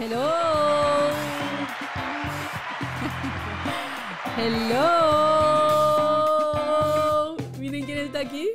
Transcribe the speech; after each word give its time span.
Hello. 0.00 0.32
Hello. 4.38 4.86
Miren 7.58 7.84
quién 7.84 7.98
está 7.98 8.20
aquí. 8.20 8.48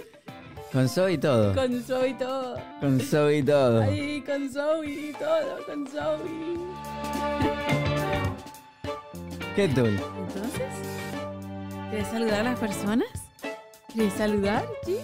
Con 0.73 0.89
Zoe 0.89 1.13
y 1.13 1.17
todo. 1.19 1.53
Con 1.53 1.83
Zoe 1.83 2.09
y 2.09 2.13
todo. 2.15 2.57
Con 2.79 2.99
Zoe 2.99 3.37
y 3.37 3.43
todo. 3.43 3.83
Ay, 3.83 4.23
con 4.25 4.49
Zoe 4.51 4.87
y 4.87 5.13
todo, 5.13 5.63
con 5.67 5.85
Zoe. 5.85 6.17
¿Qué 9.55 9.67
tal? 9.67 9.85
Entonces, 9.85 10.63
¿quieres 11.91 12.07
saludar 12.07 12.39
a 12.39 12.43
las 12.43 12.57
personas? 12.59 13.07
¿Quieres 13.93 14.13
saludar, 14.13 14.65
G? 14.87 14.97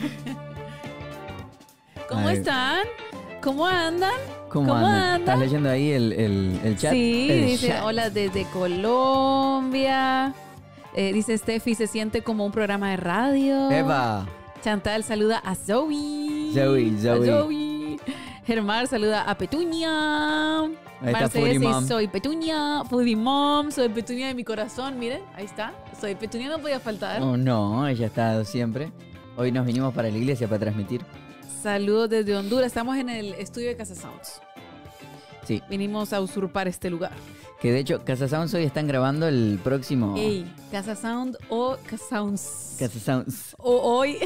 ¿Cómo 2.08 2.28
Ay. 2.28 2.36
están? 2.38 2.86
¿Cómo 3.42 3.66
andan? 3.66 4.14
¿Cómo, 4.54 4.68
¿Cómo 4.72 4.86
andan? 4.86 5.20
¿Estás 5.20 5.38
leyendo 5.40 5.68
ahí 5.68 5.90
el, 5.90 6.12
el, 6.12 6.60
el 6.62 6.78
chat? 6.78 6.92
Sí, 6.92 7.26
El 7.28 7.46
dice, 7.46 7.68
chat. 7.68 7.82
hola 7.84 8.08
desde 8.08 8.44
Colombia. 8.52 10.32
Eh, 10.94 11.12
dice 11.12 11.36
Steffi, 11.36 11.74
se 11.74 11.88
siente 11.88 12.22
como 12.22 12.46
un 12.46 12.52
programa 12.52 12.90
de 12.90 12.96
radio. 12.96 13.68
¡Epa! 13.70 14.26
Chantal 14.62 15.02
saluda 15.02 15.38
a 15.38 15.56
Zoe. 15.56 16.52
Zoe, 16.54 16.92
A 16.96 17.00
Zoe. 17.02 17.26
Zoe. 17.26 17.96
Germar 18.46 18.86
saluda 18.86 19.22
a 19.22 19.36
Petunia. 19.36 20.60
Ahí 20.60 20.68
está 21.06 21.20
Marce 21.22 21.44
dice, 21.44 21.58
Mom. 21.58 21.86
soy 21.88 22.06
Petunia, 22.08 22.82
Foodie 22.88 23.16
Mom, 23.16 23.70
soy 23.72 23.88
Petunia 23.88 24.28
de 24.28 24.34
mi 24.34 24.44
corazón. 24.44 24.98
Miren, 25.00 25.20
ahí 25.34 25.46
está. 25.46 25.72
Soy 26.00 26.14
Petunia, 26.14 26.48
no 26.48 26.60
podía 26.60 26.78
faltar. 26.78 27.20
Oh, 27.22 27.36
no, 27.36 27.86
ella 27.88 28.06
estado 28.06 28.44
siempre. 28.44 28.92
Hoy 29.36 29.50
nos 29.50 29.66
vinimos 29.66 29.92
para 29.92 30.08
la 30.10 30.16
iglesia 30.16 30.46
para 30.46 30.60
transmitir. 30.60 31.04
Saludos 31.68 32.10
desde 32.10 32.36
Honduras. 32.36 32.66
Estamos 32.66 32.94
en 32.98 33.08
el 33.08 33.32
estudio 33.36 33.68
de 33.68 33.76
Casa 33.78 33.94
Sounds. 33.94 34.42
Sí, 35.46 35.62
Vinimos 35.70 36.12
a 36.12 36.20
usurpar 36.20 36.68
este 36.68 36.90
lugar. 36.90 37.12
que 37.58 37.72
de 37.72 37.78
hecho 37.78 38.04
Casa 38.04 38.28
Sounds 38.28 38.52
hoy 38.52 38.64
están 38.64 38.86
grabando 38.86 39.26
el 39.26 39.58
próximo... 39.64 40.14
Ey, 40.14 40.44
Casa 40.70 40.94
Sound 40.94 41.38
o 41.48 41.78
Casa 41.86 42.04
Sounds. 42.06 42.76
Casa 42.78 43.00
Sounds. 43.00 43.56
O 43.58 43.76
hoy 43.78 44.18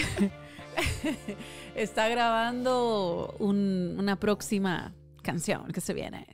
está 1.76 2.08
grabando 2.08 3.36
un- 3.38 3.94
una 4.00 4.16
próxima 4.18 4.92
canción 5.22 5.68
que 5.68 5.80
se 5.80 5.94
viene. 5.94 6.26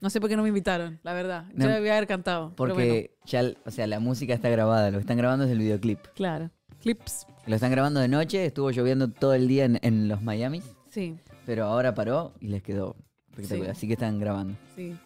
No 0.00 0.10
sé 0.10 0.20
por 0.20 0.28
qué 0.28 0.34
no 0.36 0.42
me 0.42 0.48
invitaron, 0.48 0.98
la 1.04 1.12
verdad. 1.12 1.44
Yo 1.54 1.68
No, 1.68 1.72
debía 1.72 1.92
haber 1.92 2.08
cantado. 2.08 2.52
bueno, 2.56 2.74
Porque 2.74 3.16
ya, 3.26 3.44
o 3.64 3.70
sea, 3.70 3.86
la 3.86 4.00
música 4.00 4.34
está 4.34 4.48
grabada, 4.48 4.90
lo 4.90 4.98
que 4.98 5.02
están 5.02 5.18
grabando 5.18 5.44
es 5.44 5.52
el 5.52 5.58
videoclip. 5.60 6.00
claro. 6.16 6.50
Clips. 6.80 7.26
Lo 7.46 7.54
están 7.54 7.70
grabando 7.70 8.00
de 8.00 8.08
noche, 8.08 8.46
estuvo 8.46 8.70
lloviendo 8.70 9.08
todo 9.08 9.34
el 9.34 9.48
día 9.48 9.64
en, 9.64 9.78
en 9.82 10.08
los 10.08 10.22
Miami, 10.22 10.62
Sí, 10.90 11.16
pero 11.46 11.64
ahora 11.64 11.94
paró 11.94 12.32
y 12.40 12.48
les 12.48 12.62
quedó 12.62 12.96
espectacular. 13.30 13.66
Sí. 13.74 13.78
Así 13.78 13.86
que 13.86 13.92
están 13.94 14.18
grabando. 14.18 14.56
sí. 14.76 14.96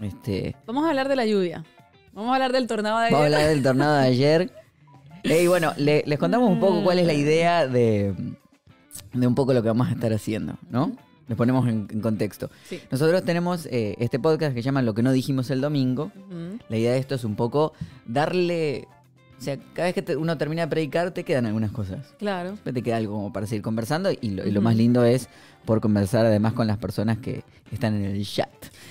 Este, 0.00 0.54
Vamos 0.66 0.84
a 0.84 0.90
hablar 0.90 1.08
de 1.08 1.16
la 1.16 1.24
lluvia. 1.24 1.64
Vamos 2.12 2.30
a 2.30 2.34
hablar 2.34 2.52
del 2.52 2.66
tornado 2.66 2.98
de 2.98 3.04
Vamos 3.10 3.20
a 3.20 3.24
ayer. 3.26 3.34
hablar 3.34 3.48
del 3.54 3.62
tornado 3.62 3.96
de 3.96 4.06
ayer. 4.06 4.50
Y 5.24 5.48
bueno, 5.48 5.72
le- 5.76 6.04
les 6.06 6.18
contamos 6.20 6.48
un 6.48 6.60
poco 6.60 6.84
cuál 6.84 7.00
es 7.00 7.06
la 7.06 7.12
idea 7.14 7.66
de, 7.66 8.14
de 9.12 9.26
un 9.26 9.34
poco 9.34 9.52
lo 9.52 9.60
que 9.60 9.66
vamos 9.66 9.88
a 9.88 9.90
estar 9.90 10.12
haciendo, 10.12 10.56
¿no? 10.70 10.92
Les 11.26 11.36
ponemos 11.36 11.66
en, 11.66 11.88
en 11.90 12.00
contexto. 12.00 12.48
Sí. 12.68 12.80
Nosotros 12.92 13.24
tenemos 13.24 13.66
eh, 13.66 13.96
este 13.98 14.20
podcast 14.20 14.54
que 14.54 14.60
se 14.62 14.66
llama 14.66 14.82
Lo 14.82 14.94
que 14.94 15.02
no 15.02 15.10
dijimos 15.10 15.50
el 15.50 15.60
domingo. 15.60 16.12
La 16.68 16.76
idea 16.76 16.92
de 16.92 16.98
esto 16.98 17.16
es 17.16 17.24
un 17.24 17.34
poco 17.34 17.72
darle... 18.06 18.86
O 19.38 19.42
sea, 19.42 19.58
cada 19.74 19.86
vez 19.88 19.94
que 19.94 20.02
te- 20.02 20.16
uno 20.16 20.36
termina 20.38 20.62
de 20.62 20.68
predicar 20.68 21.10
te 21.10 21.22
quedan 21.24 21.46
algunas 21.46 21.70
cosas. 21.70 22.14
Claro. 22.18 22.56
Te 22.64 22.82
queda 22.82 22.96
algo 22.96 23.14
como 23.14 23.32
para 23.32 23.46
seguir 23.46 23.62
conversando 23.62 24.10
y 24.10 24.30
lo, 24.30 24.46
y 24.46 24.50
lo 24.50 24.62
más 24.62 24.76
lindo 24.76 25.04
es 25.04 25.28
por 25.66 25.80
conversar 25.80 26.24
además 26.24 26.54
con 26.54 26.66
las 26.66 26.78
personas 26.78 27.18
que 27.18 27.44
están 27.70 27.94
en 27.96 28.04
el 28.04 28.24
chat. 28.26 28.48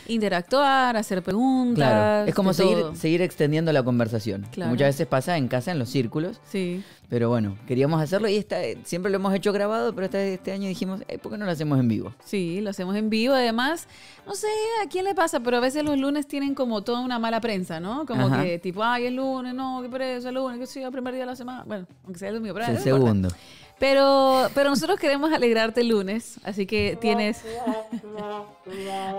Interactuar, 0.07 0.95
hacer 0.97 1.23
preguntas. 1.23 1.75
Claro, 1.89 2.27
es 2.29 2.35
como 2.35 2.53
seguir, 2.53 2.77
todo. 2.77 2.95
seguir 2.95 3.21
extendiendo 3.21 3.71
la 3.73 3.81
conversación. 3.83 4.45
Claro. 4.51 4.69
Muchas 4.71 4.89
veces 4.89 5.07
pasa 5.07 5.37
en 5.37 5.47
casa, 5.47 5.71
en 5.71 5.80
los 5.80 5.89
círculos, 5.89 6.39
Sí. 6.52 6.83
pero 7.09 7.30
bueno, 7.30 7.58
queríamos 7.67 8.02
hacerlo 8.02 8.27
y 8.27 8.35
esta, 8.35 8.58
siempre 8.83 9.09
lo 9.11 9.15
hemos 9.17 9.33
hecho 9.33 9.52
grabado, 9.53 9.93
pero 9.95 10.05
esta, 10.05 10.21
este 10.21 10.52
año 10.52 10.67
dijimos, 10.67 11.02
"Eh, 11.08 11.17
¿por 11.17 11.31
qué 11.31 11.37
no 11.37 11.45
lo 11.45 11.52
hacemos 11.52 11.80
en 11.80 11.87
vivo? 11.87 12.14
Sí, 12.23 12.61
lo 12.61 12.69
hacemos 12.69 12.95
en 12.95 13.09
vivo. 13.09 13.33
Además, 13.33 13.87
no 14.27 14.35
sé 14.35 14.47
a 14.83 14.89
quién 14.89 15.05
le 15.05 15.15
pasa, 15.15 15.39
pero 15.39 15.58
a 15.58 15.59
veces 15.61 15.83
los 15.83 15.97
lunes 15.97 16.27
tienen 16.27 16.53
como 16.55 16.83
toda 16.83 16.99
una 17.02 17.17
mala 17.17 17.41
prensa, 17.41 17.80
¿no? 17.80 18.05
Como 18.05 18.27
Ajá. 18.27 18.43
que 18.43 18.59
tipo, 18.59 18.83
ay, 18.83 19.05
el 19.08 19.15
lunes, 19.15 19.53
no, 19.55 19.81
qué 19.81 19.89
pereza, 19.89 20.30
el 20.30 20.35
lunes, 20.35 20.59
que 20.59 20.67
sí, 20.67 20.81
el 20.81 20.91
primer 20.91 21.14
día 21.14 21.21
de 21.23 21.27
la 21.31 21.35
semana. 21.35 21.64
Bueno, 21.65 21.87
aunque 22.03 22.19
sea 22.19 22.30
el 22.30 22.35
domingo, 22.35 22.53
pero 22.53 22.65
Es 22.65 22.85
el 22.85 22.91
no 22.91 23.08
importa. 23.08 23.35
Pero, 23.80 24.49
pero 24.53 24.69
nosotros 24.69 24.97
queremos 24.99 25.33
alegrarte 25.33 25.81
el 25.81 25.89
lunes, 25.89 26.39
así 26.43 26.65
que 26.65 26.97
tienes, 27.02 27.41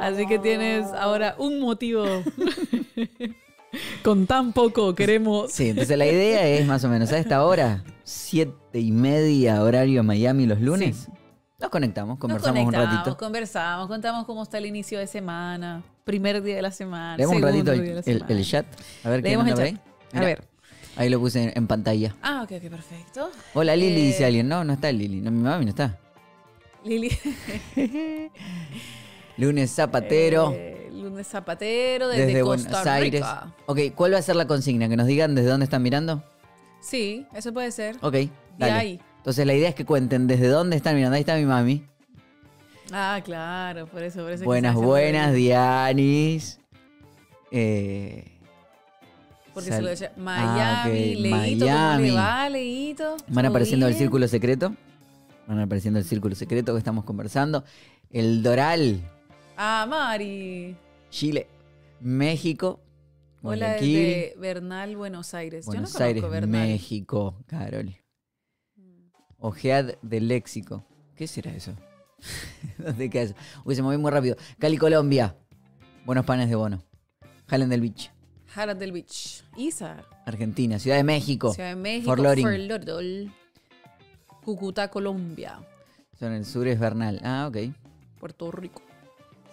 así 0.00 0.26
que 0.26 0.38
tienes 0.38 0.86
ahora 0.98 1.34
un 1.38 1.60
motivo. 1.60 2.04
Con 4.02 4.26
tan 4.26 4.52
poco 4.52 4.94
queremos. 4.94 5.52
Sí, 5.52 5.68
entonces 5.70 5.98
la 5.98 6.06
idea 6.06 6.46
es 6.46 6.66
más 6.66 6.82
o 6.84 6.88
menos 6.88 7.12
a 7.12 7.18
esta 7.18 7.44
hora, 7.44 7.84
siete 8.04 8.80
y 8.80 8.92
media 8.92 9.62
horario 9.62 10.02
Miami 10.02 10.46
los 10.46 10.60
lunes. 10.60 11.08
Nos 11.58 11.70
conectamos, 11.70 12.14
Nos 12.14 12.18
conversamos 12.18 12.58
un 12.60 12.64
conectamos, 12.66 12.96
ratito. 12.98 13.16
Conversamos, 13.18 13.88
contamos 13.88 14.24
cómo 14.26 14.42
está 14.42 14.58
el 14.58 14.66
inicio 14.66 14.98
de 14.98 15.06
semana, 15.06 15.82
primer 16.04 16.42
día 16.42 16.56
de 16.56 16.62
la 16.62 16.70
semana. 16.70 17.16
Leemos 17.16 17.36
un 17.36 17.42
ratito 17.42 17.72
el, 17.72 18.02
el- 18.06 18.24
el 18.28 18.44
chat. 18.46 18.66
A 19.04 19.10
ver 19.10 19.22
Leemos 19.22 19.46
el 19.48 19.54
chat. 19.54 19.64
ahí. 19.64 19.78
A 20.14 20.20
ver. 20.20 20.44
Ahí 20.96 21.08
lo 21.10 21.20
puse 21.20 21.42
en, 21.42 21.52
en 21.54 21.66
pantalla. 21.66 22.14
Ah, 22.22 22.42
ok, 22.44 22.52
ok, 22.52 22.70
perfecto. 22.70 23.30
Hola 23.54 23.76
Lili, 23.76 24.00
Eh, 24.00 24.06
dice 24.06 24.24
alguien. 24.24 24.48
No, 24.48 24.64
no 24.64 24.72
está 24.72 24.90
Lili. 24.92 25.20
No, 25.20 25.30
mi 25.30 25.42
mami 25.42 25.64
no 25.66 25.70
está. 25.70 25.98
Lili. 26.84 27.10
Lunes 29.36 29.70
zapatero. 29.70 30.52
Eh, 30.56 30.88
lunes 30.92 31.26
zapatero 31.26 32.08
desde, 32.08 32.26
desde 32.26 32.40
Costa 32.40 32.68
Buenos 32.70 32.86
Aires. 32.86 33.20
Rica. 33.20 33.54
Ok, 33.66 33.78
¿cuál 33.94 34.14
va 34.14 34.18
a 34.18 34.22
ser 34.22 34.36
la 34.36 34.46
consigna? 34.46 34.88
Que 34.88 34.96
nos 34.96 35.06
digan 35.06 35.34
desde 35.34 35.50
dónde 35.50 35.64
están 35.64 35.82
mirando. 35.82 36.22
Sí, 36.80 37.26
eso 37.34 37.52
puede 37.52 37.70
ser. 37.72 37.96
Ok, 38.00 38.12
De 38.12 38.30
dale. 38.58 38.72
ahí. 38.72 39.00
Entonces 39.18 39.44
la 39.46 39.54
idea 39.54 39.68
es 39.68 39.74
que 39.74 39.84
cuenten 39.84 40.26
desde 40.26 40.48
dónde 40.48 40.76
están 40.76 40.94
mirando. 40.96 41.16
Ahí 41.16 41.20
está 41.20 41.36
mi 41.36 41.44
mami. 41.44 41.84
Ah, 42.92 43.20
claro, 43.24 43.86
por 43.88 44.02
eso, 44.02 44.22
por 44.22 44.30
eso. 44.32 44.44
Buenas, 44.44 44.74
buenas, 44.74 45.34
Dianis. 45.34 46.60
Eh, 47.50 48.35
Porque 49.56 49.70
sal- 49.70 49.78
se 49.78 49.82
lo 49.82 49.88
decía 49.88 50.12
Ah, 50.16 50.20
Miami, 50.20 51.14
ok, 51.14 51.20
Leito, 51.20 51.64
¿cómo 51.66 51.76
Miami. 51.78 52.08
le 52.10 52.14
va, 52.14 52.48
Leito? 52.50 53.16
Van 53.28 53.34
¿Todo 53.34 53.46
apareciendo 53.48 53.88
el 53.88 53.94
círculo 53.94 54.28
secreto. 54.28 54.74
Van 55.48 55.58
apareciendo 55.60 55.98
el 55.98 56.04
círculo 56.04 56.34
secreto 56.34 56.72
que 56.74 56.78
estamos 56.78 57.04
conversando. 57.04 57.64
El 58.10 58.42
Doral, 58.42 59.00
Ah, 59.56 59.86
Mari. 59.88 60.76
Chile, 61.08 61.46
México, 62.00 62.80
Hola 63.42 63.74
desde 63.74 64.34
Bernal, 64.38 64.94
Buenos 64.96 65.32
Aires. 65.32 65.64
Buenos 65.64 65.92
Yo 65.94 65.98
no 66.00 66.04
Aires, 66.04 66.20
conozco 66.22 66.32
Bernal. 66.40 66.68
México, 66.68 67.42
Carol. 67.46 67.96
Ojead 69.38 69.94
del 70.02 70.28
léxico. 70.28 70.84
¿Qué 71.14 71.26
será 71.26 71.52
eso? 71.54 71.72
¿Dónde 72.78 73.08
queda 73.08 73.22
eso? 73.22 73.34
Uy, 73.64 73.74
se 73.76 73.82
movió 73.82 73.98
muy 73.98 74.10
rápido. 74.10 74.36
Cali, 74.58 74.76
Colombia. 74.76 75.36
Buenos 76.04 76.24
panes 76.24 76.48
de 76.48 76.56
bono. 76.56 76.82
Hallen 77.48 77.68
del 77.68 77.80
Beach. 77.80 78.10
Harad 78.56 78.76
del 78.76 78.92
Beach. 78.92 79.44
Izar. 79.56 80.04
Argentina. 80.24 80.78
Ciudad 80.78 80.96
de 80.96 81.04
México. 81.04 81.52
Ciudad 81.52 81.70
de 81.70 81.76
México. 81.76 82.06
Fort 82.06 82.22
Loring. 82.22 82.46
Fort 82.46 82.58
Lauderdale, 82.58 83.30
Cúcuta, 84.44 84.88
Colombia. 84.88 85.58
Son 86.18 86.32
el 86.32 86.44
sur 86.44 86.66
es 86.66 86.78
Bernal. 86.78 87.20
Ah, 87.22 87.46
ok. 87.48 87.58
Puerto 88.18 88.50
Rico. 88.50 88.82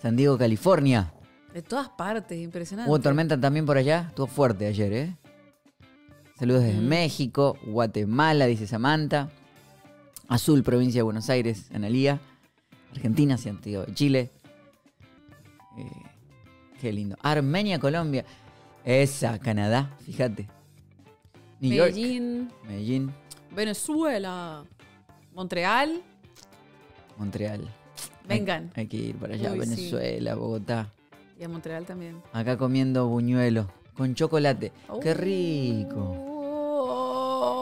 San 0.02 0.16
Diego, 0.16 0.38
California. 0.38 1.12
De 1.54 1.62
todas 1.62 1.90
partes, 1.90 2.38
impresionante. 2.40 2.90
Hubo 2.90 3.00
tormenta 3.00 3.40
también 3.40 3.66
por 3.66 3.78
allá. 3.78 4.06
Estuvo 4.10 4.28
fuerte 4.28 4.66
ayer, 4.66 4.94
¿eh? 4.94 5.16
Saludos 6.40 6.64
desde 6.64 6.80
Mm. 6.82 6.88
México, 6.88 7.58
Guatemala, 7.66 8.46
dice 8.46 8.66
Samantha. 8.68 9.30
Azul, 10.28 10.64
provincia 10.64 11.00
de 11.00 11.04
Buenos 11.04 11.30
Aires, 11.30 11.70
Analía. 11.74 12.20
Argentina, 12.92 13.38
Santiago 13.38 13.86
de 13.86 13.94
Chile. 13.94 14.32
Eh, 15.78 15.86
qué 16.82 16.92
lindo. 16.94 17.18
Armenia, 17.22 17.80
Colombia. 17.80 18.26
Esa, 18.86 19.40
Canadá, 19.40 19.96
fíjate. 20.06 20.48
New 21.60 21.72
York, 21.74 21.94
Medellín, 21.94 22.52
Medellín, 22.68 23.12
Venezuela, 23.56 24.64
Montreal. 25.34 26.02
Montreal. 27.18 27.62
Vengan. 28.28 28.72
Hay, 28.76 28.82
hay 28.82 28.88
que 28.88 28.98
ir 28.98 29.16
para 29.16 29.36
allá, 29.36 29.52
Uy, 29.54 29.62
sí. 29.62 29.70
Venezuela, 29.70 30.36
Bogotá. 30.36 30.90
Y 31.40 31.44
a 31.44 31.50
Montreal 31.50 31.86
también. 31.86 32.22
Acá 32.34 32.58
comiendo 32.58 33.08
buñuelo 33.08 33.70
con 33.96 34.14
chocolate. 34.16 34.72
¡Qué 35.02 35.12
Oh. 35.12 35.14
rico! 35.14 36.30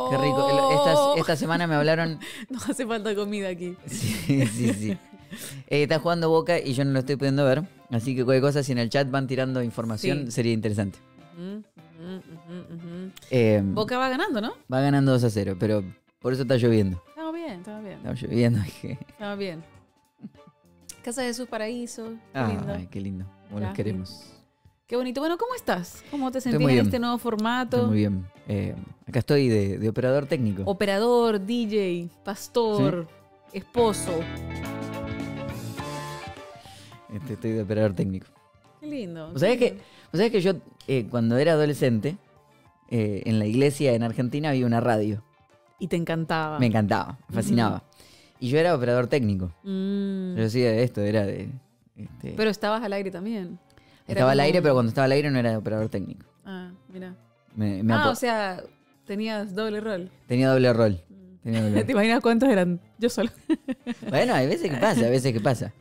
Qué 0.10 0.18
rico. 0.18 0.72
Esta, 0.74 1.14
esta 1.20 1.36
semana 1.36 1.68
me 1.68 1.76
hablaron. 1.76 2.20
No 2.50 2.60
hace 2.68 2.86
falta 2.86 3.14
comida 3.16 3.50
aquí. 3.50 3.76
Sí, 3.86 4.46
sí, 4.48 4.74
sí. 4.74 4.98
Eh, 5.68 5.84
está 5.84 6.00
jugando 6.00 6.30
Boca 6.30 6.60
y 6.60 6.74
yo 6.74 6.84
no 6.84 6.92
lo 6.92 7.00
estoy 7.00 7.16
pudiendo 7.16 7.46
ver. 7.46 7.64
Así 7.92 8.16
que 8.16 8.26
cualquier 8.26 8.42
cosa, 8.42 8.64
si 8.64 8.72
en 8.74 8.80
el 8.80 8.90
chat 8.90 9.10
van 9.10 9.28
tirando 9.28 9.62
información, 9.64 10.26
Sí. 10.26 10.32
sería 10.32 10.52
interesante. 10.54 11.00
Eh, 13.30 13.62
Boca 13.64 13.98
va 13.98 14.10
ganando, 14.10 14.42
¿no? 14.42 14.54
va 14.72 14.82
ganando 14.82 15.12
2 15.12 15.24
a 15.24 15.30
0, 15.30 15.56
pero 15.60 15.84
por 16.20 16.34
eso 16.34 16.42
está 16.44 16.56
lloviendo. 16.58 17.02
Estamos 17.10 17.34
bien, 17.34 17.52
estamos 17.60 17.84
bien. 17.84 17.98
Está 17.98 18.14
lloviendo. 18.14 18.60
Estamos 19.10 19.38
bien. 19.38 19.64
Casa 21.04 21.24
de 21.24 21.34
sus 21.34 21.48
paraísos. 21.48 22.12
Qué 22.34 22.40
Ay, 22.40 22.56
lindo. 22.58 22.88
qué 22.92 23.02
lindo. 23.02 23.26
Como 23.50 23.60
los 23.62 23.74
queremos. 23.74 24.34
Qué 24.86 24.96
bonito. 24.96 25.22
Bueno, 25.22 25.38
¿cómo 25.38 25.56
estás? 25.56 26.04
¿Cómo 26.12 26.32
te 26.32 26.40
Estoy 26.40 26.52
sentís 26.54 26.70
en 26.70 26.86
este 26.86 27.00
nuevo 27.00 27.16
Estoy 27.16 27.32
formato? 27.32 27.88
muy 27.88 27.98
bien. 27.98 28.26
Eh, 28.48 28.76
acá 29.08 29.20
estoy 29.20 29.48
de, 29.48 29.78
de 29.80 29.90
operador 29.90 30.26
técnico. 30.26 30.64
Operador, 30.66 31.44
DJ, 31.44 32.10
pastor, 32.24 33.08
esposo. 33.54 34.20
Este, 37.14 37.34
estoy 37.34 37.52
de 37.52 37.62
operador 37.64 37.94
técnico. 37.94 38.28
Qué 38.80 38.88
lindo. 38.88 39.32
¿Vos 39.32 39.40
sabés 39.42 39.58
que, 39.58 39.78
vos 40.12 40.18
sabés 40.20 40.32
que 40.32 40.42
yo, 40.42 40.54
eh, 40.88 41.08
cuando 41.10 41.38
era 41.38 41.54
adolescente, 41.54 42.18
eh, 42.90 43.24
en 43.26 43.40
la 43.40 43.46
iglesia 43.46 43.94
en 43.94 44.04
Argentina 44.04 44.50
había 44.50 44.66
una 44.66 44.80
radio. 44.82 45.24
Y 45.80 45.88
te 45.88 45.96
encantaba. 45.96 46.60
Me 46.60 46.68
encantaba, 46.68 47.18
me 47.30 47.36
fascinaba. 47.36 47.84
Y 48.40 48.50
yo 48.50 48.60
era 48.60 48.76
operador 48.76 49.08
técnico. 49.08 49.52
Mm. 49.64 50.36
Yo 50.36 50.46
hacía 50.46 50.74
esto, 50.76 51.02
era 51.02 51.26
de... 51.26 51.50
este, 51.96 52.34
Pero 52.36 52.50
estabas 52.50 52.84
al 52.84 52.94
aire 52.94 53.12
también. 53.12 53.60
Era 54.08 54.20
estaba 54.20 54.32
al 54.32 54.40
aire, 54.42 54.62
pero 54.62 54.74
cuando 54.74 54.90
estaba 54.90 55.06
al 55.06 55.12
aire 55.14 55.30
no 55.32 55.40
era 55.40 55.52
de 55.52 55.58
operador 55.58 55.90
técnico. 55.90 56.26
Ah, 56.46 56.72
mira. 56.92 57.16
Me- 57.56 57.84
me 57.84 57.94
Ah, 57.94 58.10
o 58.10 58.16
sea, 58.16 58.62
tenías 59.06 59.54
doble 59.56 59.80
rol. 59.80 60.10
Tenía 60.28 60.50
doble 60.50 60.74
rol. 60.74 61.02
Tenía 61.44 61.62
doble 61.64 61.76
¿Te 61.76 61.82
rol. 61.84 61.92
imaginas 61.92 62.20
cuántos 62.22 62.50
eran? 62.50 62.80
Yo 62.98 63.10
solo. 63.10 63.30
bueno, 64.10 64.34
hay 64.34 64.48
veces 64.48 64.70
que 64.72 64.78
pasa, 64.78 65.06
hay 65.06 65.12
veces 65.12 65.34
que 65.34 65.40
pasa. 65.40 65.74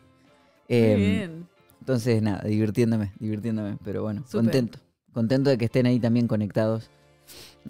Muy 0.68 0.78
Em, 0.78 0.96
bien. 0.98 1.48
Entonces, 1.90 2.22
nada, 2.22 2.42
divirtiéndome, 2.46 3.12
divirtiéndome. 3.18 3.76
Pero 3.82 4.04
bueno, 4.04 4.24
contento. 4.30 4.78
Contento 5.12 5.50
de 5.50 5.58
que 5.58 5.64
estén 5.64 5.86
ahí 5.86 5.98
también 5.98 6.28
conectados. 6.28 6.88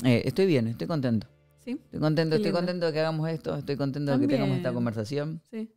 Eh, 0.05 0.21
estoy 0.27 0.45
bien, 0.45 0.67
estoy 0.67 0.87
contento. 0.87 1.27
Sí, 1.65 1.79
Estoy 1.85 2.01
contento, 2.01 2.37
estoy 2.37 2.53
contento 2.53 2.85
de 2.85 2.93
que 2.93 3.01
hagamos 3.01 3.29
esto, 3.31 3.57
estoy 3.57 3.77
contento 3.77 4.13
de 4.13 4.21
que 4.21 4.29
tengamos 4.29 4.59
esta 4.59 4.75
conversación, 4.75 5.41
sí. 5.51 5.71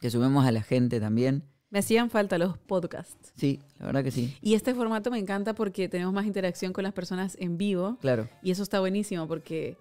que 0.00 0.10
sumemos 0.10 0.46
a 0.46 0.52
la 0.52 0.62
gente 0.62 0.98
también. 0.98 1.44
Me 1.68 1.80
hacían 1.80 2.08
falta 2.08 2.38
los 2.38 2.56
podcasts. 2.56 3.32
Sí, 3.36 3.60
la 3.78 3.86
verdad 3.86 4.02
que 4.02 4.10
sí, 4.10 4.34
Y 4.40 4.54
este 4.54 4.74
formato 4.74 5.10
me 5.10 5.18
encanta 5.18 5.54
porque 5.54 5.88
tenemos 5.90 6.14
más 6.14 6.24
interacción 6.24 6.72
con 6.72 6.84
las 6.84 6.94
personas 6.94 7.36
en 7.38 7.58
vivo. 7.58 7.98
claro. 8.00 8.30
Y 8.42 8.50
eso 8.50 8.62
está 8.62 8.80
buenísimo 8.80 9.28
porque 9.28 9.76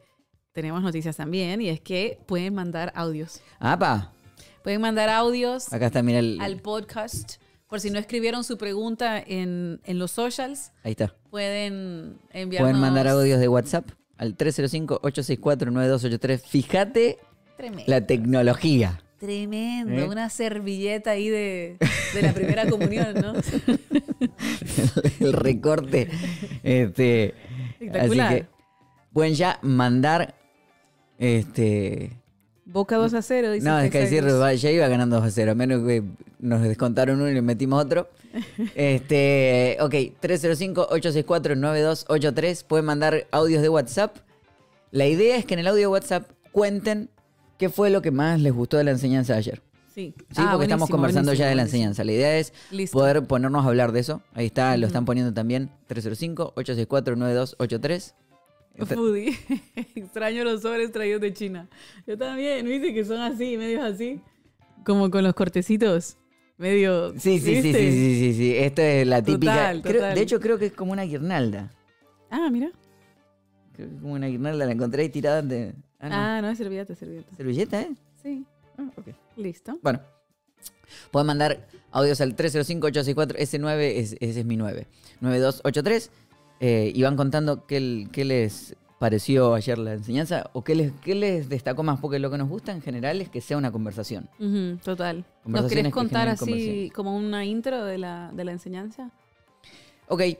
tenemos 0.51 0.81
noticias 0.81 1.15
también. 1.15 1.61
Y 1.61 1.69
es 1.69 1.79
que 1.79 2.19
pueden 2.25 2.53
mandar 2.53 2.91
audios. 2.95 3.41
¡Apa! 3.59 4.11
Pueden 4.61 4.79
mandar 4.79 5.09
audios 5.09 5.71
Acá 5.73 5.87
está, 5.87 6.03
mira, 6.03 6.19
el, 6.19 6.39
al 6.41 6.57
podcast. 6.61 7.42
Por 7.73 7.81
si 7.81 7.89
no 7.89 7.97
escribieron 7.97 8.43
su 8.43 8.59
pregunta 8.59 9.17
en, 9.17 9.81
en 9.83 9.97
los 9.97 10.11
socials, 10.11 10.71
ahí 10.83 10.91
está. 10.91 11.15
pueden 11.31 12.19
enviarnos... 12.31 12.69
Pueden 12.69 12.79
mandar 12.79 13.07
audios 13.07 13.39
de 13.39 13.47
WhatsApp 13.47 13.89
al 14.15 14.37
305-864-9283. 14.37 16.41
Fíjate 16.41 17.17
Tremendo. 17.57 17.83
la 17.87 18.05
tecnología. 18.05 19.01
Tremendo. 19.17 19.91
¿Eh? 19.91 20.07
Una 20.07 20.29
servilleta 20.29 21.09
ahí 21.09 21.29
de, 21.29 21.77
de 22.13 22.21
la 22.21 22.31
primera 22.35 22.69
comunión, 22.69 23.15
¿no? 23.15 23.33
el 25.19 25.33
recorte. 25.33 26.11
Este, 26.61 27.33
así 27.33 27.85
Espectacular. 27.85 28.35
que 28.35 28.45
pueden 29.13 29.33
ya 29.33 29.57
mandar. 29.63 30.35
Este. 31.17 32.19
Boca 32.73 32.97
2 32.97 33.13
a 33.13 33.21
0, 33.21 33.51
dice 33.51 33.67
No, 33.67 33.79
es 33.79 33.91
que 33.91 33.99
decir, 33.99 34.25
ya 34.57 34.71
iba 34.71 34.87
ganando 34.87 35.17
2 35.17 35.25
a 35.25 35.29
0, 35.29 35.51
a 35.51 35.55
menos 35.55 35.85
que 35.85 36.01
nos 36.39 36.63
descontaron 36.63 37.21
uno 37.21 37.29
y 37.29 37.33
le 37.35 37.43
metimos 37.43 37.79
otro. 37.83 38.09
Este, 38.75 39.77
ok, 39.79 39.93
305-864-9283. 40.19 42.63
Pueden 42.65 42.85
mandar 42.85 43.27
audios 43.29 43.61
de 43.61 43.69
WhatsApp. 43.69 44.17
La 44.89 45.05
idea 45.05 45.37
es 45.37 45.45
que 45.45 45.53
en 45.53 45.59
el 45.59 45.67
audio 45.67 45.81
de 45.81 45.87
WhatsApp 45.87 46.27
cuenten 46.51 47.11
qué 47.59 47.69
fue 47.69 47.91
lo 47.91 48.01
que 48.01 48.09
más 48.09 48.41
les 48.41 48.51
gustó 48.53 48.77
de 48.77 48.85
la 48.85 48.91
enseñanza 48.91 49.33
de 49.33 49.39
ayer. 49.39 49.61
Sí, 49.93 50.15
Sí, 50.31 50.37
Ah, 50.37 50.49
porque 50.53 50.65
estamos 50.65 50.89
conversando 50.89 51.31
ya 51.33 51.45
de 51.47 51.53
la 51.53 51.61
enseñanza. 51.61 52.03
La 52.03 52.11
idea 52.13 52.39
es. 52.39 52.53
Listo. 52.71 52.97
poder 52.97 53.21
ponernos 53.27 53.63
a 53.63 53.67
hablar 53.67 53.91
de 53.91 53.99
eso. 53.99 54.23
Ahí 54.33 54.47
está, 54.47 54.75
lo 54.77 54.87
están 54.87 55.05
poniendo 55.05 55.31
también. 55.31 55.69
305-864-9283. 55.89 58.13
Foodie. 58.77 59.37
Extraño 59.95 60.43
los 60.43 60.61
sobres 60.61 60.91
traídos 60.91 61.21
de 61.21 61.33
China. 61.33 61.69
Yo 62.07 62.17
también, 62.17 62.65
¿viste? 62.65 62.93
Que 62.93 63.05
son 63.05 63.19
así, 63.21 63.57
medios 63.57 63.83
así. 63.83 64.19
Como 64.85 65.09
con 65.11 65.23
los 65.23 65.33
cortecitos. 65.33 66.17
Medio. 66.57 67.11
Sí, 67.19 67.39
sí, 67.39 67.61
sí, 67.61 67.61
sí, 67.61 67.73
sí, 67.73 68.15
sí, 68.19 68.33
sí. 68.33 68.55
Esta 68.57 68.83
es 68.87 69.07
la 69.07 69.21
típica. 69.23 69.53
Total, 69.53 69.81
creo- 69.81 70.15
de 70.15 70.21
hecho, 70.21 70.39
creo 70.39 70.57
que 70.57 70.67
es 70.67 70.73
como 70.73 70.91
una 70.91 71.03
guirnalda. 71.03 71.71
Ah, 72.29 72.49
mira. 72.51 72.71
Creo 73.73 73.89
que 73.89 73.95
es 73.95 74.01
como 74.01 74.13
una 74.13 74.27
guirnalda. 74.27 74.65
La 74.65 74.71
encontré 74.71 75.03
ahí 75.03 75.09
tirada 75.09 75.41
de. 75.41 75.73
Ah, 75.99 76.09
no. 76.09 76.15
Ah, 76.15 76.41
no, 76.41 76.49
es 76.49 76.57
servilleta, 76.57 76.95
servilleta. 76.95 77.35
Servilleta, 77.35 77.81
¿eh? 77.81 77.91
Sí, 78.21 78.45
Ah, 78.77 78.89
ok. 78.97 79.07
listo. 79.37 79.77
Bueno. 79.81 80.01
Pueden 81.11 81.25
mandar 81.27 81.67
audios 81.91 82.21
al 82.21 82.35
305-864. 82.35 83.35
Ese 83.37 83.57
9, 83.57 83.99
es- 83.99 84.15
ese 84.19 84.39
es 84.41 84.45
mi 84.45 84.57
9. 84.57 84.87
9283. 85.21 86.11
Eh, 86.65 86.91
y 86.95 87.01
van 87.03 87.17
contando 87.17 87.65
qué, 87.67 88.07
qué 88.11 88.23
les 88.23 88.75
pareció 88.99 89.53
ayer 89.53 89.77
la 89.77 89.93
enseñanza 89.93 90.49
o 90.53 90.63
qué 90.63 90.75
les, 90.75 90.93
qué 91.03 91.13
les 91.13 91.49
destacó 91.49 91.83
más. 91.83 91.99
Porque 91.99 92.19
lo 92.19 92.31
que 92.31 92.37
nos 92.37 92.47
gusta 92.47 92.71
en 92.71 92.81
general 92.81 93.19
es 93.19 93.27
que 93.27 93.41
sea 93.41 93.57
una 93.57 93.69
conversación. 93.71 94.29
Ujú, 94.39 94.77
total. 94.81 95.25
¿Nos 95.43 95.65
querés 95.67 95.83
que 95.85 95.91
contar 95.91 96.29
así 96.29 96.89
como 96.95 97.15
una 97.17 97.43
intro 97.43 97.83
de 97.83 97.97
la, 97.97 98.31
de 98.33 98.45
la 98.45 98.53
enseñanza? 98.53 99.11
Ok. 100.07 100.21
eh, 100.21 100.37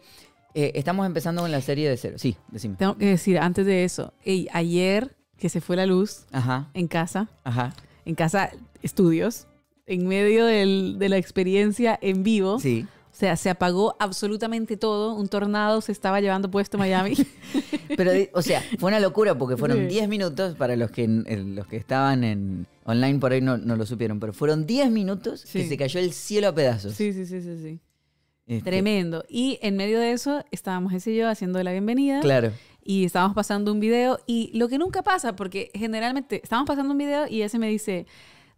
estamos 0.75 1.05
empezando 1.05 1.41
con 1.41 1.51
la 1.51 1.59
serie 1.61 1.89
de 1.89 1.97
cero. 1.97 2.15
Sí, 2.19 2.37
decime. 2.49 2.75
Tengo 2.77 2.95
que 2.97 3.07
decir 3.07 3.37
antes 3.39 3.65
de 3.65 3.83
eso, 3.83 4.13
ey, 4.23 4.47
ayer 4.53 5.15
que 5.37 5.49
se 5.49 5.59
fue 5.61 5.75
la 5.75 5.85
luz 5.85 6.25
Ajá, 6.31 6.69
en 6.73 6.87
casa, 6.87 7.27
ajá. 7.43 7.73
en 8.05 8.15
casa 8.15 8.49
estudios, 8.81 9.47
en 9.87 10.07
medio 10.07 10.45
del- 10.45 10.97
de 10.99 11.09
la 11.09 11.17
experiencia 11.17 11.97
en 12.01 12.23
vivo, 12.23 12.59
Sí. 12.59 12.85
O 13.13 13.15
sea, 13.15 13.35
se 13.37 13.51
apagó 13.51 13.95
absolutamente 13.99 14.75
todo, 14.75 15.13
un 15.13 15.27
tornado 15.27 15.81
se 15.81 15.91
estaba 15.91 16.19
llevando 16.19 16.49
puesto 16.49 16.79
Miami. 16.79 17.13
Pero, 17.95 18.11
o 18.33 18.41
sea, 18.41 18.63
fue 18.79 18.87
una 18.89 18.99
locura 18.99 19.37
porque 19.37 19.55
fueron 19.55 19.77
Sí. 19.81 19.85
10 19.85 20.07
minutos 20.09 20.55
para 20.55 20.75
los 20.75 20.89
que, 20.89 21.03
eh, 21.03 21.37
los 21.45 21.67
que 21.67 21.77
estaban 21.77 22.23
en 22.23 22.65
online 22.85 23.19
por 23.19 23.31
ahí 23.31 23.39
no, 23.41 23.57
no 23.57 23.75
lo 23.75 23.85
supieron, 23.85 24.19
pero 24.19 24.33
fueron 24.33 24.65
10 24.65 24.89
minutos 24.91 25.43
que 25.43 25.61
Sí. 25.63 25.69
se 25.69 25.77
cayó 25.77 25.99
el 25.99 26.11
cielo 26.11 26.47
a 26.47 26.55
pedazos. 26.55 26.93
sí, 26.95 27.13
sí, 27.13 27.25
sí, 27.27 27.39
sí, 27.41 27.57
sí. 27.61 27.79
Este, 28.47 28.71
Tremendo. 28.71 29.23
Y 29.29 29.57
en 29.61 29.77
medio 29.77 29.99
de 29.99 30.11
eso 30.11 30.43
estábamos 30.51 30.91
ese 30.93 31.11
y 31.11 31.17
yo 31.17 31.29
haciendo 31.29 31.61
la 31.63 31.71
bienvenida 31.71 32.19
Claro. 32.19 32.51
y 32.83 33.05
estábamos 33.05 33.35
pasando 33.35 33.71
un 33.71 33.79
video 33.79 34.19
y 34.25 34.49
lo 34.57 34.67
que 34.67 34.77
nunca 34.77 35.01
pasa, 35.03 35.35
porque 35.35 35.69
generalmente 35.75 36.41
estábamos 36.43 36.67
pasando 36.67 36.91
un 36.91 36.97
video 36.97 37.25
y 37.29 37.43
ese 37.43 37.57
me 37.59 37.69
dice, 37.69 38.05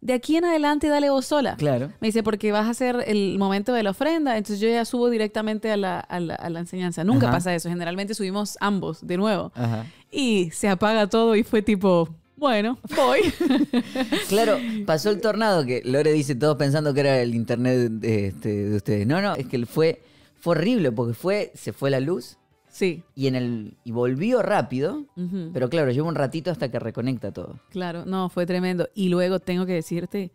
de 0.00 0.12
aquí 0.12 0.36
en 0.36 0.44
adelante 0.44 0.88
dale 0.88 1.10
vos 1.10 1.26
sola. 1.26 1.56
Claro. 1.56 1.90
Me 2.00 2.08
dice, 2.08 2.22
porque 2.22 2.52
vas 2.52 2.66
a 2.66 2.70
hacer 2.70 3.02
el 3.06 3.38
momento 3.38 3.72
de 3.72 3.82
la 3.82 3.90
ofrenda, 3.90 4.36
entonces 4.36 4.60
yo 4.60 4.68
ya 4.68 4.84
subo 4.84 5.10
directamente 5.10 5.70
a 5.72 5.76
la, 5.76 5.98
a 6.00 6.20
la- 6.20 6.34
a 6.36 6.50
la 6.50 6.60
enseñanza. 6.60 7.02
Nunca 7.04 7.26
Ajá. 7.26 7.36
pasa 7.36 7.54
eso, 7.54 7.68
generalmente 7.68 8.14
subimos 8.14 8.56
ambos 8.60 9.06
de 9.06 9.16
nuevo. 9.16 9.52
Ajá. 9.54 9.86
Y 10.10 10.50
se 10.52 10.68
apaga 10.68 11.08
todo 11.08 11.34
y 11.34 11.42
fue 11.42 11.62
tipo, 11.62 12.08
bueno, 12.36 12.78
voy. 12.96 13.20
Claro, 14.28 14.58
pasó 14.86 15.10
el 15.10 15.20
tornado 15.20 15.64
que 15.64 15.82
Lore 15.84 16.12
dice 16.12 16.34
todos 16.34 16.56
pensando 16.56 16.92
que 16.94 17.00
era 17.00 17.20
el 17.20 17.34
internet 17.34 17.90
de, 17.90 18.26
este, 18.28 18.48
de 18.68 18.76
ustedes. 18.76 19.06
No, 19.06 19.20
no, 19.22 19.34
es 19.34 19.46
que 19.46 19.64
fue, 19.66 20.02
fue 20.38 20.52
horrible 20.56 20.92
porque 20.92 21.14
fue, 21.14 21.52
se 21.54 21.72
fue 21.72 21.90
la 21.90 22.00
luz 22.00 22.36
sí, 22.76 23.02
y 23.14 23.26
en 23.26 23.34
el 23.34 23.76
y 23.84 23.92
volvió 23.92 24.42
rápido, 24.42 25.06
pero 25.52 25.70
claro, 25.70 25.90
lleva 25.90 26.08
un 26.08 26.14
ratito 26.14 26.50
hasta 26.50 26.70
que 26.70 26.78
reconecta 26.78 27.32
todo. 27.32 27.58
claro, 27.70 28.04
no, 28.04 28.28
fue 28.28 28.44
tremendo. 28.44 28.88
Y 28.94 29.08
luego 29.08 29.40
tengo 29.40 29.64
que 29.64 29.72
decirte 29.72 30.30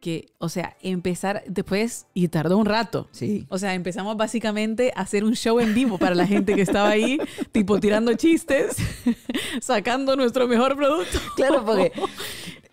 que, 0.00 0.28
o 0.38 0.48
sea, 0.48 0.76
empezar 0.82 1.42
después, 1.48 2.06
y 2.12 2.28
tardó 2.28 2.58
un 2.58 2.66
rato. 2.66 3.08
Sí. 3.12 3.46
O 3.48 3.58
sea, 3.58 3.74
empezamos 3.74 4.16
básicamente 4.16 4.92
a 4.94 5.00
hacer 5.00 5.24
un 5.24 5.34
show 5.34 5.58
en 5.58 5.74
vivo 5.74 5.96
para 5.96 6.14
la 6.14 6.26
gente 6.26 6.54
que 6.54 6.62
estaba 6.62 6.90
ahí, 6.90 7.18
tipo 7.52 7.80
tirando 7.80 8.12
chistes, 8.14 8.76
sacando 9.62 10.16
nuestro 10.16 10.46
mejor 10.46 10.76
producto. 10.76 11.18
Claro, 11.34 11.64
porque 11.64 11.92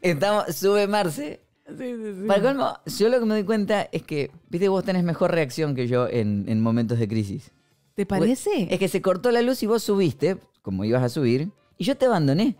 estamos, 0.01 0.53
sube 0.55 0.85
Marce 0.87 1.39
Sí, 1.65 1.95
sí, 1.95 2.13
sí. 2.21 2.27
Para 2.27 2.41
colmo, 2.41 2.77
yo 2.85 3.07
lo 3.07 3.19
que 3.19 3.25
me 3.25 3.35
doy 3.35 3.43
cuenta 3.45 3.87
es 3.91 4.03
que, 4.03 4.31
viste, 4.49 4.67
vos 4.67 4.83
tenés 4.83 5.03
mejor 5.03 5.31
reacción 5.31 5.75
que 5.75 5.87
yo 5.87 6.09
en, 6.09 6.43
en 6.49 6.61
momentos 6.61 6.99
de 6.99 7.07
crisis. 7.07 7.51
¿Te 7.95 8.05
parece? 8.05 8.67
Es 8.73 8.79
que 8.79 8.87
se 8.87 9.01
cortó 9.01 9.31
la 9.31 9.41
luz 9.41 9.61
y 9.63 9.67
vos 9.67 9.83
subiste, 9.83 10.37
como 10.61 10.83
ibas 10.85 11.03
a 11.03 11.09
subir, 11.09 11.51
y 11.77 11.83
yo 11.83 11.95
te 11.97 12.05
abandoné. 12.05 12.55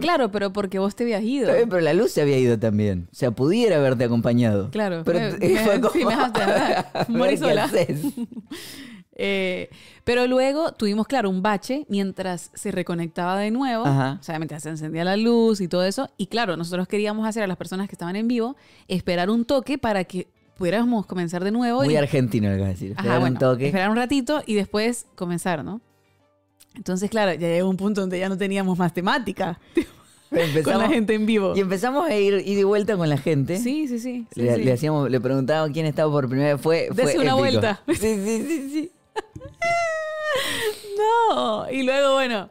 Claro, 0.00 0.30
pero 0.30 0.54
porque 0.54 0.78
vos 0.78 0.94
te 0.96 1.02
habías 1.04 1.22
ido. 1.22 1.52
Bien, 1.52 1.68
pero 1.68 1.82
la 1.82 1.92
luz 1.92 2.12
se 2.12 2.22
había 2.22 2.38
ido 2.38 2.58
también. 2.58 3.08
O 3.12 3.14
sea, 3.14 3.30
pudiera 3.30 3.76
haberte 3.76 4.04
acompañado. 4.04 4.70
Claro, 4.70 5.02
Pero 5.04 5.18
me- 5.38 5.48
me- 5.48 5.58
fue 5.60 5.80
como... 5.82 5.92
sí, 5.92 6.04
me 6.04 6.10
dejaste 6.10 6.40
Morí 7.12 7.36
sola. 7.36 7.70
Eh, 9.14 9.68
pero 10.04 10.26
luego 10.26 10.72
tuvimos, 10.72 11.06
claro, 11.06 11.28
un 11.28 11.42
bache 11.42 11.84
mientras 11.90 12.50
se 12.54 12.70
reconectaba 12.72 13.38
de 13.38 13.50
nuevo. 13.50 13.84
Ajá. 13.84 14.16
O 14.18 14.22
sea, 14.22 14.38
mientras 14.38 14.62
se 14.62 14.70
encendía 14.70 15.04
la 15.04 15.16
luz 15.18 15.60
y 15.60 15.68
todo 15.68 15.84
eso. 15.84 16.08
Y 16.16 16.26
claro, 16.28 16.56
nosotros 16.56 16.88
queríamos 16.88 17.26
hacer 17.26 17.42
a 17.42 17.46
las 17.46 17.58
personas 17.58 17.88
que 17.88 17.94
estaban 17.94 18.16
en 18.16 18.26
vivo 18.28 18.56
esperar 18.88 19.28
un 19.28 19.44
toque 19.44 19.76
para 19.76 20.04
que 20.04 20.28
pudiéramos 20.62 21.06
comenzar 21.06 21.42
de 21.42 21.50
nuevo. 21.50 21.82
Muy 21.82 21.94
y- 21.94 21.96
argentino 21.96 22.48
lo 22.48 22.54
que 22.54 22.60
vas 22.60 22.68
a 22.68 22.72
decir. 22.72 22.92
Ajá, 22.92 23.00
Esperar 23.00 23.20
bueno, 23.20 23.34
un 23.34 23.38
toque. 23.40 23.66
Esperar 23.66 23.90
un 23.90 23.96
ratito 23.96 24.42
y 24.46 24.54
después 24.54 25.06
comenzar, 25.16 25.64
¿no? 25.64 25.80
Entonces, 26.76 27.10
claro, 27.10 27.32
ya 27.32 27.48
llegó 27.48 27.68
un 27.68 27.76
punto 27.76 28.00
donde 28.00 28.20
ya 28.20 28.28
no 28.28 28.38
teníamos 28.38 28.78
más 28.78 28.94
temática. 28.94 29.58
Pero 29.74 29.86
con 30.30 30.40
empezamos, 30.40 30.82
la 30.82 30.88
gente 30.88 31.14
en 31.14 31.26
vivo. 31.26 31.56
Y 31.56 31.60
empezamos 31.60 32.08
a 32.08 32.16
ir 32.16 32.34
ida 32.46 32.60
y 32.60 32.62
vuelta 32.62 32.96
con 32.96 33.08
la 33.08 33.18
gente. 33.18 33.58
Sí, 33.58 33.88
sí, 33.88 33.98
sí. 33.98 34.26
sí, 34.32 34.40
le, 34.40 34.54
sí. 34.54 34.62
le 34.62 34.72
hacíamos, 34.72 35.10
le 35.10 35.20
preguntaba 35.20 35.68
quién 35.70 35.84
estaba 35.84 36.10
por 36.12 36.28
primera 36.28 36.54
vez. 36.54 36.62
Fue, 36.62 36.88
fue 36.94 37.02
una 37.16 37.22
épico. 37.22 37.36
vuelta. 37.38 37.82
Sí, 37.88 37.94
sí, 37.96 38.44
sí, 38.46 38.70
sí. 38.70 38.92
No. 40.98 41.70
Y 41.70 41.82
luego, 41.82 42.14
bueno, 42.14 42.50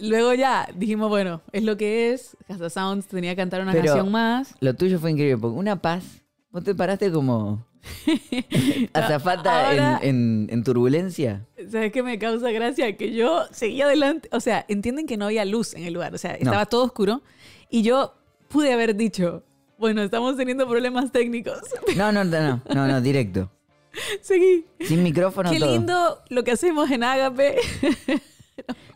luego 0.00 0.34
ya 0.34 0.68
dijimos, 0.74 1.08
bueno, 1.08 1.40
es 1.52 1.62
lo 1.62 1.76
que 1.76 2.12
es. 2.12 2.36
Casa 2.48 2.68
Sounds 2.68 3.06
tenía 3.06 3.30
que 3.32 3.36
cantar 3.36 3.60
una 3.62 3.72
Pero- 3.72 3.84
canción 3.86 4.10
más. 4.10 4.54
Lo 4.60 4.74
tuyo 4.74 4.98
fue 4.98 5.10
increíble, 5.12 5.38
porque 5.38 5.56
una 5.58 5.80
paz. 5.80 6.04
Vos 6.54 6.62
te 6.64 6.74
paraste 6.74 7.10
como 7.12 7.66
azafata 8.92 9.66
Ahora- 9.70 9.98
en, 10.02 10.08
en- 10.08 10.46
en 10.50 10.64
turbulencia. 10.64 11.46
¿Sabes 11.70 11.92
qué 11.92 12.02
me 12.02 12.18
causa 12.18 12.50
gracia? 12.52 12.96
Que 12.96 13.12
yo 13.12 13.42
seguía 13.50 13.86
adelante. 13.86 14.28
O 14.32 14.40
sea, 14.40 14.64
entienden 14.68 15.06
que 15.06 15.16
no 15.16 15.26
había 15.26 15.44
luz 15.44 15.74
en 15.74 15.84
el 15.84 15.92
lugar. 15.94 16.14
O 16.14 16.18
sea, 16.18 16.32
estaba 16.34 16.64
todo 16.66 16.84
oscuro. 16.84 17.22
Y 17.70 17.82
yo 17.82 18.14
pude 18.48 18.72
haber 18.72 18.94
dicho, 18.94 19.42
bueno, 19.78 20.02
estamos 20.02 20.36
teniendo 20.36 20.66
problemas 20.68 21.10
técnicos. 21.12 21.58
No, 21.96 22.12
no, 22.12 22.24
no, 22.24 22.40
no, 22.40 22.62
no, 22.74 22.86
no, 22.86 23.00
directo. 23.00 23.50
Seguí. 24.22 24.64
Sin 24.80 25.02
micrófono 25.02 25.50
Qué 25.50 25.58
todo. 25.60 25.70
lindo 25.72 26.18
lo 26.28 26.42
que 26.44 26.52
hacemos 26.52 26.90
en 26.90 27.02
Agape. 27.04 27.56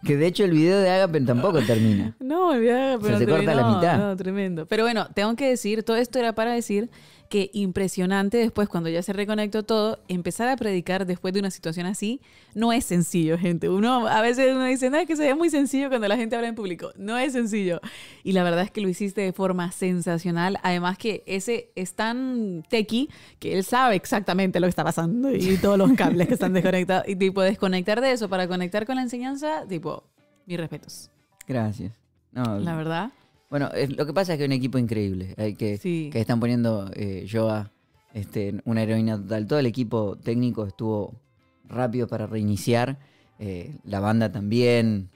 Que 0.05 0.17
de 0.17 0.29
hecho 0.29 0.45
el 0.45 0.53
video 0.53 0.79
de 0.79 0.89
Agape 0.89 1.21
tampoco 1.23 1.61
termina. 1.63 2.17
No, 2.21 2.55
el 2.55 2.61
video, 2.61 3.01
pero 3.01 3.19
se 3.19 3.27
corta 3.27 3.51
a 3.51 3.55
la 3.57 3.63
no, 3.63 3.75
mitad. 3.77 3.99
No, 3.99 4.17
tremendo. 4.17 4.67
Pero 4.67 4.85
bueno, 4.85 5.09
tengo 5.13 5.35
que 5.35 5.49
decir, 5.49 5.83
todo 5.83 5.97
esto 5.97 6.21
era 6.21 6.33
para 6.33 6.53
decir 6.53 6.89
que 7.29 7.51
impresionante 7.53 8.39
después, 8.39 8.69
cuando 8.69 8.89
ya 8.89 9.03
se 9.03 9.13
reconectó 9.13 9.63
todo, 9.63 9.99
empezar 10.09 10.49
a 10.49 10.57
predicar 10.57 11.07
después 11.07 11.35
de 11.35 11.41
una 11.41 11.51
situación 11.51 11.87
así, 11.87 12.21
no 12.55 12.73
es 12.73 12.85
sencillo, 12.85 13.39
gente. 13.39 13.69
Uno, 13.69 14.07
a 14.09 14.21
veces 14.23 14.55
uno 14.55 14.65
dice, 14.65 14.91
no, 14.91 14.97
es 14.97 15.07
que 15.07 15.17
se 15.17 15.25
ve 15.25 15.35
muy 15.35 15.51
sencillo 15.51 15.89
cuando 15.89 16.09
la 16.09 16.17
gente 16.17 16.37
habla 16.37 16.49
en 16.49 16.55
público. 16.55 16.91
No 16.97 17.19
es 17.19 17.33
sencillo. 17.33 17.81
Y 18.25 18.33
la 18.33 18.43
verdad 18.43 18.63
es 18.63 18.71
que 18.71 18.81
lo 18.81 18.89
hiciste 18.89 19.21
de 19.21 19.33
forma 19.33 19.73
sensacional. 19.73 20.59
Además 20.63 20.99
que 20.99 21.23
ese 21.27 21.71
es 21.75 21.95
tan 21.95 22.65
tequi 22.69 23.11
que 23.39 23.57
él 23.57 23.65
sabe 23.65 23.97
exactamente 23.97 24.61
lo 24.61 24.67
que 24.67 24.71
está 24.71 24.85
pasando 24.85 25.31
y 25.31 25.57
todos 25.59 25.79
los 25.79 25.93
cables 25.93 26.29
que 26.29 26.35
están 26.35 26.53
desconectados. 26.53 27.07
Y 27.09 27.17
tipo, 27.17 27.43
desconectar 27.43 28.01
de 28.01 28.13
eso 28.13 28.29
para 28.29 28.49
conectar 28.49 28.87
con 28.87 28.97
la 28.97 29.03
enseñanza, 29.03 29.67
tipo, 29.69 30.05
mis 30.47 30.59
respetos. 30.59 31.11
Gracias. 31.47 31.93
No, 32.33 32.59
La 32.59 32.77
verdad. 32.77 33.11
Bueno, 33.51 33.71
es- 33.75 33.97
lo 33.97 34.05
que 34.07 34.13
pasa 34.13 34.33
es 34.33 34.37
que 34.39 34.45
hay 34.45 34.49
un 34.49 34.53
equipo 34.53 34.79
increíble. 34.79 35.35
Hay 35.39 35.55
que, 35.55 35.79
Sí. 35.79 36.11
que 36.13 36.21
están 36.21 36.39
poniendo 36.41 36.91
eh, 36.95 37.27
Joa, 37.31 37.71
este, 38.15 38.61
una 38.65 38.83
heroína 38.83 39.17
total. 39.17 39.47
Todo 39.47 39.59
el 39.59 39.67
equipo 39.67 40.17
técnico 40.23 40.67
estuvo 40.67 41.15
rápido 41.69 42.07
para 42.09 42.27
reiniciar. 42.27 42.99
eh, 43.41 43.77
la 43.85 44.01
banda 44.01 44.33
también. 44.33 45.11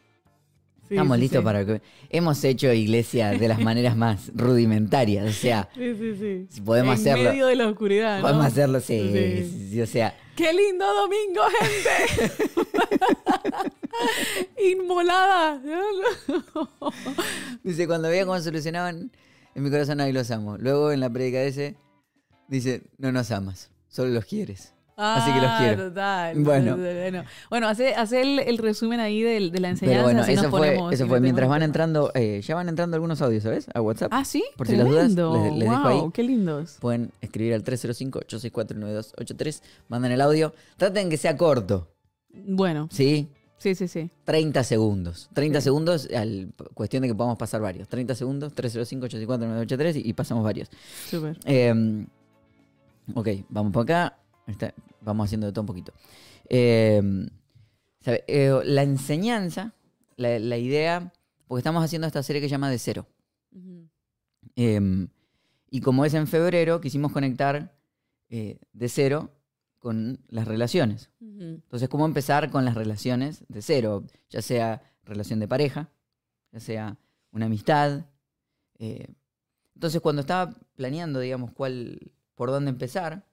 Sí, 0.89 0.95
Estamos 0.95 1.17
sí, 1.17 1.23
listos 1.23 1.43
para 1.43 1.67
que. 1.67 1.83
Hemos 2.09 2.45
hecho 2.45 2.73
iglesia 2.73 3.31
de 3.31 3.49
las 3.49 3.59
maneras 3.61 3.97
más 3.97 4.31
rudimentarias. 4.37 5.29
O 5.29 5.33
sea, 5.33 5.69
Sí, 5.75 5.95
sí, 5.99 6.15
sí. 6.21 6.47
si 6.49 6.61
podemos 6.61 6.95
en 6.95 7.01
hacerlo. 7.01 7.31
medio 7.31 7.47
de 7.49 7.57
la 7.57 7.67
oscuridad. 7.67 8.19
¿no? 8.19 8.23
Podemos 8.23 8.47
hacerlo, 8.47 8.79
sí, 8.79 9.45
sí, 9.73 9.81
O 9.81 9.87
sea, 9.87 10.15
¡Qué 10.37 10.53
lindo 10.53 10.85
domingo, 10.95 11.43
gente! 11.61 12.53
Inmolada. 14.73 15.61
dice, 17.62 17.87
cuando 17.87 18.09
veía 18.09 18.25
cómo 18.25 18.41
solucionaban, 18.41 19.11
en 19.55 19.62
mi 19.62 19.71
corazón 19.71 20.01
ahí 20.01 20.12
los 20.12 20.31
amo. 20.31 20.57
Luego 20.59 20.93
en 20.93 21.01
la 21.01 21.11
predica 21.11 21.43
ese, 21.43 21.77
dice, 22.49 22.83
no 22.99 23.12
nos 23.12 23.31
amas, 23.31 23.71
solo 23.89 24.11
los 24.11 24.25
quieres. 24.25 24.73
Así 25.02 25.32
que 25.32 25.40
los 25.40 25.50
Ah, 25.50 25.59
quiero. 25.61 25.88
Total. 25.88 26.38
Bueno. 26.38 26.76
Bueno, 26.76 27.25
bueno 27.50 27.68
hace, 27.68 27.94
hace 27.94 28.23
el, 28.23 28.38
el 28.38 28.59
resumen 28.59 29.00
ahí 29.00 29.23
de, 29.23 29.40
la 29.59 29.71
enseñanza. 29.71 29.85
Pero 29.87 30.02
bueno, 30.04 30.23
eso 30.25 30.50
fue, 30.50 30.61
ponemos 30.61 30.92
eso 30.92 31.06
fue. 31.06 31.21
Mientras 31.21 31.49
van 31.49 31.62
entrando, 31.62 32.11
eh, 32.14 32.40
ya 32.42 32.54
van 32.54 32.68
entrando 32.68 32.94
algunos 32.97 33.21
audios, 33.23 33.42
¿sabes? 33.42 33.66
A 33.75 33.80
WhatsApp. 33.80 34.11
Ah, 34.14 34.25
sí. 34.25 34.44
Por 34.56 34.66
si 34.68 34.76
las 34.76 34.87
dudas, 34.88 35.09
les- 35.12 35.59
dejo 35.59 35.87
ahí. 35.88 36.02
qué 36.14 36.23
lindos. 36.23 36.76
Pueden 36.80 37.11
escribir 37.21 37.54
al 37.54 37.64
305-864-9283, 37.64 39.62
mandan 39.88 40.12
el 40.12 40.21
audio. 40.21 40.54
Traten 40.76 41.11
que 41.11 41.16
sea 41.16 41.37
corto, 41.37 41.88
Bueno, 42.32 42.88
¿sí? 42.90 43.28
sí, 43.59 43.75
sí, 43.75 43.88
sí. 43.88 44.11
30 44.25 44.64
segundos. 44.64 45.28
30 45.35 45.61
segundos, 45.61 46.09
al, 46.14 46.52
cuestión 46.75 47.02
de 47.02 47.09
que 47.09 47.14
podamos 47.14 47.38
pasar 47.38 47.61
varios. 47.61 47.88
30 47.88 48.14
segundos, 48.14 48.54
305-864-9283 48.54 49.97
y, 50.04 50.09
y 50.09 50.12
pasamos 50.12 50.44
varios. 50.44 50.68
Súper. 51.11 51.38
Eh, 51.44 52.04
ok, 53.14 53.28
vamos 53.49 53.73
por 53.73 53.82
acá. 53.85 54.16
Ahí 54.47 54.52
está, 54.52 54.75
Vamos 55.02 55.26
haciendo 55.26 55.47
de 55.47 55.52
todo 55.52 55.62
un 55.62 55.66
poquito. 55.66 55.92
Eh, 56.49 57.00
sabe, 58.00 58.25
eh, 58.26 58.61
la 58.64 58.82
enseñanza, 58.82 59.75
la, 60.16 60.38
la 60.38 60.59
idea, 60.59 61.12
porque 61.47 61.61
estamos 61.61 61.85
haciendo 61.85 62.06
esta 62.06 62.23
serie 62.23 62.40
que 62.40 62.49
se 62.49 62.52
llama 62.52 62.71
De 62.71 62.78
Cero. 62.78 63.06
Eh, 64.56 65.09
y 65.71 65.80
como 65.80 66.04
es 66.04 66.14
en 66.14 66.26
febrero, 66.26 66.80
quisimos 66.80 67.12
conectar 67.12 67.75
eh, 68.28 68.59
de 68.73 68.88
cero 68.88 69.30
con 69.78 70.21
las 70.28 70.47
relaciones. 70.47 71.11
Entonces, 71.21 71.88
¿cómo 71.88 72.04
empezar 72.06 72.50
con 72.50 72.64
las 72.64 72.75
relaciones 72.75 73.44
de 73.49 73.62
cero? 73.62 74.04
Ya 74.30 74.42
sea 74.42 74.82
relación 75.04 75.40
de 75.40 75.49
pareja, 75.49 75.90
ya 76.52 76.61
sea 76.61 76.99
una 77.30 77.47
amistad. 77.47 78.06
eh. 78.78 79.09
entonces, 79.75 80.00
cuando 80.00 80.21
estaba 80.21 80.54
planeando, 80.76 81.21
digamos, 81.21 81.50
cuál, 81.52 82.12
por 82.35 82.50
dónde 82.50 82.71
empezar. 82.71 83.26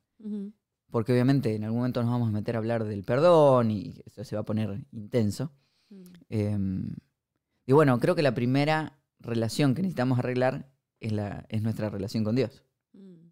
Porque 0.90 1.14
obviamente 1.14 1.56
en 1.56 1.64
algún 1.64 1.80
momento 1.80 2.02
nos 2.02 2.12
vamos 2.12 2.30
a 2.30 2.32
meter 2.32 2.56
a 2.56 2.60
hablar 2.60 2.84
del 2.84 3.04
perdón 3.04 3.72
y 3.72 4.02
eso 4.06 4.24
se 4.24 4.36
va 4.36 4.42
a 4.42 4.46
poner 4.46 4.86
intenso. 4.92 5.52
Ujú. 5.90 6.12
Eh, 6.30 6.58
y 7.66 7.74
bueno, 7.74 8.00
creo 8.00 8.16
que 8.16 8.22
la 8.22 8.34
primera 8.34 9.00
relación 9.20 9.76
que 9.76 9.82
necesitamos 9.82 10.20
arreglar 10.20 10.72
es, 11.00 11.12
la, 11.12 11.46
es 11.50 11.62
nuestra 11.62 11.90
relación 11.90 12.24
con 12.24 12.36
Dios. 12.36 12.64
Ujú. 12.94 13.32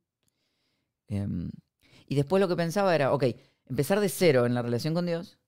Eh, 1.10 1.28
y 2.08 2.16
después 2.16 2.40
lo 2.40 2.48
que 2.48 2.56
pensaba 2.56 2.94
era, 2.96 3.14
ok, 3.14 3.26
empezar 3.66 4.00
de 4.00 4.10
cero 4.10 4.46
en 4.46 4.54
la 4.54 4.62
relación 4.62 4.94
con 4.94 5.06
Dios 5.06 5.40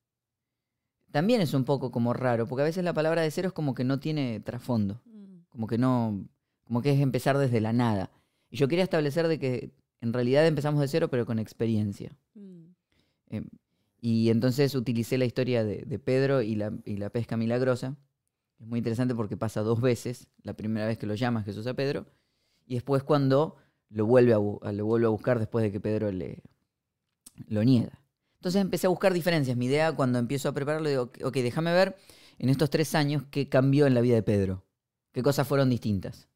también 1.12 1.42
es 1.42 1.54
un 1.54 1.66
poco 1.66 1.92
como 1.92 2.14
raro, 2.14 2.48
porque 2.48 2.62
a 2.62 2.66
veces 2.66 2.84
la 2.84 2.94
palabra 2.94 3.22
de 3.22 3.32
cero 3.32 3.48
es 3.48 3.54
como 3.54 3.74
que 3.74 3.84
no 3.84 4.00
tiene 4.00 4.40
trasfondo, 4.40 5.02
Ujú. 5.06 5.44
como 5.50 5.68
que 5.68 5.78
no, 5.78 6.28
como 6.66 6.82
que 6.82 6.92
es 6.92 7.00
empezar 7.00 7.38
desde 7.38 7.62
la 7.62 7.74
nada. 7.74 8.12
Y 8.50 8.58
yo 8.58 8.68
quería 8.68 8.84
establecer 8.84 9.28
de 9.28 9.40
que 9.40 9.72
en 10.02 10.14
realidad 10.14 10.46
empezamos 10.48 10.82
de 10.82 10.88
cero, 10.88 11.10
pero 11.10 11.26
con 11.26 11.40
experiencia. 11.40 12.18
Ujú. 12.36 12.74
Eh, 13.30 13.44
y 14.02 14.30
entonces 14.30 14.76
utilicé 14.76 15.18
la 15.18 15.26
historia 15.26 15.64
de, 15.64 15.84
de 15.86 16.00
Pedro 16.00 16.42
y 16.42 16.56
la, 16.56 16.72
y 16.86 16.98
la 16.98 17.10
pesca 17.10 17.36
milagrosa. 17.38 17.98
Es 18.60 18.66
muy 18.68 18.78
interesante 18.80 19.14
porque 19.16 19.38
pasa 19.38 19.62
dos 19.62 19.82
veces. 19.82 20.28
La 20.44 20.54
primera 20.54 20.86
vez 20.88 20.98
que 20.98 21.06
lo 21.06 21.16
llama 21.16 21.44
Jesús 21.44 21.68
a 21.68 21.74
Pedro 21.74 22.06
y 22.66 22.76
después 22.76 23.04
cuando 23.04 23.58
lo 23.90 24.06
vuelve 24.06 24.34
a, 24.34 24.38
bu- 24.38 24.60
a- 24.64 24.72
lo 24.72 24.86
vuelve 24.86 25.08
a 25.08 25.10
buscar 25.10 25.40
después 25.40 25.64
de 25.64 25.72
que 25.72 25.80
Pedro 25.80 26.12
le, 26.12 26.44
lo 27.48 27.64
niega. 27.64 28.02
Entonces 28.38 28.62
empecé 28.62 28.88
a 28.88 28.90
buscar 28.90 29.14
diferencias. 29.14 29.58
Mi 29.58 29.66
idea 29.66 29.92
cuando 29.94 30.18
empiezo 30.20 30.48
a 30.50 30.54
prepararlo, 30.54 30.88
digo, 30.90 31.12
ok, 31.24 31.34
déjame 31.38 31.74
ver 31.74 31.98
en 32.38 32.50
estos 32.50 32.70
tres 32.70 32.96
años 32.96 33.24
qué 33.32 33.50
cambió 33.50 33.86
en 33.86 33.94
la 33.94 34.02
vida 34.02 34.16
de 34.16 34.24
Pedro. 34.24 34.64
Qué 35.12 35.24
cosas 35.24 35.46
fueron 35.48 35.70
distintas. 35.70 36.30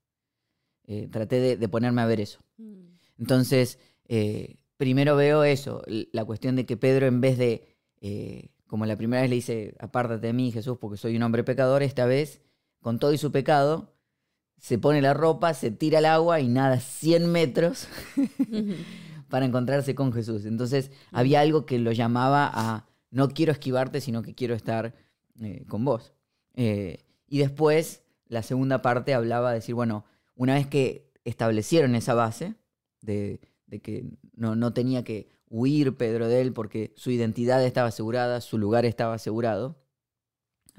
Eh, 0.86 1.08
traté 1.10 1.40
de- 1.40 1.56
de 1.58 1.70
ponerme 1.70 2.02
a 2.02 2.06
ver 2.08 2.20
eso. 2.20 2.40
Ujú. 2.58 2.93
Entonces, 3.18 3.80
eh, 4.08 4.58
primero 4.78 5.16
veo 5.16 5.44
eso, 5.44 5.84
la 5.88 6.26
cuestión 6.26 6.56
de 6.56 6.66
que 6.66 6.78
Pedro 6.78 7.08
en 7.08 7.22
vez 7.22 7.38
de, 7.38 7.78
eh, 8.02 8.50
como 8.68 8.86
la 8.86 8.98
primera 8.98 9.22
vez 9.22 9.30
le 9.30 9.36
dice, 9.36 9.76
apártate 9.80 10.28
de 10.28 10.34
mí, 10.34 10.52
Jesús, 10.52 10.78
porque 10.80 10.98
soy 10.98 11.16
un 11.16 11.24
hombre 11.24 11.44
pecador, 11.44 11.84
esta 11.84 12.06
vez, 12.06 12.42
con 12.82 13.00
todo 13.00 13.14
y 13.14 13.18
su 13.18 13.32
pecado, 13.32 13.94
se 14.58 14.78
pone 14.78 15.02
la 15.02 15.14
ropa, 15.14 15.54
se 15.54 15.72
tira 15.72 16.00
al 16.00 16.06
agua 16.06 16.40
y 16.40 16.48
nada 16.48 16.80
100 16.80 17.32
metros 17.32 17.88
para 19.30 19.46
encontrarse 19.46 19.96
con 19.96 20.14
Jesús. 20.14 20.46
Entonces, 20.46 20.92
había 21.12 21.42
algo 21.42 21.66
que 21.66 21.80
lo 21.80 21.92
llamaba 21.92 22.50
a, 22.54 22.88
no 23.12 23.30
quiero 23.30 23.52
esquivarte, 23.52 24.00
sino 24.02 24.22
que 24.22 24.36
quiero 24.36 24.56
estar 24.56 24.96
eh, 25.42 25.66
con 25.68 25.84
vos. 25.86 26.14
Y 26.56 27.40
después, 27.40 28.04
la 28.28 28.44
segunda 28.44 28.82
parte 28.82 29.14
hablaba 29.14 29.50
de 29.50 29.56
decir, 29.56 29.76
bueno, 29.76 30.06
una 30.36 30.54
vez 30.56 30.68
que 30.68 31.12
establecieron 31.26 31.96
esa 31.96 32.14
base, 32.14 32.56
de, 33.04 33.40
de 33.68 33.80
que 33.80 34.06
no, 34.36 34.56
no 34.56 34.74
tenía 34.74 35.04
que 35.04 35.30
huir 35.50 35.96
Pedro 35.96 36.28
de 36.28 36.42
él 36.42 36.52
porque 36.52 36.94
su 36.96 37.12
identidad 37.12 37.64
estaba 37.64 37.90
asegurada, 37.90 38.42
su 38.42 38.58
lugar 38.58 38.86
estaba 38.86 39.14
asegurado, 39.14 39.78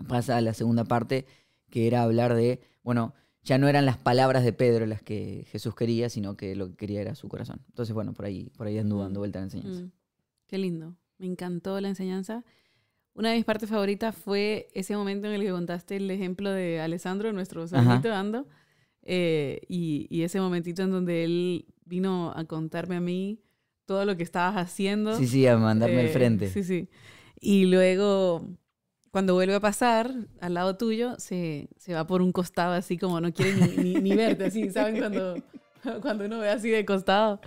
pasa 0.09 0.37
a 0.37 0.41
la 0.41 0.53
segunda 0.55 0.85
parte, 0.85 1.27
que 1.71 1.87
era 1.87 2.03
hablar 2.03 2.35
de, 2.35 2.61
bueno, 2.83 3.15
ya 3.45 3.59
no 3.59 3.69
eran 3.69 3.85
las 3.87 3.99
palabras 3.99 4.43
de 4.43 4.53
Pedro 4.53 4.87
las 4.87 5.03
que 5.03 5.45
Jesús 5.51 5.75
quería, 5.75 6.09
sino 6.09 6.37
que 6.37 6.57
lo 6.57 6.71
que 6.71 6.77
quería 6.77 7.01
era 7.01 7.15
su 7.15 7.29
corazón. 7.29 7.61
Entonces, 7.69 7.95
bueno, 7.95 8.15
por 8.15 8.25
ahí, 8.25 8.51
por 8.57 8.67
ahí 8.67 8.79
ando 8.79 8.99
dando 8.99 9.21
vuelta 9.21 9.39
a 9.39 9.43
la 9.43 9.47
enseñanza. 9.47 9.83
Mm, 9.83 9.93
Qué 10.47 10.59
lindo. 10.59 10.97
Me 11.19 11.27
encantó 11.27 11.81
la 11.81 11.89
enseñanza. 11.89 12.45
Una 13.13 13.31
de 13.31 13.37
mis 13.37 13.45
partes 13.45 13.69
favoritas 13.69 14.17
fue 14.17 14.69
ese 14.75 14.97
momento 14.97 15.29
en 15.29 15.35
el 15.35 15.43
que 15.43 15.51
contaste 15.51 15.97
el 15.97 16.11
ejemplo 16.11 16.51
de 16.51 16.81
Alessandro, 16.81 17.33
nuestro 17.33 17.69
salmito 17.69 18.13
Ando, 18.13 18.49
eh, 19.03 19.61
y, 19.69 20.09
y 20.11 20.23
ese 20.23 20.41
momentito 20.41 20.83
en 20.83 20.91
donde 20.91 21.25
él 21.25 21.67
vino 21.85 22.33
a 22.35 22.45
contarme 22.45 22.97
a 22.97 23.01
mí 23.01 23.41
todo 23.87 24.05
lo 24.05 24.17
que 24.17 24.23
estabas 24.23 24.57
haciendo. 24.57 25.17
Sí, 25.19 25.27
sí, 25.27 25.47
a 25.47 25.57
mandarme 25.59 26.01
al 26.01 26.07
Eh, 26.07 26.13
frente. 26.13 26.49
Sí, 26.49 26.65
sí. 26.65 26.89
Y 27.41 27.67
luego, 27.67 28.49
cuando 29.11 29.35
vuelve 29.35 29.55
a 29.55 29.61
pasar 29.61 30.11
al 30.41 30.55
lado 30.55 30.77
tuyo, 30.77 31.15
se, 31.19 31.69
se 31.77 31.93
va 31.95 32.07
por 32.07 32.23
un 32.23 32.33
costado 32.33 32.73
así 32.73 32.97
como 32.97 33.21
no 33.21 33.33
quiere 33.33 33.53
ni, 33.53 33.77
ni- 33.77 34.01
ni 34.01 34.15
verte, 34.17 34.45
así, 34.45 34.71
¿saben? 34.71 34.99
Cuando, 34.99 35.43
cuando 36.01 36.25
uno 36.25 36.39
ve 36.39 36.49
así 36.49 36.71
de 36.71 36.85
costado. 36.85 37.41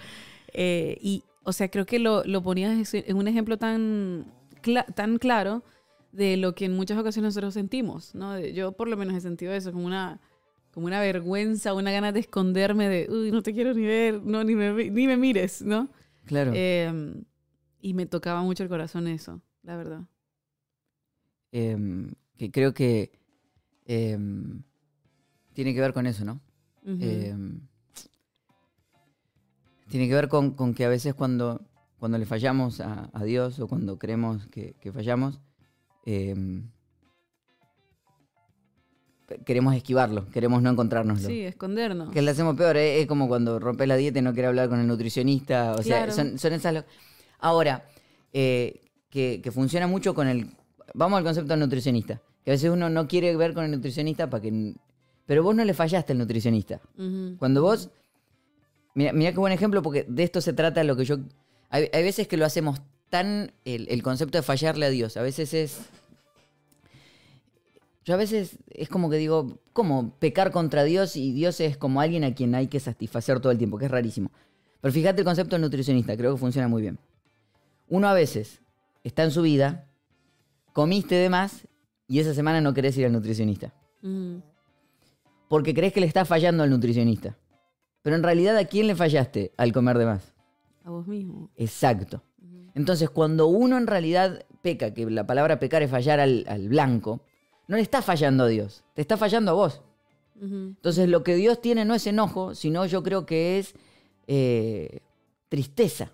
Eh, 0.54 0.98
y, 1.02 1.24
o 1.44 1.52
sea, 1.54 1.70
creo 1.70 1.86
que 1.86 1.98
lo, 2.00 2.24
lo 2.26 2.42
ponías 2.44 2.94
en 2.94 3.18
un 3.18 3.28
ejemplo 3.28 3.58
tan, 3.58 4.26
cla- 4.62 4.86
tan 4.94 5.18
claro 5.18 5.64
de 6.12 6.38
lo 6.38 6.54
que 6.56 6.66
en 6.66 6.74
muchas 6.74 6.98
ocasiones 6.98 7.34
nosotros 7.34 7.54
sentimos, 7.54 8.14
¿no? 8.16 8.40
Yo 8.40 8.72
por 8.74 8.88
lo 8.88 8.98
menos 8.98 9.16
he 9.16 9.22
sentido 9.22 9.52
eso, 9.54 9.72
como 9.72 9.86
una, 9.86 10.20
como 10.78 10.86
una 10.86 11.00
vergüenza, 11.00 11.74
una 11.74 11.92
gana 11.92 12.12
de 12.12 12.20
esconderme 12.20 12.88
de, 12.88 13.08
uy, 13.10 13.32
no 13.32 13.42
te 13.42 13.52
quiero 13.52 13.74
ni 13.74 13.84
ver, 13.84 14.22
no, 14.22 14.44
ni 14.44 14.54
me, 14.54 14.92
ni 14.92 15.08
me 15.08 15.18
mires, 15.18 15.64
¿no? 15.64 15.90
Claro. 16.28 16.52
Eh, 16.54 17.16
y 17.82 17.96
me 17.96 18.06
tocaba 18.06 18.44
mucho 18.44 18.62
el 18.62 18.70
corazón 18.70 19.08
eso, 19.08 19.42
la 19.64 19.76
verdad. 19.76 20.02
Em, 21.52 22.12
que 22.38 22.52
creo 22.52 22.76
que 22.76 23.12
em, 23.88 24.62
tiene 25.54 25.74
que 25.74 25.82
ver 25.82 25.94
con 25.94 26.06
eso, 26.06 26.24
¿no? 26.24 26.42
Em, 26.86 27.60
tiene 29.90 30.08
que 30.08 30.14
ver 30.14 30.28
con, 30.28 30.52
con 30.52 30.76
que 30.76 30.86
a 30.86 30.90
veces 30.90 31.16
cuando, 31.16 31.60
cuando 31.98 32.20
le 32.20 32.28
fallamos 32.28 32.82
a, 32.82 33.10
a 33.14 33.24
Dios 33.24 33.60
o 33.60 33.68
cuando 33.68 33.98
creemos 33.98 34.46
que, 34.50 34.76
que 34.80 34.92
fallamos, 34.92 35.40
em, 36.06 36.70
queremos 39.46 39.76
esquivarlo, 39.76 40.26
queremos 40.30 40.62
no 40.62 40.70
encontrárnoslo. 40.70 41.28
sí, 41.28 41.42
escondernos. 41.42 42.12
Que 42.12 42.22
le 42.22 42.32
hacemos 42.32 42.56
peor, 42.56 42.78
¿eh? 42.78 43.02
es 43.02 43.08
como 43.08 43.28
cuando 43.28 43.60
rompes 43.60 43.88
la 43.88 43.96
dieta 43.98 44.20
y 44.20 44.22
no 44.22 44.34
quieres 44.34 44.50
hablar 44.50 44.70
con 44.70 44.80
el 44.80 44.88
nutricionista. 44.88 45.74
O 45.78 45.82
Claro. 45.82 46.12
sea, 46.12 46.24
son, 46.26 46.40
son 46.40 46.54
esas. 46.54 46.74
lo- 46.74 46.86
Ahora, 47.40 47.86
eh, 48.34 48.82
que, 49.10 49.42
que 49.44 49.52
funciona 49.52 49.88
mucho 49.88 50.14
con 50.16 50.28
el. 50.28 50.48
Vamos 50.94 51.18
al 51.18 51.24
concepto 51.24 51.50
del 51.54 51.60
nutricionista. 51.60 52.22
Que 52.46 52.52
a 52.52 52.54
veces 52.54 52.70
uno 52.72 52.90
no 52.90 53.08
quiere 53.08 53.36
ver 53.36 53.54
con 53.54 53.66
el 53.66 53.72
nutricionista 53.72 54.30
para 54.30 54.42
que. 54.42 54.74
Pero 55.26 55.44
vos 55.44 55.54
no 55.56 55.66
le 55.66 55.74
fallaste 55.74 56.14
al 56.14 56.20
nutricionista. 56.20 56.80
Cuando 57.38 57.62
vos. 57.62 57.90
Mira, 58.96 59.14
mira 59.14 59.32
qué 59.32 59.38
buen 59.40 59.54
ejemplo, 59.54 59.82
porque 59.84 60.06
de 60.08 60.24
esto 60.24 60.42
se 60.42 60.54
trata 60.54 60.84
lo 60.84 60.96
que 60.96 61.06
yo. 61.06 61.18
Hay, 61.70 61.90
hay 61.94 62.04
veces 62.04 62.28
que 62.28 62.38
lo 62.38 62.46
hacemos 62.46 62.82
tan. 63.10 63.52
El, 63.66 63.88
el 63.90 64.02
concepto 64.02 64.38
de 64.38 64.42
fallarle 64.42 64.86
a 64.86 64.90
Dios. 64.90 65.18
A 65.18 65.22
veces 65.22 65.54
es. 65.54 65.80
Yo 68.08 68.14
a 68.14 68.18
veces 68.18 68.58
es 68.70 68.88
como 68.88 69.10
que 69.10 69.18
digo, 69.18 69.60
¿cómo 69.74 70.14
pecar 70.18 70.52
contra 70.52 70.86
Dios 70.86 71.18
y 71.18 71.34
Dios 71.34 71.60
es 71.60 71.76
como 71.76 72.00
alguien 72.00 72.24
a 72.24 72.34
quien 72.34 72.56
hay 72.56 72.68
que 72.68 72.80
satisfacer 72.80 73.42
todo 73.42 73.52
el 73.52 73.58
tiempo? 73.58 73.78
Que 73.78 73.84
es 73.84 73.92
rarísimo. 73.92 74.32
Pero 74.80 74.94
fíjate 74.94 75.20
el 75.20 75.26
concepto 75.26 75.56
del 75.58 75.64
nutricionista, 75.64 76.16
creo 76.16 76.32
que 76.32 76.40
funciona 76.40 76.70
muy 76.70 76.84
bien. 76.84 76.98
Uno 77.90 78.08
a 78.08 78.14
veces 78.14 78.62
está 79.04 79.26
en 79.26 79.32
su 79.32 79.42
vida, 79.42 79.90
comiste 80.72 81.16
de 81.16 81.30
más 81.30 81.68
y 82.08 82.20
esa 82.20 82.34
semana 82.34 82.62
no 82.62 82.74
querés 82.74 82.98
ir 82.98 83.06
al 83.08 83.12
nutricionista 83.12 83.74
Ujú. 84.02 84.42
porque 85.50 85.74
crees 85.74 85.92
que 85.92 86.00
le 86.00 86.08
estás 86.08 86.30
fallando 86.30 86.64
al 86.64 86.70
nutricionista. 86.70 87.38
Pero 88.04 88.16
en 88.16 88.24
realidad, 88.24 88.56
¿a 88.56 88.64
quién 88.64 88.88
le 88.88 88.96
fallaste 88.96 89.52
al 89.58 89.74
comer 89.74 89.98
de 89.98 90.06
más? 90.06 90.34
A 90.86 90.92
vos 90.92 91.06
mismo. 91.08 91.50
Exacto. 91.58 92.24
Entonces, 92.74 93.10
cuando 93.10 93.48
uno 93.48 93.78
en 93.78 93.86
realidad 93.86 94.46
peca, 94.62 94.94
que 94.94 95.06
la 95.10 95.28
palabra 95.28 95.60
pecar 95.60 95.84
es 95.84 95.92
fallar 95.92 96.22
al, 96.22 96.46
al 96.48 96.70
blanco, 96.70 97.27
no 97.68 97.76
le 97.76 97.82
está 97.82 98.02
fallando 98.02 98.44
a 98.44 98.48
Dios, 98.48 98.84
te 98.94 99.02
está 99.02 99.18
fallando 99.18 99.52
a 99.52 99.54
vos. 99.56 99.82
Entonces, 100.40 101.10
lo 101.10 101.24
que 101.24 101.36
Dios 101.36 101.62
tiene 101.62 101.84
no 101.84 101.96
es 101.96 102.06
enojo, 102.06 102.54
sino 102.54 102.86
yo 102.86 103.02
creo 103.02 103.26
que 103.26 103.58
es 103.58 103.74
eh, 104.28 105.00
tristeza 105.50 106.12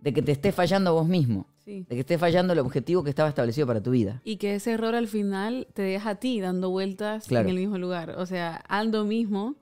de 0.00 0.12
que 0.12 0.20
te 0.22 0.32
esté 0.32 0.50
fallando 0.52 0.90
a 0.90 0.92
vos 0.94 1.06
mismo, 1.06 1.46
Sí. 1.64 1.86
de 1.88 1.94
que 1.94 2.00
esté 2.00 2.18
fallando 2.18 2.52
el 2.54 2.58
objetivo 2.58 3.04
que 3.04 3.10
estaba 3.10 3.28
establecido 3.28 3.68
para 3.68 3.80
tu 3.80 3.92
vida. 3.92 4.20
Y 4.24 4.36
que 4.38 4.56
ese 4.56 4.72
error 4.72 4.96
al 4.96 5.06
final 5.06 5.68
te 5.74 5.82
deja 5.82 6.10
a 6.10 6.14
ti 6.16 6.40
dando 6.40 6.70
vueltas 6.70 7.28
Claro. 7.28 7.48
en 7.48 7.54
el 7.54 7.60
mismo 7.60 7.78
lugar. 7.78 8.16
O 8.18 8.26
sea, 8.26 8.56
Aldo 8.68 9.04
mismo, 9.04 9.54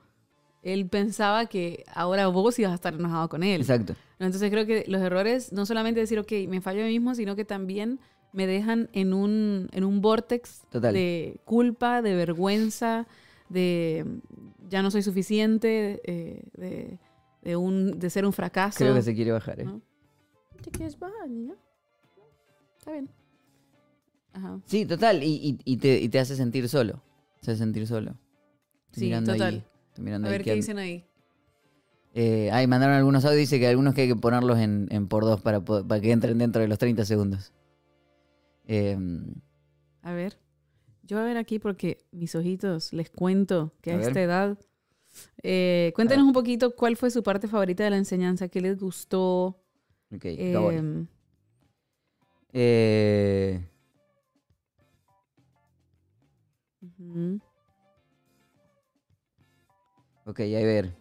él 0.62 0.88
pensaba 0.88 1.44
que 1.44 1.84
ahora 1.92 2.26
vos 2.28 2.58
ibas 2.58 2.72
a 2.72 2.76
estar 2.76 2.94
enojado 2.94 3.28
con 3.28 3.42
él. 3.42 3.60
Exacto. 3.60 3.96
Entonces 4.18 4.50
creo 4.50 4.64
que 4.64 4.84
los 4.88 5.02
errores, 5.02 5.52
no 5.52 5.66
solamente 5.66 6.00
decir, 6.00 6.18
ok, 6.18 6.32
me 6.49 6.62
fallo 6.62 6.80
a 6.80 6.84
mí 6.87 6.92
mismo, 6.92 7.14
sino 7.14 7.37
que 7.37 7.44
también 7.44 8.00
me 8.32 8.46
dejan 8.46 8.88
en 8.93 9.12
un, 9.14 9.69
en 9.73 9.84
un 9.84 10.00
vortex 10.00 10.62
Total. 10.71 10.93
de 10.95 11.40
culpa, 11.45 12.02
de 12.02 12.14
vergüenza, 12.14 13.06
de 13.49 14.04
ya 14.69 14.82
no 14.82 14.90
soy 14.90 15.02
suficiente, 15.02 16.00
eh, 16.04 16.43
de, 16.56 16.99
de, 17.43 17.56
un, 17.56 17.99
de 17.99 18.10
ser 18.10 18.25
un 18.25 18.32
fracaso. 18.32 18.78
Creo 18.78 18.95
que 18.95 19.02
se 19.02 19.14
quiere 19.14 19.32
bajar. 19.32 19.60
¿eh? 19.60 19.64
¿no? 19.64 19.80
¿Te 20.62 20.71
quieres 20.71 20.99
bajar, 20.99 21.28
niña? 21.28 21.54
Está 22.78 22.93
bien. 22.93 23.08
Ajá. 24.32 24.60
Sí, 24.66 24.86
total, 24.86 25.23
y, 25.25 25.26
y- 25.26 25.58
y 25.64 25.76
te, 25.78 25.99
y 26.00 26.08
te 26.08 26.21
hace 26.21 26.36
sentir 26.36 26.69
solo. 26.69 27.02
Te 27.40 27.50
hace 27.50 27.58
sentir 27.58 27.86
solo. 27.86 28.12
Estoy 28.86 29.00
Sí, 29.00 29.04
mirando 29.06 29.32
total. 29.32 29.54
Ahí, 29.54 29.64
estoy 29.88 30.04
mirando 30.04 30.28
A 30.28 30.30
ahí 30.30 30.38
ver 30.38 30.45
qué 30.45 30.54
dicen 30.54 30.78
ahí. 30.78 31.04
Eh, 32.14 32.50
ahí 32.52 32.66
mandaron 32.66 32.97
algunos 32.97 33.25
audios, 33.25 33.38
dice 33.40 33.58
que 33.60 33.69
algunos 33.69 33.95
que 33.95 34.02
hay 34.02 34.08
que 34.08 34.16
ponerlos 34.16 34.58
en, 34.58 34.88
en 34.90 35.06
por 35.08 35.25
dos 35.25 35.40
para, 35.40 35.60
para 35.60 36.00
que 36.00 36.10
entren 36.12 36.38
dentro 36.38 36.60
de 36.60 36.69
los 36.69 36.78
30 36.78 37.04
segundos. 37.04 37.52
Eh, 38.66 38.96
A 40.02 40.12
ver. 40.12 40.38
Yo 41.02 41.16
voy 41.16 41.25
a 41.25 41.26
ver 41.28 41.36
aquí 41.38 41.58
porque 41.58 41.99
mis 42.12 42.34
ojitos, 42.34 42.92
les 42.92 43.10
cuento 43.10 43.75
que 43.80 43.90
A 43.90 43.94
a, 43.94 43.99
ver. 43.99 44.08
esta 44.08 44.23
edad. 44.23 44.58
Eh, 45.42 45.92
cuéntenos 45.94 46.25
un 46.25 46.32
poquito 46.32 46.75
cuál 46.76 46.96
fue 46.96 47.10
su 47.10 47.23
parte 47.23 47.49
favorita 47.49 47.82
de 47.84 47.90
la 47.90 47.96
enseñanza, 47.96 48.49
qué 48.49 48.60
les 48.60 48.78
gustó. 48.78 49.60
ok. 50.14 50.25
Em, 50.25 51.06
Eh, 52.52 53.64
ok, 60.26 60.40
a 60.40 60.64
ver. 60.64 60.96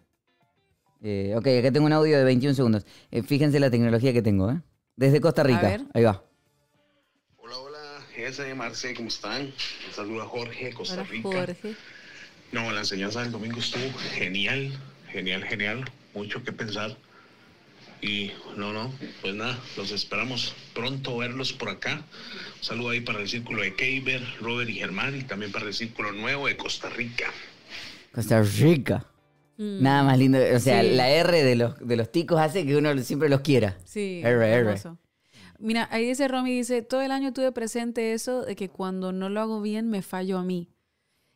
Eh, 1.02 1.34
ok, 1.36 1.46
acá 1.46 1.72
tengo 1.72 1.86
un 1.86 1.92
audio 1.92 2.18
de 2.18 2.24
21 2.24 2.54
segundos. 2.54 2.86
Eh, 3.10 3.22
fíjense 3.22 3.58
la 3.58 3.70
tecnología 3.70 4.12
que 4.12 4.22
tengo, 4.22 4.50
¿eh? 4.50 4.60
Desde 4.96 5.20
Costa 5.20 5.42
Rica. 5.42 5.78
Ahí 5.94 6.04
va. 6.04 6.24
Jesse, 8.32 8.54
Marce, 8.54 8.94
¿cómo 8.94 9.08
están? 9.08 9.42
Un 9.42 9.94
saludo 9.94 10.22
a 10.22 10.26
Jorge, 10.26 10.72
Costa 10.72 11.02
Rica. 11.02 11.28
Jorge. 11.28 11.74
No, 12.52 12.70
la 12.72 12.80
enseñanza 12.80 13.22
del 13.22 13.32
domingo 13.32 13.58
estuvo 13.58 13.82
genial, 14.12 14.72
genial, 15.10 15.44
genial, 15.44 15.84
mucho 16.14 16.42
que 16.44 16.52
pensar. 16.52 16.96
Y 18.02 18.30
no, 18.56 18.72
no, 18.72 18.92
pues 19.20 19.34
nada, 19.34 19.58
los 19.76 19.90
esperamos 19.90 20.54
pronto 20.74 21.16
verlos 21.18 21.52
por 21.52 21.68
acá. 21.70 21.96
Un 22.58 22.64
saludo 22.64 22.90
ahí 22.90 23.00
para 23.00 23.20
el 23.20 23.28
círculo 23.28 23.62
de 23.62 23.74
Keiber, 23.74 24.22
Robert 24.40 24.70
y 24.70 24.74
Germán, 24.74 25.16
y 25.18 25.22
también 25.24 25.52
para 25.52 25.66
el 25.66 25.74
círculo 25.74 26.12
nuevo 26.12 26.46
de 26.46 26.56
Costa 26.56 26.88
Rica. 26.88 27.26
Costa 28.12 28.42
Rica. 28.42 29.04
Mm, 29.58 29.82
Nada 29.82 30.02
más 30.04 30.18
lindo. 30.18 30.38
O 30.54 30.58
sea, 30.60 30.82
Sí. 30.82 30.90
la 30.90 31.10
R 31.10 31.42
de 31.42 31.56
los, 31.56 31.78
de 31.86 31.96
los 31.96 32.10
ticos 32.10 32.40
hace 32.40 32.64
que 32.64 32.76
uno 32.76 32.96
siempre 33.02 33.28
los 33.28 33.40
quiera. 33.42 33.76
Sí, 33.84 34.20
R, 34.24 34.30
R. 34.34 34.46
hermoso. 34.70 34.98
Mira, 35.60 35.88
ahí 35.90 36.06
dice 36.06 36.26
Romy, 36.26 36.52
dice, 36.52 36.82
todo 36.82 37.02
el 37.02 37.10
año 37.12 37.32
tuve 37.32 37.52
presente 37.52 38.12
eso 38.12 38.42
de 38.42 38.56
que 38.56 38.68
cuando 38.68 39.12
no 39.12 39.28
lo 39.28 39.40
hago 39.40 39.60
bien 39.60 39.88
me 39.88 40.02
fallo 40.02 40.38
a 40.38 40.42
mí. 40.44 40.70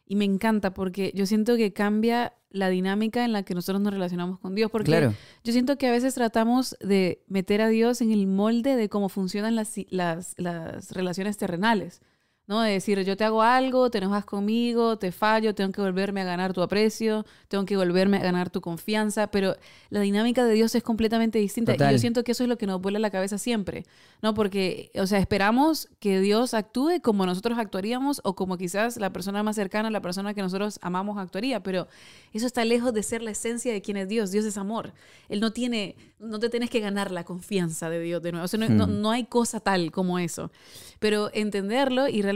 Y 0.07 0.17
me 0.17 0.25
encanta 0.25 0.75
porque 0.75 1.13
yo 1.15 1.27
siento 1.27 1.57
que 1.57 1.73
cambia 1.73 2.35
la 2.51 2.69
dinámica 2.69 3.25
en 3.25 3.33
la 3.33 3.43
que 3.43 3.55
nosotros 3.55 3.81
nos 3.83 3.93
relacionamos 3.93 4.39
con 4.39 4.55
Dios. 4.55 4.71
Porque 4.71 4.91
Claro. 4.91 5.15
yo 5.43 5.53
siento 5.53 5.77
que 5.77 5.89
a 5.89 5.91
veces 5.93 6.15
tratamos 6.15 6.77
de 6.81 7.23
meter 7.27 7.61
a 7.61 7.69
Dios 7.69 8.01
en 8.01 8.13
el 8.13 8.27
molde 8.27 8.77
de 8.77 8.89
cómo 8.89 9.09
funcionan 9.09 9.57
las, 9.57 9.75
las, 9.91 10.35
las 10.39 10.93
relaciones 10.93 11.37
terrenales. 11.37 12.01
¿No? 12.47 12.61
De 12.61 12.73
decir, 12.73 13.01
yo 13.05 13.17
te 13.17 13.25
hago 13.25 13.41
algo, 13.43 13.91
te 13.91 13.99
enojas 13.99 14.25
conmigo, 14.27 14.99
te 14.99 15.13
fallo, 15.13 15.55
tengo 15.55 15.73
que 15.73 15.81
volverme 15.81 16.21
a 16.21 16.25
ganar 16.25 16.53
tu 16.53 16.61
aprecio, 16.61 17.25
tengo 17.49 17.65
que 17.65 17.75
volverme 17.77 18.19
a 18.19 18.21
ganar 18.23 18.51
tu 18.51 18.61
confianza, 18.61 19.29
pero 19.29 19.57
la 19.89 20.01
dinámica 20.01 20.45
de 20.45 20.53
Dios 20.53 20.75
es 20.75 20.83
completamente 20.83 21.39
distinta. 21.39 21.73
Y 21.73 21.79
yo 21.79 21.99
siento 21.99 22.23
que 22.23 22.33
eso 22.33 22.43
es 22.43 22.49
lo 22.51 22.59
que 22.59 22.67
nos 22.67 22.83
vuela 22.83 22.99
la 22.99 23.09
cabeza 23.11 23.39
siempre, 23.39 23.85
¿no? 24.21 24.35
Porque, 24.35 24.91
o 24.97 25.07
sea, 25.07 25.19
esperamos 25.21 25.89
que 26.01 26.21
Dios 26.21 26.53
actúe 26.53 27.01
como 27.03 27.25
nosotros 27.25 27.59
actuaríamos 27.59 28.21
o 28.25 28.35
como 28.35 28.59
quizás 28.59 28.99
la 28.99 29.11
persona 29.11 29.43
más 29.43 29.57
cercana, 29.57 29.89
la 29.91 30.03
persona 30.03 30.35
que 30.35 30.43
nosotros 30.43 30.79
amamos 30.83 31.17
actuaría, 31.17 31.63
pero 31.63 31.89
eso 32.35 32.47
está 32.47 32.63
lejos 32.67 32.93
de 32.93 33.03
ser 33.03 33.23
la 33.23 33.31
esencia 33.31 33.73
de 33.73 33.81
quién 33.81 33.97
es 33.97 34.07
Dios. 34.09 34.31
Dios 34.33 34.45
es 34.45 34.59
amor. 34.59 34.93
Él 35.31 35.41
no 35.41 35.53
tiene, 35.55 35.97
no 36.19 36.39
te 36.39 36.51
tienes 36.51 36.69
que 36.69 36.81
ganar 36.81 37.11
la 37.11 37.25
confianza 37.25 37.89
de 37.89 38.01
Dios 38.01 38.21
de 38.23 38.33
nuevo. 38.33 38.45
O 38.45 38.49
sea, 38.49 38.61
no, 38.61 38.69
no- 38.69 38.87
Hmm. 38.87 39.01
no 39.01 39.11
hay 39.13 39.25
cosa 39.25 39.61
tal 39.61 39.91
como 39.93 40.19
eso. 40.19 40.51
Pero 40.99 41.31
entenderlo 41.33 42.07
y 42.09 42.21
realmente 42.21 42.34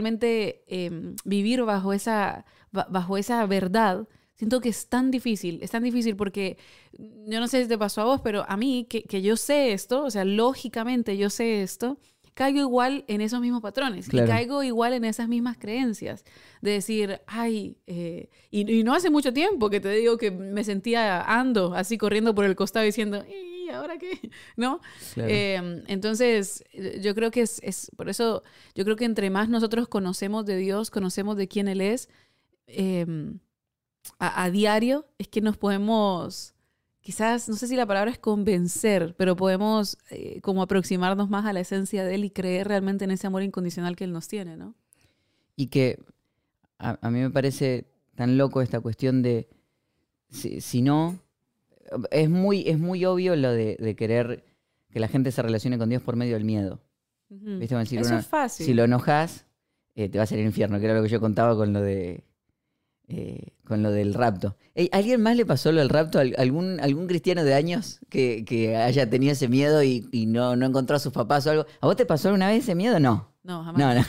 eh, 0.67 0.91
vivir 1.25 1.63
bajo 1.63 1.93
esa, 1.93 2.45
ba- 2.71 2.87
bajo 2.89 3.17
esa 3.17 3.45
verdad, 3.45 4.07
siento 4.35 4.61
que 4.61 4.69
es 4.69 4.87
tan 4.89 5.11
difícil, 5.11 5.59
es 5.61 5.71
tan 5.71 5.83
difícil 5.83 6.15
porque 6.15 6.57
yo 6.97 7.39
no 7.39 7.47
sé 7.47 7.63
si 7.63 7.69
te 7.69 7.77
pasó 7.77 8.01
a 8.01 8.05
vos, 8.05 8.21
pero 8.21 8.45
a 8.47 8.57
mí, 8.57 8.85
que, 8.89 9.03
que 9.03 9.21
yo 9.21 9.37
sé 9.37 9.73
esto, 9.73 10.03
o 10.05 10.11
sea, 10.11 10.25
lógicamente 10.25 11.17
yo 11.17 11.29
sé 11.29 11.61
esto, 11.61 11.99
caigo 12.39 12.59
igual 12.59 13.03
en 13.07 13.19
esos 13.21 13.41
mismos 13.41 13.61
patrones 13.61 14.07
Claro. 14.07 14.25
y 14.27 14.29
caigo 14.29 14.63
igual 14.63 14.93
en 14.93 15.03
esas 15.03 15.27
mismas 15.27 15.57
creencias 15.57 16.23
de 16.61 16.71
decir, 16.71 17.19
ay, 17.27 17.77
eh, 17.85 18.29
y, 18.49 18.59
y 18.79 18.83
no 18.83 18.93
hace 18.95 19.09
mucho 19.09 19.33
tiempo 19.33 19.69
que 19.69 19.79
te 19.81 19.89
digo 19.91 20.17
que 20.17 20.31
me 20.31 20.63
sentía 20.63 21.21
ando 21.21 21.73
así 21.73 21.97
corriendo 21.97 22.33
por 22.33 22.45
el 22.45 22.55
costado 22.55 22.85
diciendo, 22.85 23.23
"Y 23.27 23.49
¿y 23.65 23.71
ahora 23.71 23.97
qué? 23.99 24.09
¿No? 24.57 24.79
Claro. 25.13 25.29
Eh, 25.31 25.83
entonces, 25.87 26.63
yo 27.01 27.13
creo 27.13 27.29
que 27.29 27.41
es, 27.41 27.59
es- 27.63 27.91
por 27.97 28.07
eso, 28.09 28.41
yo 28.73 28.83
creo 28.85 28.95
que 28.95 29.05
entre 29.05 29.29
más 29.29 29.47
nosotros 29.49 29.87
conocemos 29.87 30.45
de 30.47 30.55
Dios, 30.57 30.89
conocemos 30.89 31.35
de 31.37 31.47
quién 31.47 31.67
Él 31.67 31.81
es, 31.81 32.09
eh, 32.67 33.05
a, 34.17 34.43
a 34.43 34.49
diario, 34.49 35.05
es 35.19 35.27
que 35.27 35.41
nos 35.41 35.57
podemos, 35.57 36.55
quizás, 37.01 37.47
no 37.49 37.55
sé 37.55 37.67
si 37.67 37.75
la 37.75 37.85
palabra 37.85 38.11
es 38.11 38.19
convencer, 38.19 39.15
pero 39.17 39.35
podemos 39.35 39.97
eh, 40.09 40.39
como 40.41 40.61
aproximarnos 40.61 41.29
más 41.29 41.45
a 41.45 41.53
la 41.53 41.59
esencia 41.61 42.03
de 42.03 42.15
Él 42.15 42.25
y 42.25 42.29
creer 42.29 42.67
realmente 42.67 43.05
en 43.05 43.11
ese 43.11 43.27
amor 43.27 43.43
incondicional 43.43 43.95
que 43.95 44.03
Él 44.03 44.11
nos 44.13 44.27
tiene, 44.27 44.57
¿no? 44.57 44.75
Y 45.55 45.67
que 45.67 45.99
a, 46.77 46.97
a 47.01 47.11
mí 47.11 47.19
me 47.19 47.29
parece 47.29 47.85
tan 48.15 48.37
loco 48.37 48.61
esta 48.61 48.79
cuestión 48.79 49.21
de 49.21 49.47
si, 50.29 50.61
si 50.61 50.81
no, 50.81 51.19
es 52.11 52.29
muy, 52.29 52.67
es 52.67 52.77
muy 52.77 53.03
obvio 53.05 53.35
lo 53.35 53.51
de, 53.51 53.75
de 53.79 53.95
querer 53.95 54.45
que 54.91 54.99
la 54.99 55.07
gente 55.07 55.31
se 55.31 55.41
relacione 55.41 55.77
con 55.77 55.89
Dios 55.89 56.01
por 56.01 56.15
medio 56.15 56.35
del 56.35 56.45
miedo. 56.45 56.81
¿Viste? 57.29 57.75
Decir, 57.75 57.99
Eso 57.99 58.09
uno- 58.09 58.19
es 58.19 58.27
fácil. 58.27 58.65
Si 58.65 58.73
lo 58.73 58.83
enojas, 58.83 59.45
eh, 59.95 60.09
te 60.09 60.17
va 60.17 60.23
a 60.23 60.25
hacer 60.25 60.39
el 60.39 60.45
infierno, 60.45 60.79
que 60.79 60.85
era 60.85 60.95
lo 60.95 61.03
que 61.03 61.09
yo 61.09 61.19
contaba 61.19 61.55
con 61.55 61.73
lo 61.73 61.81
de 61.81 62.23
eh, 63.09 63.49
con 63.65 63.83
lo 63.83 63.91
del 63.91 64.13
rapto. 64.13 64.55
¿A 64.93 64.95
alguien 64.97 65.21
más 65.21 65.35
le 65.35 65.45
pasó 65.45 65.71
lo 65.71 65.79
del 65.79 65.89
rapto? 65.89 66.19
¿Al- 66.19 66.35
¿Algún, 66.37 66.79
algún 66.79 67.07
cristiano 67.07 67.43
de 67.43 67.53
años 67.53 67.99
que, 68.09 68.45
que 68.45 68.77
haya 68.77 69.09
tenido 69.09 69.33
ese 69.33 69.47
miedo 69.49 69.83
y, 69.83 70.07
y 70.11 70.25
no, 70.27 70.55
no 70.55 70.65
encontró 70.65 70.95
a 70.95 70.99
sus 70.99 71.11
papás 71.11 71.45
o 71.47 71.51
algo? 71.51 71.65
¿A 71.81 71.87
vos 71.87 71.95
te 71.97 72.05
pasó 72.05 72.29
alguna 72.29 72.47
vez 72.47 72.63
ese 72.63 72.75
miedo? 72.75 72.99
No. 72.99 73.27
No, 73.43 73.63
jamás. 73.63 73.79
No, 73.79 73.93
no. 73.95 74.05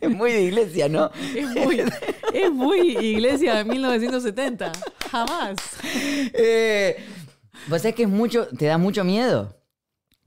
Es 0.00 0.10
muy 0.16 0.32
de 0.32 0.42
iglesia, 0.42 0.88
¿no? 0.88 1.10
Es 1.34 1.48
muy, 1.64 1.80
es 2.34 2.50
muy 2.52 2.96
iglesia 2.98 3.54
de 3.56 3.64
1970. 3.64 4.72
Jamás. 5.10 5.56
Eh, 6.34 6.96
¿Vos 7.68 7.80
sabés 7.82 7.94
que 7.94 8.02
es 8.02 8.08
mucho, 8.08 8.46
te 8.48 8.66
da 8.66 8.78
mucho 8.78 9.04
miedo? 9.04 9.56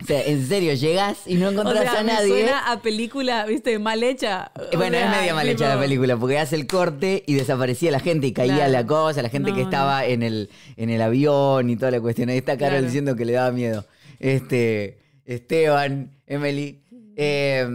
O 0.01 0.05
sea, 0.05 0.21
en 0.25 0.45
serio, 0.45 0.73
llegas 0.73 1.19
y 1.25 1.35
no 1.35 1.47
O 1.47 1.51
encontrás 1.51 1.83
sea, 1.89 1.99
a 2.01 2.03
me 2.03 2.11
nadie. 2.13 2.27
suena 2.27 2.71
a 2.71 2.81
película, 2.81 3.45
viste, 3.45 3.79
mal 3.79 4.03
hecha. 4.03 4.51
O 4.73 4.77
Bueno, 4.77 4.97
sea, 4.97 5.05
es 5.13 5.19
media 5.19 5.33
mal 5.33 5.47
hecha 5.47 5.69
la 5.73 5.79
película, 5.79 6.17
porque 6.17 6.37
hace 6.37 6.57
el 6.57 6.67
corte 6.67 7.23
y 7.25 7.33
desaparecía 7.35 7.91
la 7.91 8.01
gente 8.01 8.27
y 8.27 8.33
caía 8.33 8.55
Claro. 8.55 8.71
la 8.73 8.85
cosa, 8.85 9.21
la 9.21 9.29
gente 9.29 9.51
No, 9.51 9.55
que 9.55 9.61
no. 9.63 9.67
estaba 9.69 10.05
en 10.05 10.21
el, 10.21 10.49
en 10.75 10.89
el 10.89 11.01
avión 11.01 11.69
y 11.69 11.77
toda 11.77 11.91
la 11.91 12.01
cuestión. 12.01 12.27
Ahí 12.29 12.37
está 12.37 12.57
Carol 12.57 12.71
Claro. 12.73 12.85
diciendo 12.85 13.15
que 13.15 13.23
le 13.25 13.33
daba 13.33 13.51
miedo. 13.51 13.85
Este, 14.19 14.99
Esteban, 15.25 16.11
Emily. 16.27 16.83
eh, 17.15 17.65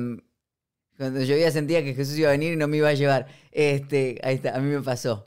cuando 0.99 1.23
llovía 1.23 1.51
sentía 1.51 1.83
que 1.83 1.95
Jesús 1.95 2.19
iba 2.19 2.29
a 2.29 2.33
venir 2.33 2.53
y 2.53 2.57
no 2.57 2.69
me 2.69 2.77
iba 2.77 2.91
a 2.91 2.95
llevar. 2.95 3.27
Este, 3.51 4.21
ahí 4.23 4.35
está, 4.35 4.55
a 4.55 4.61
mí 4.61 4.71
me 4.71 4.83
pasó. 4.83 5.27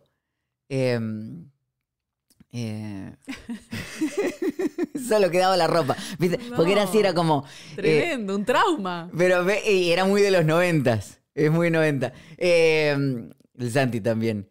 Eh, 0.70 1.00
eh, 2.54 3.12
solo 5.08 5.30
quedaba 5.32 5.58
la 5.58 5.68
ropa. 5.68 5.96
¿viste? 6.20 6.40
Porque 6.56 6.72
era 6.74 6.84
así, 6.84 7.00
era 7.00 7.14
como. 7.14 7.46
eh, 7.72 7.76
Tremendo, 7.76 8.36
un 8.36 8.46
trauma. 8.46 9.10
pero 9.18 9.46
y 9.70 9.92
era 9.92 10.06
muy 10.06 10.22
de 10.22 10.32
los 10.32 10.46
noventas. 10.46 11.20
Es 11.36 11.50
muy 11.52 11.72
noventa. 11.72 12.14
Eh, 12.38 12.96
el 13.58 13.72
Santi 13.72 14.02
también. 14.02 14.48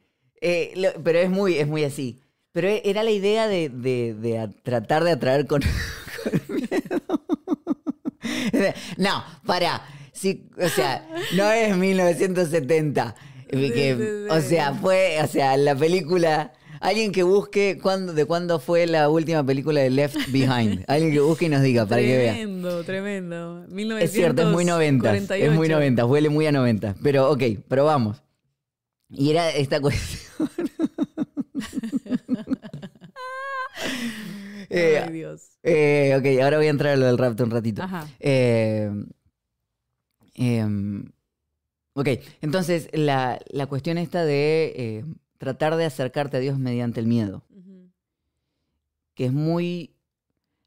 Lo- 0.77 0.93
pero 1.03 1.19
es 1.21 1.31
muy, 1.31 1.57
es 1.59 1.67
muy 1.69 1.85
así. 1.85 2.21
Pero 2.53 2.69
era 2.69 3.03
la 3.03 3.11
idea 3.13 3.47
de, 3.49 3.69
de- 3.71 4.15
de 4.15 4.39
a- 4.39 4.51
tratar 4.51 5.05
de 5.05 5.13
atraer 5.13 5.47
con, 5.47 5.63
con 6.23 6.57
miedo. 6.57 7.03
no, 8.99 9.25
para. 9.47 9.83
Sí, 10.13 10.51
o 10.61 10.69
sea, 10.69 11.09
no 11.35 11.51
es 11.51 11.77
1970. 11.77 13.15
eh, 13.49 13.73
que- 13.73 13.95
Sí, 13.97 14.03
sí, 14.03 14.07
sí. 14.07 14.27
O 14.31 14.41
sea, 14.41 14.75
fue, 14.75 15.19
o 15.23 15.27
sea, 15.29 15.57
la 15.57 15.75
película. 15.77 16.53
Alguien 16.83 17.13
que 17.13 17.23
busque 17.23 17.79
cuándo, 17.81 18.13
de 18.13 18.27
cuándo 18.27 18.59
fue 18.59 18.89
la 18.89 19.09
última 19.09 19.47
película 19.47 19.81
de 19.81 19.89
Left 19.89 20.17
Behind. 20.33 20.85
Alguien 20.89 21.13
que 21.13 21.21
busque 21.21 21.45
y 21.47 21.49
nos 21.49 21.63
diga 21.63 21.87
para 21.87 22.03
que 22.03 22.17
vea. 22.17 22.33
Tremendo, 22.35 22.83
tremendo. 22.83 23.67
Es 23.99 24.11
cierto, 24.11 24.43
es 24.43 24.49
muy 24.49 24.65
90. 24.65 25.15
Es 25.17 25.23
muy 25.53 25.69
1948. 25.69 25.73
90, 25.73 26.07
huele 26.07 26.29
muy 26.29 26.47
a 26.47 26.53
90. 26.53 26.97
Pero 27.01 27.31
ok, 27.31 27.43
probamos. 27.69 28.25
Y 29.09 29.31
era 29.31 29.51
esta 29.51 29.81
cuestión. 29.81 30.21
Eh, 34.75 35.03
Ay, 35.05 35.13
Dios. 35.13 35.59
eh, 35.63 36.15
ok, 36.17 36.43
ahora 36.43 36.57
voy 36.57 36.67
a 36.67 36.71
entrar 36.71 36.95
a 36.95 36.97
lo 36.97 37.05
del 37.05 37.19
rapto 37.19 37.45
un 37.45 37.51
ratito. 37.51 37.83
Ajá. 37.83 38.07
Eh, 38.21 38.91
em, 40.35 41.05
ok, 41.93 42.09
entonces 42.41 42.89
la, 42.93 43.39
la 43.51 43.67
cuestión 43.67 43.99
esta 43.99 44.25
de 44.25 44.73
eh, 44.75 45.05
tratar 45.43 45.75
de 45.75 45.85
acercarte 45.85 46.37
a 46.37 46.41
Dios 46.41 46.57
mediante 46.57 47.01
el 47.01 47.09
miedo, 47.09 47.43
que 49.15 49.25
es 49.25 49.33
muy, 49.33 49.97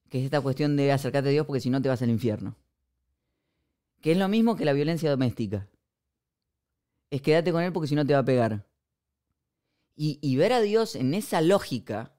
que 0.09 0.19
es 0.19 0.25
esta 0.25 0.41
cuestión 0.41 0.75
de 0.75 0.91
acercarte 0.91 1.29
a 1.29 1.31
Dios 1.31 1.45
porque 1.47 1.61
si 1.61 1.69
no 1.69 1.81
te 1.81 1.87
vas 1.87 2.01
al 2.01 2.09
infierno. 2.09 2.57
Que 4.01 4.11
es 4.11 4.17
lo 4.17 4.27
mismo 4.27 4.57
que 4.57 4.65
la 4.65 4.73
violencia 4.73 5.09
doméstica. 5.09 5.69
Es 7.09 7.21
quédate 7.21 7.53
con 7.53 7.63
Él 7.63 7.71
porque 7.71 7.87
si 7.87 7.95
no 7.95 8.05
te 8.05 8.11
va 8.11 8.19
a 8.19 8.25
pegar. 8.25 8.65
Y, 9.95 10.19
y 10.21 10.35
ver 10.35 10.51
a 10.51 10.59
Dios 10.59 10.97
en 10.97 11.13
esa 11.13 11.39
lógica, 11.39 12.11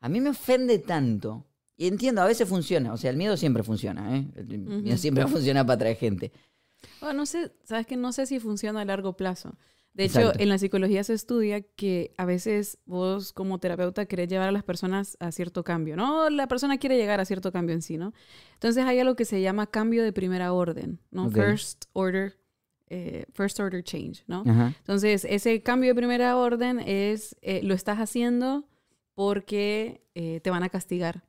a 0.00 0.10
mí 0.10 0.20
me 0.20 0.28
ofende 0.28 0.78
tanto. 0.78 1.46
Y 1.78 1.86
entiendo, 1.86 2.20
a 2.20 2.26
veces 2.26 2.46
funciona. 2.46 2.92
O 2.92 2.98
sea, 2.98 3.08
el 3.10 3.16
miedo 3.16 3.38
siempre 3.38 3.62
funciona. 3.62 4.18
¿eh? 4.18 4.30
El 4.36 4.46
miedo 4.58 4.90
Ujú. 4.90 4.98
siempre 4.98 5.26
funciona 5.28 5.64
para 5.64 5.76
atraer 5.76 5.96
gente. 5.96 6.30
Bueno, 7.00 7.20
no 7.20 7.26
sé, 7.26 7.52
sabes 7.64 7.86
que 7.86 7.96
no 7.96 8.12
sé 8.12 8.26
si 8.26 8.38
funciona 8.38 8.82
a 8.82 8.84
largo 8.84 9.16
plazo. 9.16 9.56
De 9.94 10.04
hecho, 10.04 10.20
Exacto. 10.20 10.40
en 10.42 10.48
la 10.48 10.56
psicología 10.56 11.04
se 11.04 11.12
estudia 11.12 11.60
que 11.60 12.14
a 12.16 12.24
veces 12.24 12.78
vos 12.86 13.32
como 13.34 13.58
terapeuta 13.58 14.06
querés 14.06 14.28
llevar 14.28 14.48
a 14.48 14.52
las 14.52 14.62
personas 14.64 15.16
a 15.20 15.32
cierto 15.32 15.64
cambio, 15.64 15.96
¿no? 15.96 16.30
La 16.30 16.46
persona 16.48 16.78
quiere 16.78 16.96
llegar 16.96 17.20
a 17.20 17.26
cierto 17.26 17.52
cambio 17.52 17.74
en 17.74 17.82
sí, 17.82 17.98
¿no? 17.98 18.14
Entonces 18.54 18.84
hay 18.84 18.98
algo 19.00 19.16
que 19.16 19.26
se 19.26 19.42
llama 19.42 19.66
cambio 19.66 20.02
de 20.02 20.12
primera 20.14 20.54
orden, 20.54 20.98
¿no? 21.10 21.28
First 21.30 21.84
order, 21.92 22.38
eh, 22.88 23.26
first 23.34 23.60
order 23.60 23.84
change, 23.84 24.24
¿no? 24.26 24.44
Ajá. 24.46 24.74
Entonces, 24.78 25.26
ese 25.28 25.62
cambio 25.62 25.90
de 25.90 25.94
primera 25.94 26.36
orden 26.38 26.78
es, 26.80 27.36
eh, 27.42 27.60
lo 27.62 27.74
estás 27.74 27.98
haciendo 27.98 28.66
porque 29.14 30.02
eh, 30.14 30.40
te 30.40 30.50
van 30.50 30.62
a 30.62 30.68
castigar. 30.68 31.24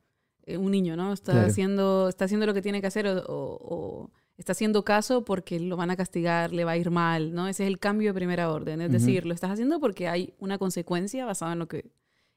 Eh, 0.45 0.57
un 0.57 0.71
niño, 0.71 0.95
¿no? 0.97 1.13
Está, 1.13 1.31
Claro. 1.33 1.47
haciendo, 1.47 2.09
está 2.09 2.25
haciendo 2.25 2.45
lo 2.45 2.53
que 2.53 2.61
tiene 2.61 2.81
que 2.81 2.87
hacer 2.87 3.07
o, 3.07 3.17
o- 3.27 3.59
o 3.75 4.11
está 4.43 4.51
haciendo 4.51 4.83
caso 4.83 5.23
porque 5.23 5.59
lo 5.59 5.77
van 5.77 5.89
a 5.89 5.95
castigar, 5.95 6.51
le 6.53 6.65
va 6.65 6.71
a 6.71 6.77
ir 6.77 6.91
mal, 6.91 7.33
¿no? 7.33 7.47
Ese 7.47 7.63
es 7.63 7.67
el 7.67 7.79
cambio 7.79 8.09
de 8.09 8.13
primera 8.13 8.51
orden. 8.51 8.81
Es 8.81 8.91
decir, 8.91 9.25
lo 9.25 9.33
estás 9.33 9.51
haciendo 9.51 9.79
porque 9.79 10.07
hay 10.07 10.33
una 10.37 10.57
consecuencia 10.57 11.25
basada 11.25 11.53
en 11.53 11.59
lo 11.59 11.67
que, 11.67 11.85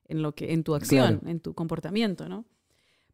en 0.06 0.22
lo 0.22 0.32
que, 0.34 0.52
en 0.52 0.62
tu 0.62 0.74
acción, 0.74 1.18
Claro. 1.18 1.30
en 1.30 1.40
tu 1.40 1.52
comportamiento, 1.54 2.28
¿no? 2.28 2.44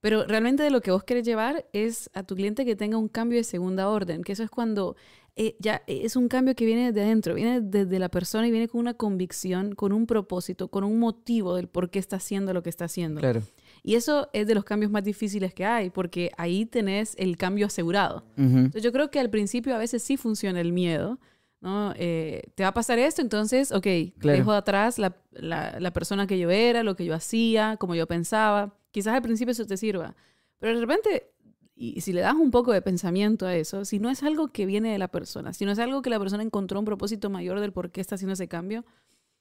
Pero 0.00 0.24
realmente 0.26 0.62
de 0.64 0.70
lo 0.70 0.80
que 0.80 0.90
vos 0.90 1.04
querés 1.04 1.24
llevar 1.24 1.64
es 1.72 2.10
a 2.12 2.24
tu 2.24 2.34
cliente 2.34 2.64
que 2.64 2.74
tenga 2.76 2.96
un 2.98 3.08
cambio 3.08 3.38
de 3.38 3.44
segunda 3.44 3.88
orden, 3.88 4.22
que 4.24 4.32
eso 4.32 4.42
es 4.42 4.50
cuando 4.50 4.96
eh, 5.36 5.54
ya 5.60 5.82
es 5.86 6.16
un 6.16 6.28
cambio 6.28 6.54
que 6.54 6.66
viene 6.66 6.92
de 6.92 7.00
adentro, 7.02 7.34
viene 7.34 7.60
desde 7.60 7.98
la 7.98 8.08
persona 8.10 8.46
y 8.46 8.50
viene 8.50 8.68
con 8.68 8.80
una 8.80 8.94
convicción, 8.94 9.74
con 9.74 9.92
un 9.92 10.06
propósito, 10.06 10.68
con 10.68 10.84
un 10.84 10.98
motivo 10.98 11.54
del 11.54 11.68
por 11.68 11.88
qué 11.88 11.98
está 12.00 12.16
haciendo 12.16 12.52
lo 12.52 12.62
que 12.62 12.68
está 12.70 12.84
haciendo. 12.86 13.20
Claro. 13.20 13.42
Y 13.82 13.96
eso 13.96 14.28
es 14.32 14.46
de 14.46 14.54
los 14.54 14.64
cambios 14.64 14.92
más 14.92 15.02
difíciles 15.02 15.52
que 15.54 15.64
hay, 15.64 15.90
porque 15.90 16.30
ahí 16.36 16.66
tenés 16.66 17.14
el 17.18 17.36
cambio 17.36 17.66
asegurado. 17.66 18.24
Ujú. 18.38 18.58
Entonces 18.58 18.82
yo 18.82 18.92
creo 18.92 19.10
que 19.10 19.18
al 19.18 19.28
principio 19.30 19.74
a 19.74 19.78
veces 19.78 20.02
sí 20.04 20.16
funciona 20.16 20.60
el 20.60 20.72
miedo, 20.72 21.18
¿no? 21.60 21.92
Eh, 21.96 22.42
te 22.54 22.62
va 22.62 22.68
a 22.70 22.74
pasar 22.74 22.98
esto, 23.00 23.22
entonces, 23.22 23.72
ok, 23.72 23.86
Claro. 24.18 24.38
dejo 24.38 24.52
de 24.52 24.58
atrás 24.58 24.98
la, 24.98 25.16
la- 25.32 25.78
la 25.80 25.92
persona 25.92 26.26
que 26.26 26.38
yo 26.38 26.50
era, 26.50 26.82
lo 26.84 26.94
que 26.96 27.04
yo 27.04 27.14
hacía, 27.14 27.76
como 27.78 27.94
yo 27.96 28.06
pensaba. 28.06 28.76
Quizás 28.92 29.14
al 29.14 29.22
principio 29.22 29.50
eso 29.52 29.64
te 29.66 29.76
sirva, 29.76 30.14
pero 30.58 30.74
de 30.74 30.80
repente, 30.80 31.30
y 31.74 32.00
si 32.02 32.12
le 32.12 32.20
das 32.20 32.34
un 32.34 32.50
poco 32.52 32.72
de 32.72 32.82
pensamiento 32.82 33.46
a 33.46 33.54
eso, 33.56 33.84
si 33.84 33.98
no 33.98 34.10
es 34.10 34.22
algo 34.22 34.48
que 34.48 34.66
viene 34.66 34.92
de 34.92 34.98
la 34.98 35.08
persona, 35.08 35.52
si 35.52 35.64
no 35.64 35.72
es 35.72 35.78
algo 35.80 36.02
que 36.02 36.10
la 36.10 36.18
persona 36.20 36.42
encontró 36.44 36.78
un 36.78 36.84
propósito 36.84 37.30
mayor 37.30 37.58
del 37.58 37.72
por 37.72 37.90
qué 37.90 38.00
está 38.00 38.14
haciendo 38.16 38.34
ese 38.34 38.46
cambio, 38.48 38.84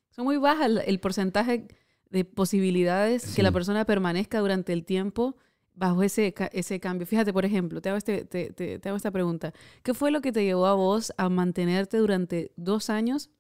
son 0.10 0.26
muy 0.26 0.38
bajas 0.38 0.66
el, 0.68 0.78
el 0.80 1.00
porcentaje 1.00 1.68
de 2.12 2.26
posibilidades 2.26 3.30
que 3.34 3.44
la 3.44 3.50
Sí. 3.50 3.54
persona 3.54 3.86
permanezca 3.86 4.40
durante 4.40 4.74
el 4.74 4.86
tiempo 4.86 5.36
bajo 5.76 6.04
ese, 6.04 6.34
ese 6.54 6.80
cambio. 6.80 7.08
Fíjate, 7.08 7.34
por 7.34 7.46
ejemplo, 7.46 7.82
te 7.82 7.90
hago, 7.90 7.98
este, 7.98 8.26
te, 8.26 8.52
te- 8.54 8.80
te 8.80 8.90
hago 8.90 8.98
esta 8.98 9.12
pregunta. 9.12 9.54
¿Qué 9.84 9.94
fue 9.94 10.12
lo 10.12 10.22
que 10.22 10.32
te 10.32 10.44
llevó 10.44 10.68
a 10.68 10.76
vos 10.76 11.14
a 11.18 11.30
mantenerte 11.30 11.98
durante 11.98 12.52
dos 12.58 12.90
años 12.90 13.32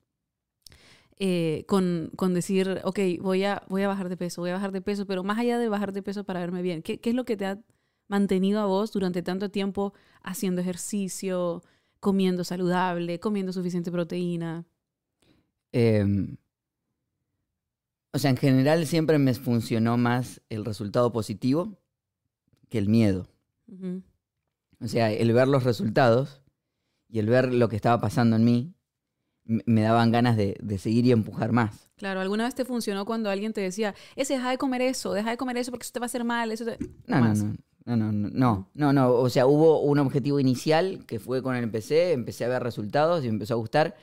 eh, 1.20 1.66
con, 1.68 2.12
con 2.16 2.34
decir, 2.34 2.82
ok, 2.84 3.00
voy 3.22 3.44
a, 3.44 3.64
voy 3.70 3.84
a 3.84 3.88
bajar 3.88 4.10
de 4.10 4.18
peso, 4.18 4.42
voy 4.42 4.50
a 4.52 4.54
bajar 4.54 4.72
de 4.72 4.82
peso, 4.82 5.06
pero 5.06 5.24
más 5.24 5.38
allá 5.38 5.60
de 5.60 5.70
bajar 5.70 5.94
de 5.94 6.02
peso 6.02 6.24
para 6.24 6.40
verme 6.40 6.62
bien, 6.62 6.82
¿qué, 6.82 7.00
qué 7.00 7.12
es 7.12 7.16
lo 7.16 7.26
que 7.26 7.38
te 7.38 7.46
ha 7.46 7.60
mantenido 8.08 8.60
a 8.60 8.66
vos 8.66 8.92
durante 8.92 9.22
tanto 9.22 9.50
tiempo 9.52 9.94
haciendo 10.24 10.62
ejercicio, 10.62 11.64
comiendo 12.00 12.44
saludable, 12.44 13.20
comiendo 13.20 13.54
suficiente 13.54 13.92
proteína? 13.92 14.66
Em, 15.74 16.38
o 18.14 18.20
sea, 18.20 18.30
en 18.30 18.38
general 18.38 18.86
siempre 18.86 19.18
me 19.18 19.34
funcionó 19.34 19.98
más 19.98 20.42
el 20.50 20.66
resultado 20.66 21.12
positivo 21.12 21.78
que 22.70 22.78
el 22.78 22.88
miedo. 22.88 23.28
Ujú. 23.68 24.04
O 24.80 24.88
sea, 24.88 25.12
el 25.12 25.32
ver 25.34 25.48
los 25.48 25.64
resultados 25.64 26.42
y 27.08 27.20
el 27.20 27.28
ver 27.28 27.54
lo 27.54 27.70
que 27.70 27.76
estaba 27.76 28.02
pasando 28.02 28.36
en 28.36 28.44
mí 28.44 28.74
me 29.44 29.82
daban 29.82 30.12
ganas 30.12 30.38
de, 30.38 30.58
de 30.62 30.78
seguir 30.78 31.06
y 31.06 31.12
empujar 31.12 31.52
más. 31.52 31.90
Claro, 31.98 32.20
¿alguna 32.22 32.46
vez 32.46 32.56
te 32.56 32.66
funcionó 32.66 33.06
cuando 33.06 33.30
alguien 33.30 33.54
te 33.54 33.62
decía, 33.62 33.96
ese 34.16 34.34
deja 34.34 34.50
de 34.50 34.58
comer 34.58 34.82
eso, 34.82 35.14
deja 35.14 35.30
de 35.30 35.38
comer 35.38 35.58
eso 35.58 35.72
porque 35.72 35.84
eso 35.84 35.94
te 35.94 36.00
va 36.00 36.06
a 36.06 36.08
hacer 36.08 36.24
mal? 36.24 36.52
Eso 36.52 36.66
te-". 36.66 36.78
No, 37.08 37.20
no, 37.20 37.34
no. 37.34 37.56
No, 37.84 37.98
no, 37.98 38.12
no, 38.12 38.30
no, 38.30 38.70
no, 38.76 38.94
no. 38.94 39.12
O 39.14 39.30
sea, 39.30 39.48
hubo 39.48 39.82
un 39.82 39.98
objetivo 40.00 40.40
inicial 40.40 41.04
que 41.08 41.20
fue 41.20 41.42
con 41.42 41.56
el 41.56 41.70
PC, 41.70 42.12
empecé 42.14 42.46
a 42.46 42.48
ver 42.48 42.62
resultados 42.62 43.24
y 43.24 43.28
me 43.28 43.34
empezó 43.34 43.56
a 43.56 43.58
gustar. 43.58 43.96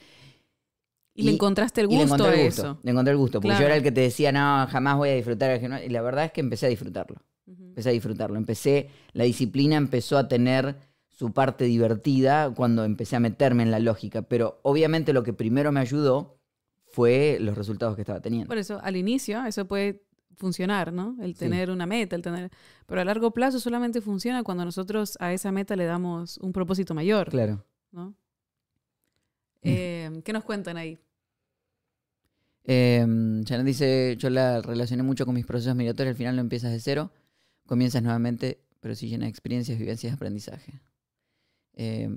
Y, 1.18 1.24
le 1.24 1.32
encontraste 1.32 1.80
el 1.80 1.88
y 1.90 1.96
le 1.96 2.02
gusto 2.02 2.14
encontré 2.14 2.36
a 2.38 2.40
el 2.40 2.46
gusto, 2.46 2.62
eso. 2.62 2.78
Le 2.82 2.90
encontré 2.92 3.12
el 3.12 3.18
gusto. 3.18 3.38
Porque 3.40 3.48
Claro. 3.48 3.60
yo 3.60 3.66
era 3.66 3.76
el 3.76 3.82
que 3.82 3.92
te 3.92 4.00
decía, 4.02 4.30
no, 4.32 4.66
jamás 4.70 4.96
voy 4.96 5.08
a 5.08 5.14
disfrutar. 5.14 5.60
Y 5.84 5.88
la 5.88 6.00
verdad 6.02 6.26
es 6.26 6.32
que 6.32 6.40
empecé 6.40 6.66
a 6.66 6.68
disfrutarlo. 6.68 7.16
Empecé 7.46 7.88
a 7.88 7.92
disfrutarlo. 7.92 8.36
Empecé, 8.36 8.88
la 9.12 9.24
disciplina 9.24 9.76
empezó 9.76 10.16
a 10.18 10.28
tener 10.28 10.76
su 11.08 11.32
parte 11.32 11.64
divertida 11.64 12.50
cuando 12.54 12.84
empecé 12.84 13.16
a 13.16 13.20
meterme 13.20 13.64
en 13.64 13.70
la 13.70 13.80
lógica. 13.80 14.22
Pero 14.22 14.60
obviamente 14.62 15.12
lo 15.12 15.22
que 15.24 15.32
primero 15.32 15.72
me 15.72 15.80
ayudó 15.80 16.38
fue 16.86 17.38
los 17.40 17.56
resultados 17.58 17.96
que 17.96 18.02
estaba 18.02 18.20
teniendo. 18.20 18.46
Por 18.48 18.58
eso, 18.58 18.78
al 18.82 18.96
inicio, 18.96 19.44
eso 19.44 19.66
puede 19.66 20.02
funcionar, 20.36 20.92
¿no? 20.92 21.16
El 21.20 21.34
Sí. 21.34 21.40
tener 21.40 21.70
una 21.70 21.84
meta, 21.86 22.14
el 22.14 22.22
tener... 22.22 22.50
Pero 22.86 23.00
a 23.00 23.04
largo 23.04 23.32
plazo 23.32 23.58
solamente 23.58 24.00
funciona 24.00 24.44
cuando 24.44 24.64
nosotros 24.64 25.16
a 25.20 25.32
esa 25.32 25.50
meta 25.50 25.74
le 25.74 25.84
damos 25.84 26.38
un 26.38 26.52
propósito 26.52 26.94
mayor, 26.94 27.28
Claro. 27.30 27.64
¿no? 27.90 28.14
Eh, 29.62 30.22
¿Qué 30.24 30.32
nos 30.32 30.44
cuentan 30.44 30.76
ahí? 30.76 30.98
Eh, 32.70 32.98
Janet 33.46 33.64
dice, 33.66 34.16
yo 34.18 34.28
la 34.28 34.60
relacioné 34.60 35.02
mucho 35.02 35.24
con 35.24 35.34
mis 35.34 35.46
procesos 35.46 35.74
migratorios, 35.74 36.12
al 36.12 36.16
final 36.18 36.36
no 36.36 36.42
empiezas 36.42 36.70
de 36.70 36.80
cero, 36.80 37.10
comienzas 37.66 38.02
nuevamente, 38.02 38.60
pero 38.80 38.94
sí 38.94 39.08
llena 39.08 39.24
de 39.24 39.30
experiencias, 39.30 39.78
vivencias, 39.78 40.12
aprendizaje. 40.14 40.74
Eh, 41.74 42.10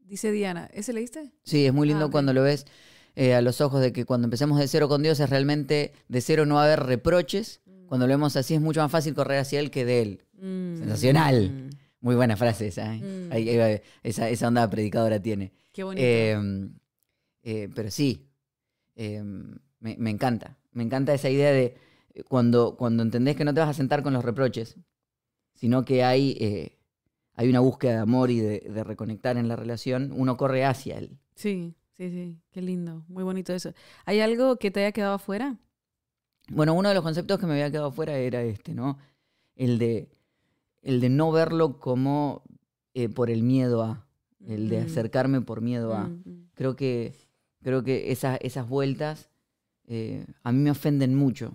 Dice 0.00 0.32
Diana, 0.32 0.70
¿ese 0.72 0.92
leíste? 0.92 1.32
sí, 1.42 1.66
es 1.66 1.74
muy 1.74 1.86
lindo 1.86 2.06
Ah, 2.06 2.10
cuando 2.10 2.32
lo 2.32 2.42
ves 2.42 2.66
eh, 3.14 3.34
a 3.34 3.42
los 3.42 3.60
ojos 3.60 3.80
de 3.82 3.92
que 3.92 4.04
cuando 4.06 4.24
empecemos 4.26 4.58
de 4.58 4.66
cero 4.68 4.88
con 4.88 5.02
Dios 5.02 5.20
es 5.20 5.28
realmente 5.28 5.92
de 6.08 6.20
cero 6.22 6.46
no 6.46 6.54
va 6.54 6.62
a 6.62 6.64
haber 6.66 6.80
reproches. 6.84 7.60
Cuando 7.88 8.06
lo 8.06 8.12
vemos 8.12 8.36
así 8.36 8.54
es 8.54 8.60
mucho 8.60 8.80
más 8.80 8.90
fácil 8.90 9.14
correr 9.14 9.38
hacia 9.40 9.60
Él 9.60 9.70
que 9.70 9.84
de 9.84 10.02
Él. 10.02 10.24
Mm. 10.34 10.78
Sensacional. 10.78 11.50
Mm. 11.50 11.70
Muy 12.00 12.14
buena 12.14 12.36
frase 12.36 12.68
esa. 12.68 12.94
¿eh? 12.94 13.00
Mm. 13.00 13.32
Ahí- 13.32 13.80
esa, 14.02 14.28
esa 14.30 14.48
onda 14.48 14.68
predicadora 14.70 15.20
tiene. 15.20 15.52
Qué 15.72 15.82
bonito. 15.84 16.02
Eh, 16.06 16.68
eh, 17.42 17.68
pero 17.74 17.90
sí, 17.90 18.27
eh, 18.98 19.22
me, 19.80 19.96
me 19.96 20.10
encanta. 20.10 20.58
Me 20.72 20.82
encanta 20.82 21.14
esa 21.14 21.30
idea 21.30 21.50
de 21.52 21.76
eh, 22.14 22.22
cuando, 22.24 22.76
cuando 22.76 23.02
entendés 23.02 23.34
que 23.36 23.44
no 23.46 23.54
te 23.54 23.60
vas 23.60 23.70
a 23.70 23.74
sentar 23.74 24.02
con 24.02 24.12
los 24.12 24.24
reproches, 24.24 24.76
sino 25.54 25.84
que 25.84 26.04
hay, 26.04 26.36
eh, 26.40 26.78
hay 27.34 27.48
una 27.48 27.60
búsqueda 27.60 27.92
de 27.92 27.98
amor 28.00 28.30
y 28.30 28.40
de, 28.40 28.60
de 28.60 28.84
reconectar 28.84 29.36
en 29.38 29.48
la 29.48 29.56
relación, 29.56 30.12
uno 30.14 30.36
corre 30.36 30.64
hacia 30.64 30.98
él. 30.98 31.18
Sí, 31.34 31.74
sí, 31.96 32.10
sí. 32.10 32.36
Qué 32.50 32.60
lindo. 32.60 33.04
Muy 33.08 33.22
bonito 33.24 33.52
eso. 33.54 33.72
¿Hay 34.04 34.20
algo 34.20 34.56
que 34.58 34.70
te 34.70 34.80
haya 34.80 34.92
quedado 34.92 35.14
afuera? 35.14 35.56
Bueno, 36.50 36.74
uno 36.74 36.88
de 36.88 36.94
los 36.94 37.04
conceptos 37.04 37.38
que 37.38 37.46
me 37.46 37.52
había 37.52 37.70
quedado 37.70 37.92
fuera 37.92 38.16
era 38.18 38.42
este, 38.42 38.74
¿no? 38.74 38.98
El 39.54 39.78
de, 39.78 40.08
el 40.82 41.00
de 41.00 41.08
no 41.08 41.30
verlo 41.32 41.78
como 41.78 42.42
eh, 42.94 43.08
por 43.08 43.30
el 43.30 43.42
miedo 43.42 43.82
a, 43.82 44.06
el 44.46 44.68
de 44.68 44.80
Mm. 44.80 44.84
acercarme 44.86 45.40
por 45.42 45.60
miedo 45.60 45.94
a. 45.94 46.04
Mm, 46.04 46.22
mm. 46.24 46.50
Creo 46.54 46.74
que, 46.76 47.12
creo 47.68 47.84
que 47.84 48.10
esas, 48.12 48.38
esas 48.40 48.66
vueltas 48.66 49.28
eh, 49.86 50.24
a 50.42 50.52
mí 50.52 50.58
me 50.58 50.70
ofenden 50.70 51.14
mucho. 51.14 51.54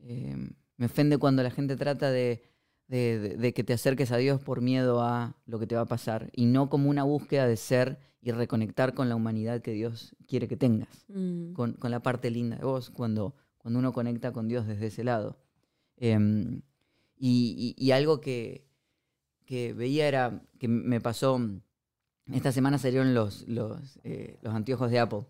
Eh, 0.00 0.36
me 0.76 0.86
ofende 0.86 1.16
cuando 1.16 1.44
la 1.44 1.52
gente 1.52 1.76
trata 1.76 2.10
de, 2.10 2.42
de- 2.88 3.20
de- 3.20 3.36
de 3.36 3.54
que 3.54 3.62
te 3.62 3.72
acerques 3.72 4.10
a 4.10 4.16
Dios 4.16 4.40
por 4.42 4.60
miedo 4.62 5.00
a 5.00 5.36
lo 5.46 5.60
que 5.60 5.68
te 5.68 5.76
va 5.76 5.82
a 5.82 5.86
pasar 5.86 6.28
y 6.34 6.46
no 6.46 6.68
como 6.68 6.90
una 6.90 7.04
búsqueda 7.04 7.46
de 7.46 7.56
ser 7.56 8.00
y 8.20 8.32
reconectar 8.32 8.94
con 8.94 9.08
la 9.08 9.14
humanidad 9.14 9.62
que 9.62 9.70
Dios 9.70 10.16
quiere 10.26 10.48
que 10.48 10.56
tengas, 10.56 11.04
Mm. 11.08 11.52
con, 11.52 11.74
con 11.74 11.92
la 11.92 12.00
parte 12.00 12.32
linda 12.32 12.56
de 12.56 12.64
vos, 12.64 12.90
cuando, 12.90 13.36
cuando 13.58 13.78
uno 13.78 13.92
conecta 13.92 14.32
con 14.32 14.48
Dios 14.48 14.66
desde 14.66 14.86
ese 14.88 15.04
lado. 15.04 15.38
Em, 15.98 16.62
y, 17.16 17.74
y- 17.78 17.84
y 17.86 17.92
algo 17.92 18.20
que, 18.20 18.66
que 19.46 19.72
veía 19.72 20.08
era 20.08 20.42
que 20.58 20.66
me 20.66 21.00
pasó, 21.00 21.40
esta 22.32 22.52
semana 22.52 22.78
salieron 22.78 23.14
los, 23.14 23.46
los, 23.48 23.98
eh, 24.04 24.38
los 24.42 24.54
anteojos 24.54 24.90
de 24.90 24.98
Apple. 24.98 25.26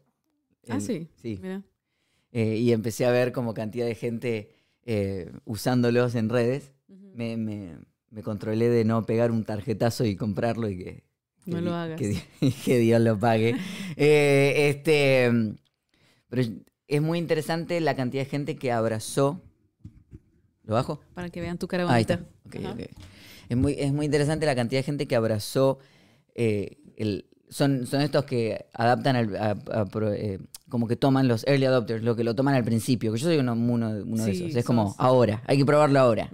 Ah, 0.69 0.81
sí. 0.81 1.09
Sí. 1.23 1.39
Mira. 1.43 1.63
Eh, 2.33 2.57
y 2.57 2.73
empecé 2.73 3.07
a 3.07 3.11
ver 3.11 3.33
como 3.33 3.55
cantidad 3.55 3.87
de 3.87 3.95
gente 3.95 4.51
eh, 4.85 5.31
usándolos 5.45 6.15
en 6.15 6.29
redes. 6.29 6.73
Me, 6.89 7.37
me- 7.37 7.77
me 8.11 8.23
controlé 8.23 8.69
de 8.71 8.85
no 8.85 9.05
pegar 9.05 9.31
un 9.31 9.45
tarjetazo 9.45 10.05
y 10.07 10.17
comprarlo 10.17 10.69
y 10.71 10.79
que, 10.79 11.05
que 11.45 11.51
No 11.51 11.61
lo 11.61 11.75
hagas. 11.75 12.01
Que, 12.01 12.17
que 12.65 12.79
Dios 12.79 13.01
lo 13.01 13.19
pague. 13.19 13.55
Eh, 13.97 14.69
este, 14.71 15.31
pero 16.29 16.43
es 16.87 17.03
muy 17.03 17.19
interesante 17.19 17.81
la 17.81 17.97
cantidad 17.97 18.23
de 18.25 18.31
gente 18.31 18.57
que 18.57 18.71
abrazó. 18.73 19.43
¿Lo 20.65 20.75
bajo? 20.75 21.01
Para 21.15 21.31
que 21.31 21.41
vean 21.41 21.59
tu 21.59 21.67
cara 21.67 21.83
Ahí 21.85 22.05
bonita. 22.05 22.15
está. 22.49 22.59
Ajá. 22.69 22.73
ok. 22.75 22.81
Es, 23.49 23.57
muy, 23.57 23.75
es 23.79 23.93
muy 23.93 24.07
interesante 24.07 24.47
la 24.47 24.55
cantidad 24.55 24.79
de 24.81 24.85
gente 24.85 25.07
que 25.07 25.17
abrazó. 25.17 25.79
eh, 26.35 26.77
el, 26.99 27.25
son, 27.49 27.87
son 27.87 28.03
estos 28.03 28.25
que 28.27 28.67
adaptan 28.75 29.17
al, 29.17 29.37
a- 29.37 29.51
a 29.81 29.85
pro- 29.87 30.13
eh, 30.13 30.39
como 30.69 30.87
que 30.87 30.97
toman 30.97 31.29
los 31.29 31.47
early 31.47 31.65
adopters, 31.65 32.03
lo 32.05 32.15
que 32.15 32.23
lo 32.25 32.35
toman 32.35 32.55
al 32.55 32.65
principio. 32.65 33.11
Que 33.13 33.19
yo 33.19 33.27
soy 33.29 33.39
uno, 33.39 33.55
uno, 33.55 33.89
uno 34.05 34.25
de 34.25 34.31
esos. 34.33 34.55
Es 34.55 34.65
como 34.67 34.95
ahora, 34.99 35.43
hay 35.47 35.57
que 35.57 35.65
probarlo 35.65 35.99
ahora. 35.99 36.31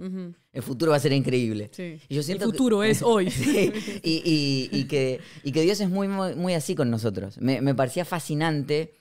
El 0.51 0.61
futuro 0.61 0.91
va 0.91 0.97
a 0.97 0.99
ser 0.99 1.13
increíble. 1.13 1.69
Sí. 1.71 1.99
Y 2.09 2.15
yo 2.15 2.21
El 2.21 2.37
que- 2.39 2.43
futuro 2.45 2.83
es 2.83 3.01
hoy. 3.01 3.27
Y, 4.03 4.21
y- 4.25 4.69
y 4.71 4.83
que, 4.85 5.19
y 5.43 5.51
que 5.53 5.61
Dios 5.61 5.79
es 5.79 5.89
muy, 5.89 6.07
muy, 6.09 6.35
muy 6.35 6.53
así 6.53 6.75
con 6.75 6.89
nosotros. 6.89 7.37
Me, 7.39 7.61
me 7.61 7.73
parecía 7.75 8.03
fascinante 8.05 8.93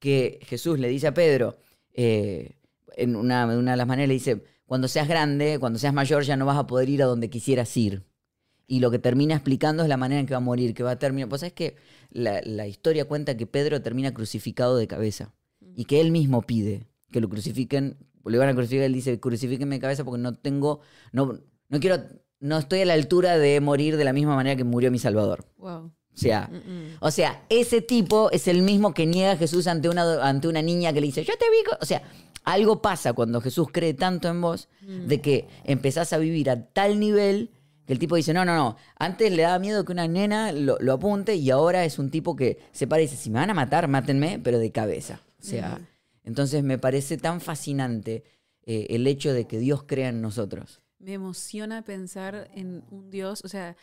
que 0.00 0.40
Jesús 0.42 0.78
le 0.80 0.88
dice 0.88 1.06
a 1.06 1.14
Pedro, 1.14 1.56
eh, 1.94 2.56
en 2.96 3.14
una, 3.16 3.46
una 3.46 3.72
de 3.72 3.76
las 3.76 3.86
maneras 3.86 4.08
le 4.08 4.14
dice, 4.14 4.42
cuando 4.66 4.88
seas 4.88 5.06
grande, 5.08 5.58
cuando 5.60 5.78
seas 5.78 5.92
mayor, 5.94 6.22
ya 6.24 6.36
no 6.36 6.46
vas 6.46 6.58
a 6.58 6.66
poder 6.66 6.88
ir 6.88 7.02
a 7.02 7.06
donde 7.06 7.28
quisieras 7.30 7.76
ir. 7.76 8.02
Y 8.70 8.78
lo 8.78 8.92
que 8.92 9.00
termina 9.00 9.34
explicando 9.34 9.82
es 9.82 9.88
la 9.88 9.96
manera 9.96 10.20
en 10.20 10.26
que 10.26 10.32
va 10.34 10.38
a 10.38 10.40
morir, 10.40 10.74
que 10.74 10.84
va 10.84 10.92
a 10.92 10.98
terminar... 11.00 11.28
Pues 11.28 11.42
es 11.42 11.52
que 11.52 11.74
la, 12.10 12.40
la 12.44 12.68
historia 12.68 13.04
cuenta 13.04 13.36
que 13.36 13.44
Pedro 13.44 13.82
termina 13.82 14.14
crucificado 14.14 14.76
de 14.76 14.86
cabeza 14.86 15.34
y 15.74 15.86
que 15.86 16.00
él 16.00 16.12
mismo 16.12 16.42
pide 16.42 16.86
que 17.10 17.20
lo 17.20 17.28
crucifiquen, 17.28 17.96
lo 18.24 18.32
iban 18.36 18.48
a 18.48 18.54
crucificar, 18.54 18.84
él 18.84 18.92
dice, 18.92 19.18
crucifíquenme 19.18 19.74
de 19.74 19.80
cabeza 19.80 20.04
porque 20.04 20.22
no 20.22 20.36
tengo, 20.36 20.78
no, 21.10 21.40
no 21.68 21.80
quiero, 21.80 21.96
no 22.38 22.58
estoy 22.58 22.82
a 22.82 22.84
la 22.84 22.94
altura 22.94 23.38
de 23.38 23.60
morir 23.60 23.96
de 23.96 24.04
la 24.04 24.12
misma 24.12 24.36
manera 24.36 24.54
que 24.54 24.62
murió 24.62 24.92
mi 24.92 25.00
Salvador. 25.00 25.46
Wow. 25.58 25.86
O 25.86 25.92
sea, 26.14 26.48
Mm, 26.52 26.56
mm. 26.56 26.96
o 27.00 27.10
sea, 27.10 27.42
ese 27.48 27.80
tipo 27.80 28.30
es 28.30 28.46
el 28.46 28.62
mismo 28.62 28.94
que 28.94 29.04
niega 29.04 29.32
a 29.32 29.36
Jesús 29.36 29.66
ante 29.66 29.88
una, 29.88 30.24
ante 30.24 30.46
una 30.46 30.62
niña 30.62 30.92
que 30.92 31.00
le 31.00 31.08
dice, 31.08 31.24
yo 31.24 31.34
te 31.36 31.46
vi. 31.50 31.64
co-". 31.68 31.76
O 31.80 31.86
sea, 31.86 32.02
algo 32.44 32.80
pasa 32.80 33.14
cuando 33.14 33.40
Jesús 33.40 33.66
cree 33.72 33.94
tanto 33.94 34.28
en 34.28 34.40
vos 34.40 34.68
de 34.80 35.20
que 35.20 35.48
empezás 35.64 36.12
a 36.12 36.18
vivir 36.18 36.50
a 36.50 36.66
tal 36.66 37.00
nivel 37.00 37.50
que 37.90 37.94
el 37.94 37.98
tipo 37.98 38.14
dice, 38.14 38.32
no, 38.32 38.44
no, 38.44 38.54
no, 38.54 38.76
antes 39.00 39.32
le 39.32 39.42
daba 39.42 39.58
miedo 39.58 39.84
que 39.84 39.90
una 39.90 40.06
nena 40.06 40.52
lo, 40.52 40.78
lo 40.78 40.92
apunte 40.92 41.34
y 41.34 41.50
ahora 41.50 41.84
es 41.84 41.98
un 41.98 42.08
tipo 42.08 42.36
que 42.36 42.60
se 42.70 42.86
para 42.86 43.02
y 43.02 43.06
dice, 43.06 43.16
si 43.16 43.30
me 43.30 43.40
van 43.40 43.50
a 43.50 43.54
matar, 43.54 43.88
mátenme, 43.88 44.38
pero 44.38 44.60
de 44.60 44.70
cabeza. 44.70 45.20
O 45.40 45.42
sea, 45.42 45.80
entonces 46.22 46.62
me 46.62 46.78
parece 46.78 47.18
tan 47.18 47.40
fascinante 47.40 48.22
eh, 48.62 48.86
el 48.90 49.08
hecho 49.08 49.32
de 49.32 49.48
que 49.48 49.58
Dios 49.58 49.82
crea 49.82 50.10
en 50.10 50.22
nosotros. 50.22 50.80
Me 51.00 51.14
emociona 51.14 51.82
pensar 51.82 52.48
en 52.54 52.84
un 52.92 53.10
Dios, 53.10 53.42
o 53.44 53.48
sea, 53.48 53.74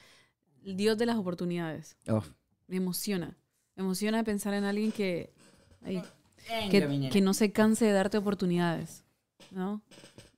el 0.64 0.78
Dios 0.78 0.98
de 0.98 1.06
las 1.06 1.18
oportunidades. 1.18 1.98
Oh. 2.08 2.24
Me 2.68 2.78
emociona. 2.78 3.36
Me 3.76 3.84
emociona 3.84 4.24
pensar 4.24 4.54
en 4.54 4.64
alguien 4.64 4.94
que, 4.94 5.34
ay, 5.84 6.02
que, 6.72 7.10
que 7.12 7.20
no 7.20 7.34
se 7.34 7.52
canse 7.52 7.84
de 7.84 7.92
darte 7.92 8.18
oportunidades, 8.18 9.04
¿no? 9.52 9.82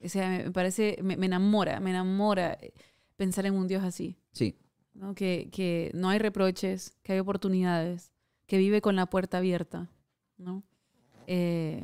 O 0.03 0.09
sea, 0.09 0.27
me 0.27 0.49
parece, 0.49 0.97
me, 1.03 1.17
me 1.17 1.27
enamora, 1.27 1.79
me 1.79 1.91
enamora 1.91 2.57
eh, 2.59 2.73
pensar 3.19 3.45
en 3.45 3.53
un 3.53 3.67
Dios 3.67 3.83
así, 3.83 4.15
Sí, 4.31 4.55
¿no? 4.93 5.13
Que, 5.13 5.49
que 5.51 5.91
no 5.93 6.07
hay 6.07 6.19
reproches, 6.19 6.95
que 7.03 7.11
hay 7.13 7.19
oportunidades, 7.19 8.13
que 8.47 8.57
vive 8.57 8.79
con 8.81 8.95
la 8.95 9.07
puerta 9.07 9.39
abierta, 9.39 9.89
¿no? 10.37 10.63
Eh, 11.27 11.83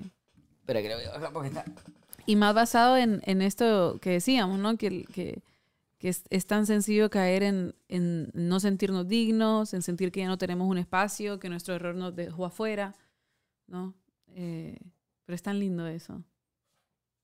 que 0.65 0.73
voy 0.95 1.03
a 1.03 1.11
bajar 1.11 1.33
porque 1.33 1.49
está... 1.49 1.65
y 2.25 2.37
más 2.37 2.55
basado 2.55 2.95
en, 2.97 3.21
en 3.25 3.41
esto 3.41 3.99
que 4.01 4.11
decíamos, 4.11 4.59
¿no? 4.59 4.77
Que, 4.77 5.03
que, 5.13 5.43
que 5.97 6.07
es, 6.09 6.23
es 6.29 6.45
tan 6.47 6.65
sencillo 6.65 7.09
caer 7.09 7.43
en, 7.43 7.75
en 7.89 8.31
no 8.33 8.61
sentirnos 8.61 9.05
dignos, 9.07 9.73
en 9.73 9.81
sentir 9.81 10.11
que 10.13 10.21
ya 10.21 10.27
no 10.27 10.37
tenemos 10.37 10.69
un 10.69 10.77
espacio, 10.77 11.37
que 11.37 11.49
nuestro 11.49 11.75
error 11.75 11.95
nos 11.95 12.15
dejó 12.15 12.45
afuera, 12.45 12.95
¿no? 13.67 13.93
Eh, 14.29 14.79
pero 15.25 15.35
es 15.35 15.41
tan 15.43 15.59
lindo 15.59 15.85
eso, 15.85 16.23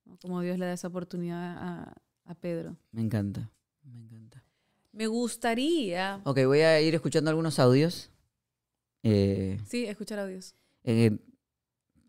¿no? 0.06 0.18
Como 0.22 0.42
Dios 0.42 0.58
le 0.60 0.66
da 0.66 0.74
esa 0.74 0.90
oportunidad 0.90 1.58
a, 1.58 1.94
a 2.26 2.36
Pedro. 2.36 2.76
Me 2.92 3.02
encanta, 3.02 3.50
me 3.92 4.00
encanta. 4.00 4.44
Me 4.94 5.08
gustaría, 5.08 6.22
Ok, 6.26 6.40
voy 6.46 6.60
a 6.62 6.80
ir 6.82 6.94
escuchando 6.96 7.30
algunos 7.30 7.60
audios. 7.60 8.10
Eh, 9.04 9.60
sí, 9.68 9.86
escuchar 9.86 10.20
audios. 10.20 10.54
eh, 10.84 11.18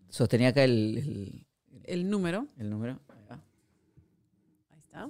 sostenía 0.09 0.49
acá 0.49 0.65
el, 0.65 0.99
el- 0.99 1.47
El 1.85 2.11
número, 2.11 2.47
el 2.59 2.69
número. 2.71 2.99
Ahí 3.09 3.25
va. 3.31 3.41
ahí 4.71 4.79
está. 4.79 5.07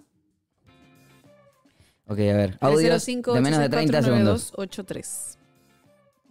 Ok, 2.07 2.19
a 2.19 2.37
ver. 2.37 2.59
Audios 2.61 3.07
de 3.07 3.41
menos 3.41 3.59
de 3.61 3.69
30 3.69 4.03
segundos. 4.03 4.53
305-892-83. 4.55 5.37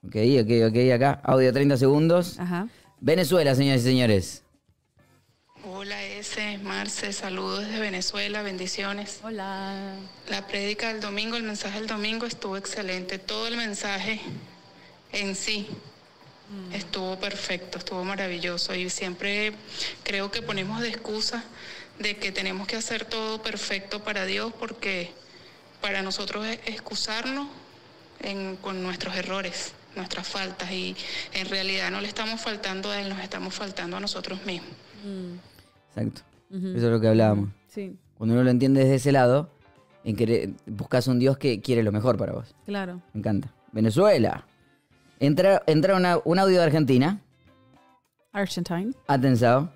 Ok, 0.03 0.15
ok, 0.41 0.69
ok, 0.69 0.91
acá. 0.95 1.21
Audio 1.23 1.51
30 1.53 1.77
segundos. 1.77 2.39
Ajá. 2.39 2.67
Venezuela, 2.99 3.55
señores 3.55 3.81
y 3.81 3.85
señores. 3.85 4.40
Hola 5.63 6.03
S, 6.03 6.57
Marce, 6.63 7.13
saludos 7.13 7.65
desde 7.65 7.79
Venezuela, 7.79 8.41
bendiciones. 8.41 9.19
Hola. 9.23 9.95
La 10.27 10.47
prédica 10.47 10.87
del 10.87 11.01
domingo, 11.01 11.37
el 11.37 11.43
mensaje 11.43 11.77
del 11.79 11.87
domingo 11.87 12.25
estuvo 12.25 12.57
excelente. 12.57 13.19
Todo 13.19 13.47
el 13.47 13.57
mensaje 13.57 14.19
en 15.11 15.35
sí 15.35 15.67
estuvo 16.73 17.19
perfecto, 17.19 17.77
estuvo 17.77 18.03
maravilloso. 18.03 18.73
Y 18.73 18.89
siempre 18.89 19.53
creo 20.03 20.31
que 20.31 20.41
ponemos 20.41 20.81
de 20.81 20.89
excusa 20.89 21.43
de 21.99 22.17
que 22.17 22.31
tenemos 22.31 22.67
que 22.67 22.75
hacer 22.77 23.05
todo 23.05 23.41
perfecto 23.43 24.03
para 24.03 24.25
Dios 24.25 24.51
porque 24.57 25.11
para 25.79 26.01
nosotros 26.01 26.45
es 26.47 26.59
excusarnos 26.65 27.47
en- 28.19 28.55
con 28.57 28.81
nuestros 28.81 29.15
errores, 29.15 29.73
nuestras 29.95 30.27
faltas. 30.27 30.71
Y 30.71 30.95
en 31.33 31.47
realidad 31.49 31.91
no 31.91 32.01
le 32.01 32.07
estamos 32.07 32.41
faltando 32.41 32.89
a 32.89 32.99
Él, 32.99 33.09
nos 33.09 33.19
estamos 33.19 33.53
faltando 33.53 33.97
a 33.97 33.99
nosotros 33.99 34.43
mismos. 34.45 34.71
Exacto. 35.89 36.21
Eso 36.51 36.67
es 36.77 36.83
lo 36.83 36.99
que 36.99 37.07
hablábamos. 37.07 37.49
Sí, 37.67 37.95
Cuando 38.17 38.35
uno 38.35 38.43
lo 38.43 38.49
entiende 38.49 38.81
desde 38.81 38.95
ese 38.95 39.11
lado, 39.11 39.49
en 40.03 40.15
que 40.15 40.53
buscas 40.65 41.07
un 41.07 41.19
Dios 41.19 41.37
que 41.37 41.61
quiere 41.61 41.83
lo 41.83 41.91
mejor 41.91 42.17
para 42.17 42.33
vos. 42.33 42.53
claro. 42.65 43.01
Me 43.13 43.19
encanta. 43.19 43.53
Venezuela. 43.71 44.45
Entra, 45.19 45.63
entra 45.67 45.95
una- 45.95 46.19
un 46.25 46.39
audio 46.39 46.57
de 46.57 46.63
Argentina. 46.63 47.21
Argentine. 48.33 48.93
Atensado. 49.07 49.71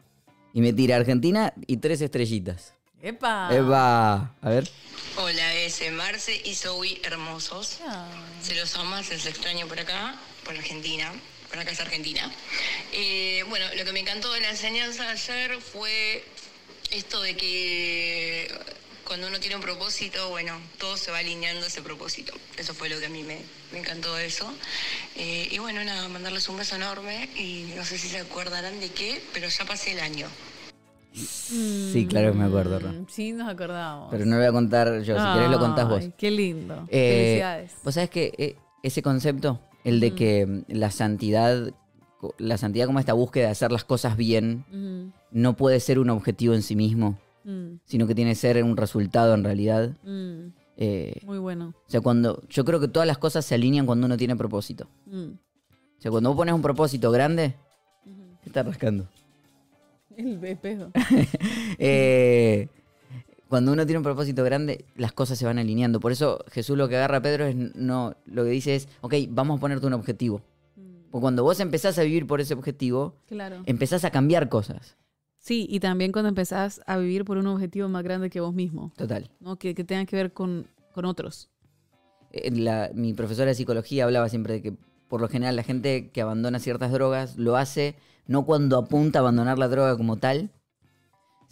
Y 0.53 0.61
me 0.61 0.73
tira 0.73 0.95
Argentina 0.95 1.53
y 1.67 1.77
tres 1.77 2.01
estrellitas. 2.01 2.73
¡Epa! 3.01 3.49
Eva. 3.53 4.33
A 4.41 4.49
ver. 4.49 4.67
Hola, 5.21 5.53
S. 5.65 5.91
Marce 5.91 6.31
y 6.43 6.55
Zoe 6.55 6.99
hermosos. 7.03 7.79
Se 8.41 8.55
los 8.55 8.75
ama, 8.77 9.03
se 9.03 9.13
los 9.15 9.25
extraño 9.27 9.67
por 9.67 9.79
acá, 9.79 10.15
por 10.45 10.55
Argentina. 10.55 11.11
Acá 11.59 11.71
es 11.71 11.79
Argentina. 11.79 12.31
Eh, 12.93 13.43
bueno, 13.49 13.65
lo 13.77 13.85
que 13.85 13.91
me 13.91 13.99
encantó 13.99 14.31
de 14.33 14.41
la 14.41 14.49
enseñanza 14.49 15.03
de 15.03 15.09
ayer 15.09 15.59
fue 15.61 16.23
esto 16.91 17.21
de 17.21 17.35
que 17.35 18.47
cuando 19.05 19.27
uno 19.27 19.39
tiene 19.39 19.55
un 19.55 19.61
propósito, 19.61 20.29
bueno, 20.29 20.59
todo 20.79 20.97
se 20.97 21.11
va 21.11 21.19
alineando 21.19 21.63
a 21.63 21.67
ese 21.67 21.81
propósito. 21.81 22.33
Eso 22.57 22.73
fue 22.73 22.89
lo 22.89 22.99
que 22.99 23.05
a 23.05 23.09
mí 23.09 23.23
me, 23.23 23.37
me 23.71 23.79
encantó 23.79 24.15
de 24.15 24.25
eso. 24.25 24.51
Eh, 25.15 25.47
y 25.51 25.57
bueno, 25.59 25.83
nada, 25.83 26.07
mandarles 26.09 26.47
un 26.49 26.57
beso 26.57 26.75
enorme 26.75 27.29
y 27.35 27.71
no 27.75 27.85
sé 27.85 27.97
si 27.97 28.07
se 28.07 28.19
acordarán 28.19 28.79
de 28.79 28.89
qué, 28.89 29.21
pero 29.33 29.47
ya 29.47 29.65
pasé 29.65 29.91
el 29.91 29.99
año. 29.99 30.27
Sí, 31.13 32.07
claro 32.09 32.31
que 32.33 32.37
me 32.37 32.45
acuerdo. 32.45 32.79
Mm, 32.79 33.05
Sí, 33.09 33.31
nos 33.31 33.47
acordamos. 33.47 34.09
Pero 34.11 34.25
no 34.25 34.31
lo 34.31 34.37
voy 34.41 34.47
a 34.47 34.51
contar 34.51 35.01
yo. 35.01 35.17
Si 35.17 35.33
querés 35.33 35.49
lo 35.49 35.59
contás 35.59 35.87
vos. 35.87 36.03
Qué 36.17 36.29
lindo. 36.29 36.85
Eh, 36.89 37.13
Felicidades. 37.15 37.71
Vos 37.83 37.93
sabés 37.93 38.09
que 38.09 38.57
ese 38.83 39.01
concepto, 39.01 39.61
el 39.85 40.01
de 40.01 40.13
que 40.13 40.45
mm, 40.45 40.63
la 40.67 40.91
santidad, 40.91 41.71
la 42.37 42.57
santidad 42.57 42.87
como 42.87 42.99
esta 42.99 43.13
búsqueda 43.13 43.45
de 43.45 43.51
hacer 43.51 43.71
las 43.71 43.85
cosas 43.85 44.17
bien, 44.17 44.65
no 45.31 45.55
puede 45.55 45.79
ser 45.79 45.99
un 45.99 46.09
objetivo 46.09 46.53
en 46.53 46.61
sí 46.63 46.75
mismo, 46.75 47.17
mm, 47.45 47.75
sino 47.85 48.05
que 48.07 48.15
tiene 48.15 48.31
que 48.31 48.35
ser 48.35 48.61
un 48.63 48.75
resultado 48.75 49.33
en 49.33 49.43
realidad. 49.45 49.91
mm. 50.03 50.47
Eh, 50.77 51.21
Muy 51.23 51.37
bueno. 51.37 51.73
o 51.87 51.89
sea, 51.89 52.01
cuando 52.01 52.43
yo 52.49 52.65
creo 52.65 52.81
que 52.81 52.89
todas 52.89 53.07
las 53.07 53.17
cosas 53.17 53.45
se 53.45 53.55
alinean 53.55 53.85
cuando 53.85 54.07
uno 54.07 54.17
tiene 54.17 54.35
propósito. 54.35 54.89
O 55.09 56.01
sea, 56.01 56.11
cuando 56.11 56.29
vos 56.31 56.35
pones 56.37 56.53
un 56.53 56.61
propósito 56.61 57.11
grande, 57.11 57.55
¿qué 58.43 58.49
estás 58.49 58.65
rascando? 58.65 59.07
El 60.17 60.43
espejo. 60.43 60.91
Eh, 61.79 62.67
cuando 63.55 63.71
uno 63.71 63.85
tiene 63.85 63.99
un 63.99 64.03
propósito 64.03 64.43
grande, 64.43 64.83
las 64.97 65.13
cosas 65.13 65.37
se 65.39 65.45
van 65.45 65.57
alineando. 65.59 66.01
Por 66.01 66.11
eso 66.11 66.43
Jesús 66.51 66.77
lo 66.77 66.89
que 66.89 66.97
agarra 66.97 67.17
a 67.17 67.21
Pedro 67.21 67.45
es 67.45 67.55
no, 67.55 68.15
lo 68.25 68.43
que 68.43 68.49
dice 68.49 68.75
es, 68.75 68.89
ok, 68.99 69.13
vamos 69.29 69.57
a 69.57 69.61
ponerte 69.61 69.87
un 69.87 69.93
objetivo. 69.93 70.41
Porque 71.09 71.21
cuando 71.21 71.43
vos 71.43 71.61
empezás 71.61 71.97
a 71.97 72.03
vivir 72.03 72.27
por 72.27 72.41
ese 72.41 72.53
objetivo, 72.53 73.15
Claro. 73.27 73.63
empezás 73.65 74.03
a 74.03 74.11
cambiar 74.11 74.49
cosas. 74.49 74.97
Sí, 75.39 75.65
y 75.69 75.79
también 75.79 76.11
cuando 76.11 76.27
empezás 76.27 76.81
a 76.85 76.97
vivir 76.97 77.23
por 77.23 77.37
un 77.37 77.47
objetivo 77.47 77.87
más 77.87 78.03
grande 78.03 78.29
que 78.29 78.41
vos 78.41 78.53
mismo, 78.53 78.91
Total. 78.97 79.29
¿no? 79.39 79.55
Que, 79.57 79.73
que 79.73 79.83
tenga 79.85 80.05
que 80.05 80.17
ver 80.17 80.33
con, 80.33 80.67
con 80.91 81.05
otros. 81.05 81.49
Eh, 82.31 82.51
la- 82.51 82.91
mi 82.93 83.13
profesora 83.13 83.47
de 83.49 83.55
psicología 83.55 84.03
hablaba 84.03 84.27
siempre 84.27 84.55
de 84.55 84.61
que 84.61 84.73
por 85.07 85.21
lo 85.21 85.29
general 85.29 85.55
la 85.55 85.63
gente 85.63 86.09
que 86.09 86.21
abandona 86.21 86.59
ciertas 86.59 86.91
drogas 86.91 87.37
lo 87.37 87.55
hace 87.55 87.95
no 88.27 88.43
cuando 88.45 88.77
apunta 88.77 89.19
a 89.19 89.21
abandonar 89.21 89.57
la 89.59 89.67
droga 89.69 89.95
como 89.95 90.17
tal, 90.17 90.49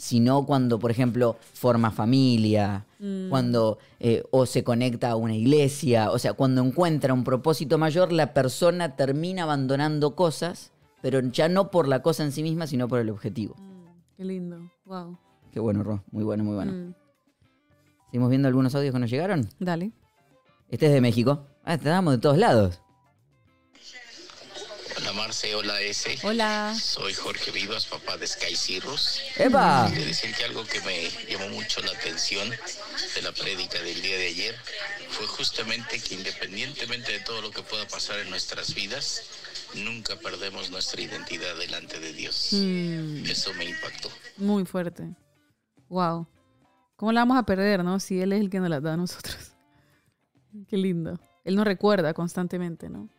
sino 0.04 0.46
cuando, 0.46 0.80
por 0.80 0.92
ejemplo, 0.92 1.38
forma 1.54 1.90
familia, 1.90 2.86
cuando 3.30 3.78
eh, 4.02 4.22
o 4.32 4.46
se 4.46 4.62
conecta 4.62 5.12
a 5.12 5.16
una 5.16 5.34
iglesia, 5.34 6.12
o 6.12 6.20
sea, 6.20 6.34
cuando 6.34 6.62
encuentra 6.62 7.14
un 7.14 7.24
propósito 7.24 7.78
mayor, 7.78 8.12
la 8.12 8.34
persona 8.34 8.98
termina 8.98 9.44
abandonando 9.44 10.14
cosas, 10.14 10.74
pero 11.02 11.22
ya 11.22 11.48
no 11.48 11.72
por 11.72 11.88
la 11.88 12.02
cosa 12.02 12.26
en 12.26 12.34
sí 12.34 12.44
misma, 12.44 12.68
sino 12.68 12.90
por 12.90 13.00
el 13.00 13.10
objetivo. 13.10 13.56
Qué 14.18 14.26
lindo. 14.26 14.70
Wow. 14.84 15.18
Qué 15.54 15.62
bueno, 15.62 15.84
Ro, 15.84 16.04
muy 16.12 16.26
bueno, 16.26 16.44
muy 16.44 16.56
bueno. 16.56 16.74
Mm. 16.74 16.94
¿Seguimos 18.08 18.30
viendo 18.30 18.50
algunos 18.50 18.76
audios 18.76 18.94
que 18.94 19.00
nos 19.00 19.10
llegaron? 19.10 19.48
Dale. 19.58 19.94
Este 20.70 20.88
es 20.88 20.92
de 20.92 21.00
México. 21.00 21.48
Ah, 21.64 21.78
te 21.78 21.88
damos 21.88 22.16
de 22.16 22.20
todos 22.20 22.38
lados. 22.38 22.83
Hola 25.14 25.22
Marce, 25.28 25.54
hola 25.54 25.80
S. 25.82 26.18
Hola. 26.24 26.76
Soy 26.76 27.14
Jorge 27.14 27.52
Vivas, 27.52 27.86
papá 27.86 28.18
de 28.18 28.26
Sky 28.26 28.56
Cirrus. 28.56 29.22
¡Epa! 29.38 29.88
Quería 29.90 30.08
decir 30.08 30.34
que 30.34 30.44
algo 30.44 30.66
que 30.66 30.82
me 30.82 31.08
llamó 31.32 31.50
mucho 31.50 31.82
la 31.82 31.92
atención 31.92 32.50
de 32.50 33.22
la 33.22 33.32
prédica 33.32 33.80
del 33.84 34.02
día 34.02 34.18
de 34.18 34.28
ayer 34.30 34.56
fue 35.10 35.28
justamente 35.28 36.00
que 36.00 36.16
independientemente 36.16 37.12
de 37.12 37.20
todo 37.20 37.44
lo 37.44 37.52
que 37.52 37.62
pueda 37.62 37.88
pasar 37.88 38.18
en 38.20 38.32
nuestras 38.32 38.74
vidas, 38.74 39.22
nunca 39.76 40.16
perdemos 40.16 40.72
nuestra 40.72 41.00
identidad 41.00 41.56
delante 41.58 42.00
de 42.00 42.12
Dios. 42.14 42.50
Mm, 42.54 43.26
Eso 43.28 43.54
me 43.54 43.66
impactó. 43.66 44.10
muy 44.38 44.66
fuerte. 44.66 45.04
Wow. 45.90 46.28
¿Cómo 46.96 47.12
la 47.12 47.22
vamos 47.22 47.38
a 47.38 47.44
perder, 47.44 47.84
no? 47.84 48.00
Si 48.00 48.20
Él 48.20 48.34
es 48.34 48.40
el 48.42 48.50
que 48.50 48.60
nos 48.60 48.70
la 48.70 48.82
da 48.82 48.94
a 48.94 48.98
nosotros. 48.98 49.38
Qué 50.68 50.78
lindo. 50.78 51.20
Él 51.44 51.56
nos 51.56 51.66
recuerda 51.66 52.16
constantemente, 52.16 52.90
¿no? 52.90 53.10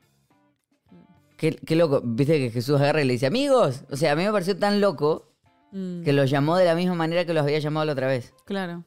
Qué, 1.37 1.53
qué 1.57 1.77
loco. 1.77 2.01
Viste 2.05 2.39
que 2.39 2.51
Jesús 2.51 2.81
agarra 2.81 3.03
y 3.03 3.05
le 3.07 3.13
dice, 3.15 3.27
amigos. 3.27 3.83
O 3.91 3.97
sea, 3.97 4.13
a 4.13 4.17
mí 4.17 4.25
me 4.25 4.33
pareció 4.33 4.57
tan 4.57 4.81
loco 4.81 5.31
Mm, 5.77 6.05
que 6.05 6.13
los 6.13 6.31
llamó 6.31 6.57
de 6.57 6.65
la 6.67 6.77
misma 6.77 6.95
manera 6.95 7.25
que 7.25 7.35
los 7.35 7.43
había 7.43 7.59
llamado 7.59 7.85
la 7.87 7.93
otra 7.95 8.07
vez. 8.07 8.33
Claro. 8.45 8.85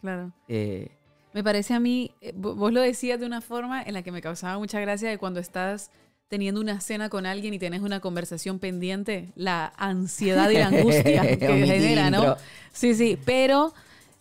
Claro. 0.00 0.32
Eh, 0.46 0.92
Me 1.32 1.42
parece 1.42 1.74
a 1.74 1.80
mí, 1.80 2.12
eh, 2.20 2.32
vo- 2.32 2.54
vos 2.54 2.72
lo 2.72 2.80
decías 2.80 3.18
de 3.18 3.26
una 3.26 3.40
forma 3.40 3.82
en 3.82 3.92
la 3.92 4.02
que 4.02 4.12
me 4.12 4.22
causaba 4.22 4.56
mucha 4.56 4.78
gracia 4.78 5.08
de 5.10 5.18
cuando 5.18 5.40
estás 5.40 5.90
teniendo 6.28 6.60
una 6.60 6.80
cena 6.80 7.08
con 7.08 7.26
alguien 7.26 7.54
y 7.54 7.58
tenés 7.58 7.80
una 7.82 7.98
conversación 7.98 8.60
pendiente, 8.60 9.32
la 9.34 9.72
ansiedad 9.76 10.48
y 10.50 10.54
la 10.58 10.66
angustia 10.68 11.22
que 11.36 11.38
genera, 11.66 12.08
¿no? 12.10 12.36
Sí, 12.72 12.94
sí, 12.94 13.18
pero, 13.24 13.74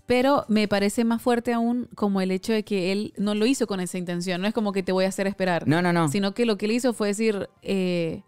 pero 0.06 0.46
me 0.48 0.68
parece 0.68 1.04
más 1.04 1.22
fuerte 1.22 1.54
aún 1.54 1.88
como 1.96 2.22
el 2.22 2.32
hecho 2.32 2.54
de 2.54 2.64
que 2.64 2.92
él 2.92 3.14
no 3.18 3.34
lo 3.36 3.46
hizo 3.46 3.66
con 3.68 3.80
esa 3.80 3.98
intención, 3.98 4.42
no 4.42 4.48
es 4.48 4.54
como 4.54 4.72
que 4.72 4.84
te 4.84 4.92
voy 4.92 5.06
a 5.06 5.10
hacer 5.10 5.28
esperar, 5.28 5.68
no, 5.68 5.82
no, 5.82 5.92
no. 5.94 6.08
sino 6.10 6.34
que 6.34 6.46
lo 6.46 6.58
que 6.58 6.66
él 6.68 6.72
hizo 6.74 6.94
fue 6.94 7.08
decir, 7.08 7.50
eh, 7.62 8.22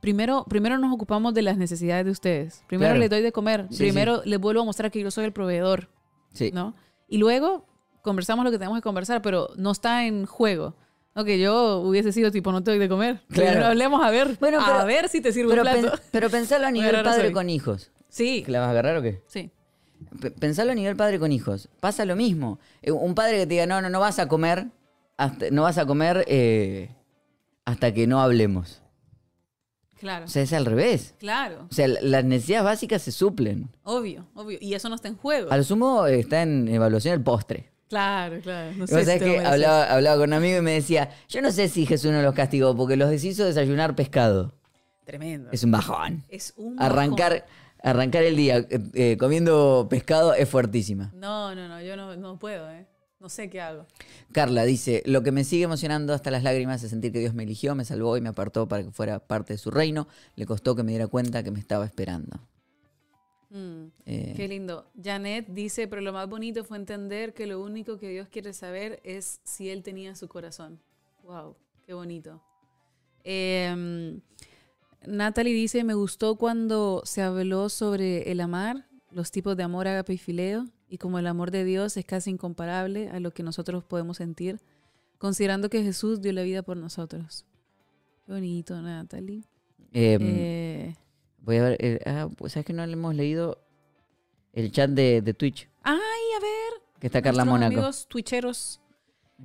primero, 0.00 0.44
primero 0.48 0.78
nos 0.78 0.92
ocupamos 0.92 1.34
de 1.34 1.42
las 1.42 1.56
necesidades 1.56 2.04
de 2.04 2.10
ustedes, 2.10 2.64
primero 2.66 2.88
Claro. 2.90 3.00
les 3.00 3.10
doy 3.10 3.22
de 3.22 3.32
comer, 3.32 3.66
Sí, 3.70 3.78
primero 3.78 4.22
les 4.24 4.38
vuelvo 4.40 4.62
a 4.62 4.64
mostrar 4.64 4.90
que 4.90 5.00
yo 5.00 5.10
soy 5.10 5.24
el 5.24 5.32
proveedor. 5.32 5.88
Sí. 6.32 6.50
¿no? 6.52 6.74
Y 7.08 7.18
luego 7.18 7.66
conversamos 8.02 8.44
lo 8.44 8.50
que 8.50 8.58
tenemos 8.58 8.78
que 8.78 8.82
conversar, 8.82 9.20
pero 9.20 9.50
no 9.56 9.72
está 9.72 10.06
en 10.06 10.26
juego. 10.26 10.74
No, 11.14 11.24
que 11.24 11.40
yo 11.40 11.78
hubiese 11.80 12.12
sido 12.12 12.30
tipo, 12.30 12.52
no 12.52 12.62
te 12.62 12.70
doy 12.70 12.78
de 12.78 12.88
comer. 12.88 13.20
Claro. 13.30 13.66
Hablemos 13.66 14.00
a 14.02 14.10
ver, 14.10 14.36
Bueno, 14.38 14.58
pero- 14.64 14.78
a 14.78 14.84
ver 14.84 15.08
si 15.08 15.20
te 15.20 15.32
sirve 15.32 15.50
Pero, 15.50 15.62
un 15.62 15.68
plato. 15.68 15.90
pen- 15.96 16.00
pero 16.12 16.30
pensalo 16.30 16.66
a 16.66 16.70
nivel 16.72 16.90
Bueno, 16.92 17.04
padre 17.04 17.24
soy. 17.24 17.32
con 17.32 17.50
hijos. 17.50 17.90
Sí, 18.08 18.42
¿Que 18.44 18.52
la 18.52 18.60
vas 18.60 18.68
a 18.68 18.70
agarrar 18.70 18.96
o 18.96 19.02
qué? 19.02 19.22
sí. 19.26 19.50
Pensalo 20.38 20.72
a 20.72 20.74
nivel 20.74 20.96
padre 20.96 21.18
con 21.18 21.32
hijos. 21.32 21.68
Pasa 21.80 22.04
lo 22.04 22.16
mismo. 22.16 22.58
Eh, 22.82 22.90
Un 22.92 23.14
padre 23.14 23.38
que 23.38 23.46
te 23.46 23.54
diga, 23.54 23.66
no, 23.66 23.80
no, 23.80 23.90
no 23.90 24.00
vas 24.00 24.18
a 24.18 24.28
comer, 24.28 24.66
hasta, 25.16 25.50
no 25.50 25.62
vas 25.62 25.78
a 25.78 25.86
comer 25.86 26.24
eh, 26.28 26.90
hasta 27.64 27.92
que 27.92 28.06
no 28.06 28.20
hablemos. 28.20 28.82
Claro. 29.98 30.24
O 30.24 30.28
sea, 30.28 30.42
es 30.42 30.52
al 30.54 30.64
revés. 30.64 31.14
Claro. 31.18 31.66
O 31.70 31.74
sea, 31.74 31.86
la- 31.86 32.00
las 32.00 32.24
necesidades 32.24 32.64
básicas 32.64 33.02
se 33.02 33.12
suplen. 33.12 33.68
Obvio, 33.84 34.26
obvio. 34.34 34.56
Y 34.60 34.72
eso 34.74 34.88
no 34.88 34.94
está 34.94 35.08
en 35.08 35.16
juego. 35.16 35.52
A 35.52 35.56
lo 35.58 35.62
sumo 35.62 36.06
eh, 36.06 36.20
está 36.20 36.40
en 36.42 36.68
evaluación 36.68 37.12
el 37.14 37.20
postre. 37.22 37.70
Claro, 37.90 38.40
claro. 38.40 38.72
No 38.76 38.86
sé 38.86 39.04
si 39.04 39.18
que 39.18 39.40
hablaba, 39.40 39.84
hablaba 39.92 40.16
con 40.18 40.30
un 40.30 40.34
amigo 40.34 40.58
y 40.58 40.62
me 40.62 40.72
decía, 40.72 41.10
yo 41.28 41.42
no 41.42 41.50
sé 41.50 41.68
si 41.68 41.84
Jesús 41.86 42.12
no 42.12 42.22
los 42.22 42.34
castigó 42.34 42.74
porque 42.76 42.96
los 42.96 43.10
deshizo 43.10 43.44
desayunar 43.44 43.94
pescado. 43.94 44.54
Tremendo. 45.04 45.50
Es 45.52 45.64
un 45.64 45.72
bajón. 45.72 46.22
Es 46.28 46.54
un 46.56 46.80
Arrancar, 46.80 47.44
arrancar 47.82 48.22
el 48.24 48.36
día 48.36 48.58
eh, 48.58 48.80
eh, 48.94 49.16
comiendo 49.18 49.86
pescado 49.88 50.34
es 50.34 50.48
fuertísima. 50.48 51.12
No, 51.14 51.54
no, 51.54 51.68
no. 51.68 51.80
Yo 51.82 51.96
no, 51.96 52.16
no 52.16 52.38
puedo, 52.38 52.70
¿eh? 52.70 52.86
No 53.20 53.28
sé 53.28 53.50
qué 53.50 53.60
hago. 53.60 53.86
Carla 54.32 54.64
dice, 54.64 55.02
lo 55.04 55.22
que 55.22 55.30
me 55.30 55.44
sigue 55.44 55.64
emocionando 55.64 56.14
hasta 56.14 56.30
las 56.30 56.42
lágrimas 56.42 56.82
es 56.82 56.88
sentir 56.88 57.12
que 57.12 57.18
Dios 57.18 57.34
me 57.34 57.42
eligió, 57.42 57.74
me 57.74 57.84
salvó 57.84 58.16
y 58.16 58.22
me 58.22 58.30
apartó 58.30 58.66
para 58.66 58.82
que 58.82 58.90
fuera 58.90 59.18
parte 59.18 59.52
de 59.52 59.58
su 59.58 59.70
reino. 59.70 60.08
Le 60.36 60.46
costó 60.46 60.74
que 60.74 60.82
me 60.82 60.92
diera 60.92 61.06
cuenta 61.06 61.42
que 61.42 61.50
me 61.50 61.60
estaba 61.60 61.84
esperando. 61.84 62.40
Mm. 63.50 63.86
Eh, 64.06 64.32
Qué 64.36 64.48
lindo. 64.48 64.90
Janet 65.02 65.48
dice, 65.48 65.86
pero 65.86 66.00
lo 66.00 66.14
más 66.14 66.30
bonito 66.30 66.64
fue 66.64 66.78
entender 66.78 67.34
que 67.34 67.46
lo 67.46 67.60
único 67.60 67.98
que 67.98 68.08
Dios 68.08 68.28
quiere 68.28 68.54
saber 68.54 69.00
es 69.04 69.40
si 69.44 69.68
Él 69.68 69.82
tenía 69.82 70.14
su 70.14 70.26
corazón. 70.26 70.80
Wow, 71.24 71.56
qué 71.84 71.92
bonito. 71.92 72.40
Eh, 73.22 74.18
Natalie 75.06 75.54
dice, 75.54 75.82
me 75.84 75.94
gustó 75.94 76.36
cuando 76.36 77.02
se 77.04 77.22
habló 77.22 77.68
sobre 77.68 78.30
el 78.30 78.40
amar, 78.40 78.86
los 79.10 79.30
tipos 79.30 79.56
de 79.56 79.62
amor, 79.62 79.88
agape 79.88 80.14
y 80.14 80.18
fileo, 80.18 80.66
y 80.88 80.98
como 80.98 81.18
el 81.18 81.26
amor 81.26 81.50
de 81.50 81.64
Dios 81.64 81.96
es 81.96 82.04
casi 82.04 82.30
incomparable 82.30 83.08
a 83.10 83.20
lo 83.20 83.30
que 83.32 83.42
nosotros 83.42 83.84
podemos 83.84 84.18
sentir, 84.18 84.60
considerando 85.18 85.70
que 85.70 85.82
Jesús 85.82 86.20
dio 86.20 86.32
la 86.32 86.42
vida 86.42 86.62
por 86.62 86.76
nosotros. 86.76 87.46
Qué 88.26 88.32
bonito, 88.32 88.80
Natalie. 88.80 89.44
Eh, 89.92 90.18
Eh, 90.20 90.94
voy 91.38 91.56
a 91.56 91.62
ver. 91.62 91.76
eh, 91.80 91.98
ah, 92.06 92.28
pues 92.36 92.52
sabes 92.52 92.66
que 92.66 92.72
no 92.72 92.84
le 92.86 92.92
hemos 92.92 93.14
leído 93.14 93.58
el 94.52 94.70
chat 94.70 94.90
de, 94.90 95.22
de 95.22 95.34
Twitch. 95.34 95.68
ay, 95.82 95.98
a 96.36 96.40
ver. 96.40 96.82
Que 97.00 97.06
está 97.06 97.22
Carla 97.22 97.44
Mónaco. 97.44 97.72
amigos 97.72 98.06
twitcheros. 98.08 98.80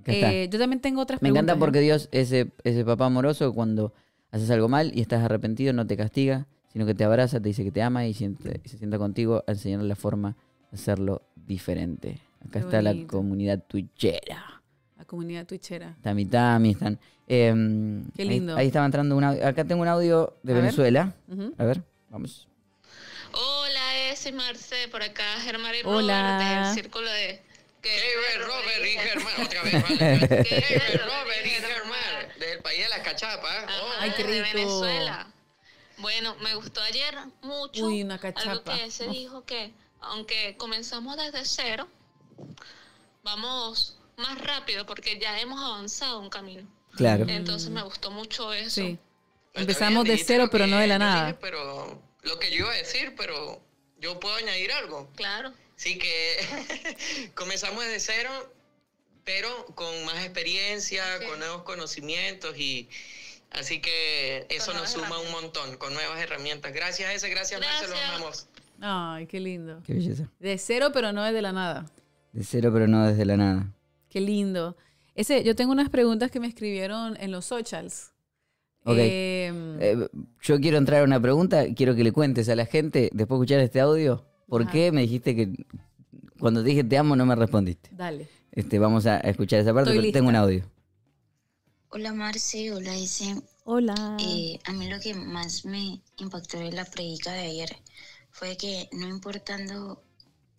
Eh, 0.05 0.49
yo 0.51 0.59
también 0.59 0.81
tengo 0.81 1.01
otras 1.01 1.21
Me 1.21 1.29
preguntas. 1.29 1.43
encanta 1.45 1.59
porque 1.59 1.79
¿eh? 1.79 1.83
Dios 1.83 2.09
es 2.11 2.31
ese, 2.33 2.51
ese 2.65 2.83
papá 2.83 3.05
amoroso 3.05 3.53
cuando 3.53 3.93
haces 4.35 4.51
algo 4.51 4.67
mal 4.69 4.91
y 4.93 5.01
estás 5.01 5.23
arrepentido 5.23 5.73
no 5.73 5.85
te 5.87 5.95
castiga, 5.97 6.45
sino 6.71 6.85
que 6.85 6.93
te 6.93 7.03
abraza, 7.03 7.39
te 7.39 7.47
dice 7.49 7.63
que 7.63 7.71
te 7.71 7.81
ama 7.81 8.05
y, 8.05 8.13
siente- 8.13 8.59
y 8.63 8.69
se 8.69 8.77
sienta 8.77 8.97
contigo 8.97 9.43
a 9.47 9.51
enseñar 9.51 9.81
la 9.81 9.95
forma 9.95 10.35
de 10.71 10.75
hacerlo 10.75 11.21
diferente. 11.35 12.19
Acá 12.41 12.51
Qué 12.51 12.59
está 12.59 12.81
la 12.81 12.93
comunidad 13.07 13.63
twitchera. 13.67 14.61
La 14.97 15.05
comunidad 15.05 15.45
twitchera. 15.45 15.89
Está 15.97 16.13
mi 16.13 16.25
Tami, 16.25 16.71
están... 16.71 16.99
em, 17.27 18.03
Qué 18.15 18.21
ahí- 18.23 18.27
lindo. 18.29 18.55
Ahí, 18.55 18.67
estaba 18.67 18.85
entrando 18.85 19.15
un 19.17 19.23
audio. 19.23 19.47
Acá 19.47 19.63
tengo 19.65 19.81
un 19.81 19.87
audio 19.87 20.35
de 20.43 20.51
A 20.51 20.55
ver. 20.55 20.63
Venezuela. 20.63 21.13
Ujú. 21.27 21.53
A 21.57 21.63
ver, 21.65 21.81
vamos. 22.09 22.47
Hola, 23.33 24.11
es 24.11 24.33
Marce, 24.33 24.75
por 24.91 25.01
acá 25.01 25.23
Germán 25.43 25.73
y 25.75 25.85
Hola. 25.87 26.37
Robert 26.39 26.65
del 26.65 26.73
círculo 26.83 27.09
de... 27.09 27.41
David, 27.89 28.45
Robert 28.45 28.85
y 28.85 28.97
Germán, 28.97 29.41
otra 29.45 29.63
vez, 29.63 29.73
vale. 29.83 30.97
Robert 30.97 31.45
y 31.45 31.49
Germán, 31.49 32.39
del 32.39 32.59
país 32.59 32.79
de 32.83 32.89
las 32.89 32.99
cachapas. 32.99 33.65
Oh, 33.81 33.89
Ay, 33.99 34.11
qué 34.15 34.23
de 34.23 34.43
rico. 34.43 34.57
Venezuela. 34.57 35.27
Bueno, 35.97 36.35
me 36.41 36.53
gustó 36.55 36.81
ayer 36.81 37.15
mucho. 37.41 37.85
Uy, 37.85 38.03
una 38.03 38.15
Algo 38.15 38.33
cachapa. 38.33 38.77
que 38.77 38.91
se 38.91 39.07
dijo 39.07 39.45
que, 39.45 39.71
aunque 40.01 40.55
comenzamos 40.57 41.15
desde 41.17 41.45
cero, 41.45 41.87
vamos 43.23 43.97
más 44.17 44.37
rápido 44.39 44.85
porque 44.85 45.19
ya 45.19 45.39
hemos 45.39 45.59
avanzado 45.61 46.19
un 46.19 46.29
camino. 46.29 46.67
Claro. 46.95 47.25
Entonces 47.27 47.69
me 47.69 47.81
gustó 47.83 48.11
mucho 48.11 48.53
eso. 48.53 48.69
Sí. 48.81 48.97
Empezamos 49.53 50.05
de 50.05 50.17
cero, 50.17 50.49
pero 50.51 50.67
no 50.67 50.77
de 50.77 50.87
la 50.87 50.97
nada. 50.99 51.27
dije, 51.27 51.37
pero 51.41 52.01
lo 52.23 52.39
que 52.39 52.49
yo 52.51 52.57
iba 52.65 52.71
a 52.71 52.75
decir, 52.75 53.13
pero 53.17 53.61
yo 53.99 54.19
puedo 54.19 54.35
añadir 54.35 54.71
algo. 54.71 55.09
Claro. 55.15 55.53
Así 55.77 55.97
que 55.97 56.37
comenzamos 57.35 57.83
desde 57.83 57.99
cero, 57.99 58.29
pero 59.23 59.49
con 59.75 60.05
más 60.05 60.23
experiencia, 60.23 61.03
Ok. 61.19 61.27
con 61.29 61.39
nuevos 61.39 61.63
conocimientos 61.63 62.57
y 62.57 62.87
así 63.51 63.79
que 63.81 64.45
eso 64.49 64.73
nos 64.73 64.89
suma 64.91 65.19
un 65.19 65.31
montón, 65.31 65.77
con 65.77 65.93
nuevas 65.93 66.19
herramientas. 66.21 66.73
Gracias, 66.73 67.13
ese, 67.13 67.29
gracias, 67.29 67.59
Gracias. 67.59 67.91
amamos. 68.09 68.47
Ay, 68.81 69.25
qué 69.27 69.39
lindo. 69.39 69.81
Qué 69.85 69.93
belleza. 69.93 70.29
De 70.39 70.57
cero, 70.57 70.91
pero 70.93 71.11
no 71.13 71.23
de 71.23 71.41
la 71.41 71.51
nada. 71.51 71.85
De 72.33 72.43
cero, 72.43 72.69
pero 72.73 72.87
no 72.87 73.07
desde 73.07 73.25
la 73.25 73.37
nada. 73.37 73.71
Qué 74.09 74.19
lindo. 74.21 74.75
Ese, 75.15 75.43
yo 75.43 75.55
tengo 75.55 75.71
unas 75.71 75.89
preguntas 75.89 76.29
que 76.29 76.39
me 76.41 76.47
escribieron 76.47 77.15
en 77.21 77.31
los 77.31 77.45
socials. 77.45 78.11
Ok. 78.83 78.97
Em, 78.99 79.81
Eh, 79.81 80.07
yo 80.41 80.59
quiero 80.59 80.77
entrar 80.77 81.01
a 81.01 81.03
una 81.05 81.19
pregunta, 81.21 81.65
quiero 81.73 81.95
que 81.95 82.03
le 82.03 82.11
cuentes 82.11 82.49
a 82.49 82.55
la 82.55 82.65
gente, 82.65 83.09
después 83.13 83.39
de 83.39 83.45
escuchar 83.45 83.59
este 83.61 83.79
audio, 83.79 84.25
¿por 84.47 84.63
Ajá. 84.63 84.71
qué 84.71 84.91
me 84.91 85.01
dijiste 85.01 85.35
que 85.35 85.65
cuando 86.39 86.63
dije 86.63 86.83
te 86.83 86.97
amo 86.97 87.15
no 87.15 87.25
me 87.25 87.35
respondiste? 87.35 87.89
dale. 87.93 88.27
Este, 88.51 88.79
vamos 88.79 89.05
a 89.05 89.17
escuchar 89.19 89.59
esa 89.59 89.73
parte, 89.73 89.89
Estoy 89.89 90.01
pero 90.05 90.13
tengo 90.13 90.29
un 90.29 90.35
audio. 90.37 90.63
Hola 91.89 92.13
Marce, 92.13 92.71
hola 92.73 92.97
Ise. 92.97 93.35
Hola. 93.65 94.15
Eh, 94.19 94.59
a 94.65 94.71
mí 94.73 94.89
lo 94.89 94.99
que 94.99 95.13
más 95.13 95.65
me 95.65 96.01
impactó 96.17 96.59
de 96.59 96.71
la 96.71 96.85
predica 96.85 97.31
de 97.33 97.41
ayer 97.47 97.75
fue 98.31 98.55
que 98.57 98.87
no 98.93 99.07
importando 99.07 100.03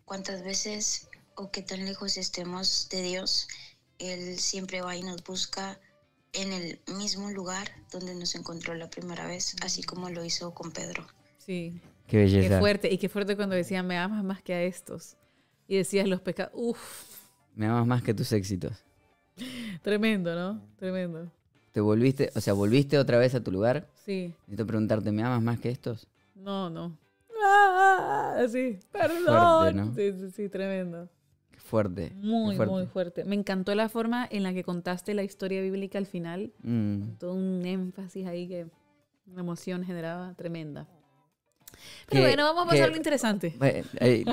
cuántas 0.05 0.43
veces 0.45 1.09
o 1.37 1.51
qué 1.51 1.62
tan 1.62 1.84
lejos 1.84 2.16
estemos 2.16 2.89
de 2.91 3.03
Dios, 3.03 3.49
Él 3.99 4.39
siempre 4.39 4.80
va 4.82 4.97
y 4.97 5.03
nos 5.03 5.22
busca 5.24 5.78
en 6.32 6.53
el 6.53 6.80
mismo 6.99 7.30
lugar 7.30 7.70
donde 7.93 8.14
nos 8.14 8.34
encontró 8.34 8.74
la 8.74 8.91
primera 8.91 9.26
vez, 9.26 9.57
así 9.62 9.82
como 9.82 10.11
lo 10.11 10.24
hizo 10.24 10.53
con 10.55 10.70
Pedro. 10.72 11.07
sí. 11.39 11.80
Qué 12.07 12.19
belleza. 12.19 12.49
Qué 12.49 12.59
fuerte. 12.59 12.93
Y 12.93 12.99
qué 12.99 13.09
fuerte 13.09 13.37
cuando 13.37 13.55
decían, 13.57 13.87
me 13.87 13.97
amas 13.99 14.23
más 14.25 14.43
que 14.43 14.55
a 14.55 14.63
estos. 14.63 15.17
Y 15.69 15.77
decías 15.77 16.07
los 16.09 16.21
pecados. 16.21 16.53
Uf. 16.55 17.05
Me 17.55 17.67
amas 17.67 17.87
más 17.87 18.03
que 18.03 18.15
tus 18.15 18.33
éxitos. 18.33 18.85
Tremendo, 19.83 20.35
¿no? 20.35 20.61
Tremendo. 20.77 21.31
¿Te 21.73 21.81
volviste, 21.81 22.31
o 22.35 22.41
sea, 22.41 22.55
volviste 22.55 22.97
otra 22.99 23.19
vez 23.19 23.35
a 23.35 23.43
tu 23.43 23.53
lugar? 23.53 23.87
Sí. 24.05 24.33
Necesito 24.47 24.67
preguntarte, 24.67 25.13
¿me 25.13 25.23
amas 25.23 25.43
más 25.43 25.59
que 25.59 25.69
estos? 25.71 26.07
No, 26.35 26.71
no. 26.71 26.97
Ah, 27.45 28.47
sí. 28.51 28.79
Perdón. 28.91 29.77
¿no? 29.77 29.95
Sí, 29.95 30.13
sí, 30.13 30.31
sí, 30.31 30.49
tremendo. 30.49 31.09
Qué 31.51 31.61
fuerte. 31.61 32.09
qué 32.09 32.15
Muy, 32.15 32.57
fuerte. 32.57 32.73
muy 32.75 32.87
fuerte. 32.87 33.25
Me 33.25 33.35
encantó 33.35 33.75
la 33.75 33.89
forma 33.89 34.27
en 34.31 34.43
la 34.43 34.55
que 34.55 34.65
contaste 34.65 35.13
la 35.13 35.23
historia 35.23 35.61
bíblica 35.61 35.99
al 35.99 36.07
final. 36.07 36.53
Mm. 36.63 37.17
Todo 37.19 37.35
un 37.35 37.65
énfasis 37.67 38.27
ahí 38.27 38.49
que 38.49 38.67
una 39.27 39.41
emoción 39.41 39.85
generaba 39.85 40.35
tremenda. 40.35 40.89
Pero 42.09 42.22
Que- 42.22 42.27
bueno, 42.29 42.45
vamos 42.45 42.66
a 42.66 42.68
pasar 42.70 42.91
lo 42.91 42.97
interesante. 42.97 43.55
Bueno, 43.59 43.85
eh, 44.01 44.24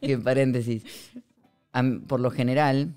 en 0.00 0.22
paréntesis. 0.22 0.84
A 1.72 1.82
por 2.06 2.20
lo 2.20 2.30
general, 2.30 2.94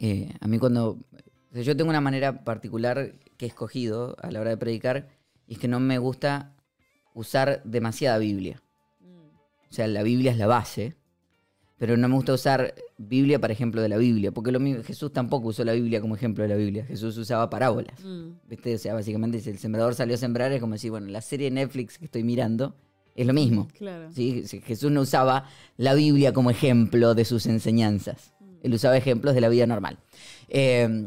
eh, 0.00 0.32
a 0.40 0.46
mí 0.46 0.58
cuando... 0.58 0.90
o 0.90 1.52
sea, 1.52 1.62
yo 1.62 1.76
tengo 1.76 1.90
una 1.90 2.00
manera 2.00 2.44
particular 2.44 3.14
que 3.36 3.46
he 3.46 3.48
escogido 3.48 4.16
a 4.22 4.30
la 4.30 4.40
hora 4.40 4.50
de 4.50 4.56
predicar, 4.56 5.08
y 5.46 5.54
es 5.54 5.58
que 5.58 5.68
no 5.68 5.80
me 5.80 5.98
gusta 5.98 6.54
usar 7.14 7.62
demasiada 7.64 8.18
Biblia. 8.18 8.62
O 9.70 9.74
sea, 9.74 9.86
la 9.86 10.02
Biblia 10.02 10.32
es 10.32 10.38
la 10.38 10.46
base, 10.46 10.96
pero 11.78 11.96
no 11.96 12.08
me 12.08 12.14
gusta 12.14 12.32
usar 12.34 12.74
Biblia 12.96 13.38
para 13.40 13.52
ejemplo 13.52 13.82
de 13.82 13.88
la 13.88 13.96
Biblia, 13.96 14.30
porque 14.30 14.52
lo 14.52 14.60
mismo, 14.60 14.82
Jesús 14.84 15.12
tampoco 15.12 15.48
usó 15.48 15.64
la 15.64 15.72
Biblia 15.72 16.00
como 16.00 16.14
ejemplo 16.14 16.42
de 16.44 16.48
la 16.48 16.56
Biblia. 16.56 16.84
Jesús 16.86 17.16
usaba 17.18 17.50
parábolas. 17.50 18.02
Mm, 18.04 18.48
¿Viste? 18.48 18.74
O 18.74 18.78
sea, 18.78 18.94
básicamente 18.94 19.40
si 19.40 19.50
el 19.50 19.58
sembrador 19.58 19.94
salió 19.94 20.14
a 20.14 20.18
sembrar 20.18 20.52
es 20.52 20.60
como 20.60 20.74
decir, 20.74 20.90
bueno, 20.90 21.08
la 21.08 21.20
serie 21.20 21.46
de 21.50 21.56
Netflix 21.56 21.98
que 21.98 22.04
estoy 22.04 22.22
mirando 22.22 22.76
es 23.14 23.26
lo 23.26 23.32
mismo. 23.32 23.68
claro. 23.76 24.10
¿sí? 24.12 24.44
Jesús 24.64 24.90
no 24.90 25.02
usaba 25.02 25.46
la 25.76 25.94
Biblia 25.94 26.32
como 26.32 26.50
ejemplo 26.50 27.14
de 27.14 27.24
sus 27.24 27.46
enseñanzas. 27.46 28.32
Él 28.62 28.74
usaba 28.74 28.96
ejemplos 28.96 29.34
de 29.34 29.40
la 29.40 29.48
vida 29.48 29.66
normal. 29.66 29.98
Eh, 30.48 31.06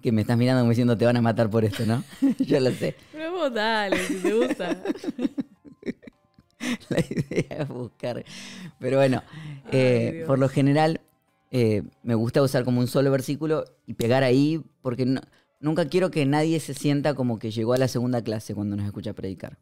que 0.00 0.12
me 0.12 0.20
estás 0.20 0.36
mirando 0.36 0.60
como 0.60 0.70
diciendo 0.70 0.96
te 0.98 1.06
van 1.06 1.16
a 1.16 1.22
matar 1.22 1.48
por 1.50 1.64
esto, 1.64 1.84
¿no? 1.86 2.04
Yo 2.38 2.60
lo 2.60 2.70
sé. 2.72 2.94
Pero 3.12 3.32
vos 3.32 3.52
dale, 3.52 3.96
si 4.06 4.14
te 4.16 4.32
gusta. 4.34 4.82
La 6.88 6.98
idea 7.00 7.62
es 7.62 7.68
buscar. 7.68 8.24
Pero 8.78 8.96
bueno, 8.98 9.22
eh, 9.70 10.24
por 10.26 10.38
lo 10.38 10.48
general 10.48 11.00
eh, 11.50 11.82
me 12.02 12.14
gusta 12.14 12.42
usar 12.42 12.64
como 12.64 12.80
un 12.80 12.86
solo 12.86 13.10
versículo 13.10 13.64
y 13.86 13.94
pegar 13.94 14.22
ahí 14.22 14.62
porque 14.82 15.04
no- 15.04 15.20
nunca 15.60 15.88
quiero 15.88 16.10
que 16.10 16.24
nadie 16.26 16.60
se 16.60 16.74
sienta 16.74 17.14
como 17.14 17.38
que 17.38 17.50
llegó 17.50 17.74
a 17.74 17.78
la 17.78 17.88
segunda 17.88 18.22
clase 18.22 18.54
cuando 18.54 18.76
nos 18.76 18.86
escucha 18.86 19.12
predicar. 19.12 19.58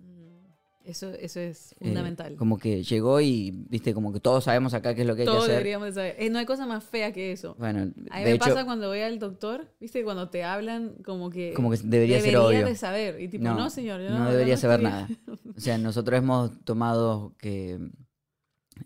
Eso, 0.85 1.11
eso 1.15 1.39
es 1.39 1.73
Eh, 1.75 1.77
fundamental. 1.87 2.35
como 2.37 2.59
que 2.59 2.83
llegó 2.83 3.21
y, 3.21 3.53
viste, 3.69 3.95
como 3.95 4.13
que 4.13 4.19
todos 4.19 4.45
sabemos 4.45 4.75
acá 4.75 4.95
qué 4.95 5.03
es 5.03 5.07
lo 5.07 5.15
que 5.15 5.23
hay 5.23 5.27
que 5.27 5.31
Todos 5.31 5.45
hacer. 5.45 5.55
deberíamos 5.57 5.87
de 5.89 5.93
saber. 5.95 6.17
Eh, 6.19 6.29
no 6.31 6.39
hay 6.41 6.45
cosa 6.47 6.67
más 6.67 6.83
fea 6.83 7.13
que 7.13 7.31
eso. 7.33 7.55
Bueno, 7.59 7.81
A 7.83 7.85
mí 7.85 8.25
de 8.25 8.25
me 8.25 8.31
hecho, 8.33 8.45
pasa 8.47 8.65
cuando 8.65 8.89
voy 8.89 9.01
al 9.01 9.19
doctor, 9.21 9.69
¿viste? 9.81 10.03
Cuando 10.03 10.29
te 10.29 10.43
hablan 10.43 10.95
como 11.05 11.31
que... 11.31 11.53
Como 11.55 11.71
que 11.71 11.77
debería 11.85 12.21
ser 12.21 12.37
obvio. 12.37 12.67
de 12.67 12.75
saber. 12.75 13.21
Y 13.21 13.29
tipo, 13.29 13.45
no, 13.45 13.71
señor, 13.71 14.01
yo 14.03 14.11
no 14.11 14.19
no, 14.21 14.31
debería 14.33 14.55
no 14.57 14.61
saber 14.61 14.83
nada. 14.83 15.09
O 15.57 15.61
sea, 15.61 15.79
nosotros 15.79 16.19
hemos 16.19 16.65
tomado 16.65 17.35
que 17.39 17.79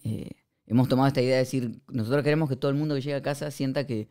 eh, 0.04 0.30
hemos 0.66 0.88
tomado 0.88 1.08
esta 1.08 1.22
idea 1.22 1.34
de 1.36 1.40
decir, 1.40 1.80
nosotros 1.88 2.22
queremos 2.24 2.48
que 2.48 2.56
todo 2.56 2.70
el 2.70 2.76
mundo 2.76 2.94
que 2.94 3.00
llegue 3.00 3.14
a 3.16 3.22
casa 3.22 3.50
sienta 3.50 3.86
que, 3.86 4.08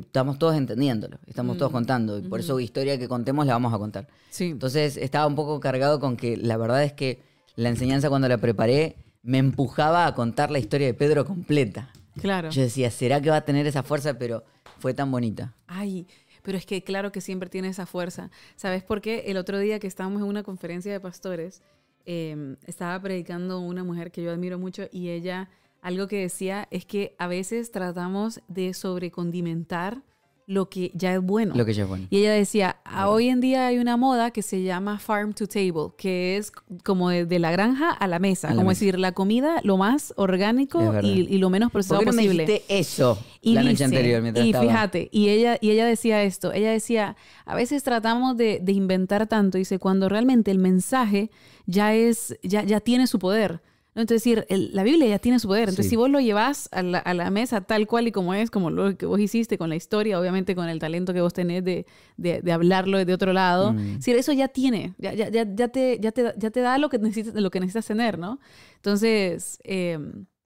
que 0.00 0.04
estamos 0.06 0.38
todos 0.40 0.56
entendiéndolo, 0.56 1.18
estamos 1.26 1.56
todos 1.56 1.70
Mm, 1.70 1.74
contando, 1.74 2.18
y 2.18 2.22
por 2.22 2.40
eso 2.40 2.54
ujú. 2.54 2.60
historia 2.60 2.98
que 2.98 3.06
contemos 3.06 3.46
la 3.46 3.52
vamos 3.52 3.72
a 3.72 3.78
contar. 3.78 4.08
Sí. 4.30 4.46
Entonces 4.46 4.96
estaba 4.96 5.26
un 5.28 5.36
poco 5.36 5.60
cargado 5.60 6.00
con 6.00 6.16
que 6.16 6.36
la 6.36 6.56
verdad 6.56 6.82
es 6.82 6.92
que 6.92 7.22
la 7.54 7.68
enseñanza 7.68 8.08
cuando 8.08 8.28
la 8.28 8.38
preparé 8.38 8.96
me 9.22 9.38
empujaba 9.38 10.06
a 10.06 10.14
contar 10.14 10.50
la 10.50 10.58
historia 10.58 10.88
de 10.88 10.94
Pedro 10.94 11.24
completa. 11.24 11.90
Claro. 12.20 12.50
Yo 12.50 12.62
decía, 12.62 12.90
¿será 12.90 13.20
que 13.20 13.30
va 13.30 13.36
a 13.36 13.44
tener 13.44 13.66
esa 13.68 13.84
fuerza? 13.84 14.18
Pero 14.18 14.42
fue 14.80 14.94
tan 14.94 15.10
bonita. 15.12 15.54
Ay, 15.68 16.06
pero 16.42 16.58
es 16.58 16.66
que 16.66 16.82
claro 16.82 17.12
que 17.12 17.20
siempre 17.20 17.48
tiene 17.48 17.68
esa 17.68 17.86
fuerza. 17.86 18.30
¿Sabes 18.56 18.82
por 18.82 19.00
qué? 19.00 19.24
El 19.28 19.36
otro 19.36 19.58
día 19.60 19.78
que 19.78 19.86
estábamos 19.86 20.22
en 20.22 20.28
una 20.28 20.42
conferencia 20.42 20.90
de 20.92 20.98
pastores, 21.00 21.62
eh, 22.06 22.56
estaba 22.66 23.00
predicando 23.00 23.60
una 23.60 23.84
mujer 23.84 24.10
que 24.10 24.22
yo 24.24 24.30
admiro 24.32 24.58
mucho 24.58 24.82
y 24.92 25.08
ella 25.10 25.48
algo 25.84 26.08
que 26.08 26.18
decía 26.20 26.66
es 26.70 26.84
que 26.84 27.14
a 27.18 27.26
veces 27.28 27.70
tratamos 27.70 28.40
de 28.48 28.74
sobrecondimentar 28.74 30.02
lo 30.46 30.68
que 30.68 30.90
ya 30.94 31.14
es 31.14 31.22
bueno. 31.22 31.54
Lo 31.56 31.64
que 31.64 31.72
ya 31.72 31.84
es 31.84 31.88
bueno. 31.88 32.06
Y 32.10 32.18
ella 32.18 32.32
decía, 32.32 32.76
"A- 32.84 33.08
hoy 33.08 33.28
en 33.28 33.40
día 33.40 33.66
hay 33.66 33.78
una 33.78 33.96
moda 33.96 34.30
que 34.30 34.42
se 34.42 34.62
llama 34.62 34.98
farm 34.98 35.32
to 35.32 35.46
table, 35.46 35.94
que 35.96 36.36
es 36.36 36.52
como 36.84 37.08
de, 37.08 37.24
de 37.24 37.38
la 37.38 37.50
granja 37.50 37.90
a 37.92 38.06
la 38.06 38.18
mesa, 38.18 38.48
A 38.48 38.50
la 38.50 38.56
como 38.58 38.68
mesa. 38.68 38.80
decir, 38.80 38.98
la 38.98 39.12
comida 39.12 39.60
lo 39.64 39.78
más 39.78 40.12
orgánico 40.18 40.92
y, 41.02 41.26
y 41.34 41.38
lo 41.38 41.48
menos 41.48 41.68
¿Por 41.68 41.72
procesado 41.80 42.00
qué 42.00 42.06
no 42.06 42.12
me 42.12 42.24
posible. 42.24 42.62
eso 42.68 43.18
Y 43.40 43.54
la 43.54 43.62
noche 43.62 43.84
anterior 43.84 44.20
mientras 44.20 44.44
y 44.44 44.50
estaba? 44.50 44.66
fíjate, 44.66 45.08
y 45.12 45.30
ella, 45.30 45.56
y 45.62 45.70
ella 45.70 45.86
decía 45.86 46.22
esto, 46.24 46.52
ella 46.52 46.70
decía, 46.72 47.16
a 47.46 47.54
veces 47.54 47.82
tratamos 47.82 48.36
de, 48.36 48.60
de 48.62 48.72
inventar 48.72 49.26
tanto, 49.26 49.56
dice, 49.56 49.78
cuando 49.78 50.10
realmente 50.10 50.50
el 50.50 50.58
mensaje 50.58 51.30
ya 51.64 51.94
es, 51.94 52.38
ya, 52.42 52.62
ya 52.64 52.80
tiene 52.80 53.06
su 53.06 53.18
poder. 53.18 53.62
¿No? 53.94 54.02
Entonces, 54.02 54.22
decir, 54.24 54.44
el- 54.48 54.70
la 54.74 54.82
Biblia 54.82 55.06
ya 55.08 55.18
tiene 55.18 55.38
su 55.38 55.46
poder. 55.48 55.68
Entonces, 55.68 55.86
Sí. 55.86 55.90
si 55.90 55.96
vos 55.96 56.10
lo 56.10 56.18
llevas 56.20 56.68
a 56.72 56.82
la, 56.82 56.98
a 56.98 57.14
la 57.14 57.30
mesa 57.30 57.60
tal 57.60 57.86
cual 57.86 58.08
y 58.08 58.12
como 58.12 58.34
es, 58.34 58.50
como 58.50 58.70
lo 58.70 58.96
que 58.96 59.06
vos 59.06 59.20
hiciste 59.20 59.56
con 59.58 59.68
la 59.68 59.76
historia, 59.76 60.18
obviamente 60.20 60.54
con 60.56 60.68
el 60.68 60.78
talento 60.78 61.12
que 61.14 61.20
vos 61.20 61.32
tenés 61.32 61.62
de, 61.64 61.86
de, 62.16 62.40
de 62.42 62.52
hablarlo 62.52 62.98
desde 62.98 63.14
otro 63.14 63.32
lado, 63.32 63.72
Mm. 63.72 63.96
decir, 63.96 64.16
eso 64.16 64.32
ya 64.32 64.48
tiene, 64.48 64.94
ya, 64.98 65.14
ya, 65.14 65.28
ya, 65.30 65.68
te, 65.68 65.98
ya, 66.00 66.10
te, 66.12 66.34
ya 66.36 66.50
te 66.50 66.60
da 66.60 66.78
lo 66.78 66.88
que 66.88 66.98
necesitas, 66.98 67.40
lo 67.40 67.50
que 67.50 67.60
necesitas 67.60 67.86
tener, 67.86 68.18
¿no? 68.18 68.40
Entonces, 68.76 69.58
eh, 69.64 69.98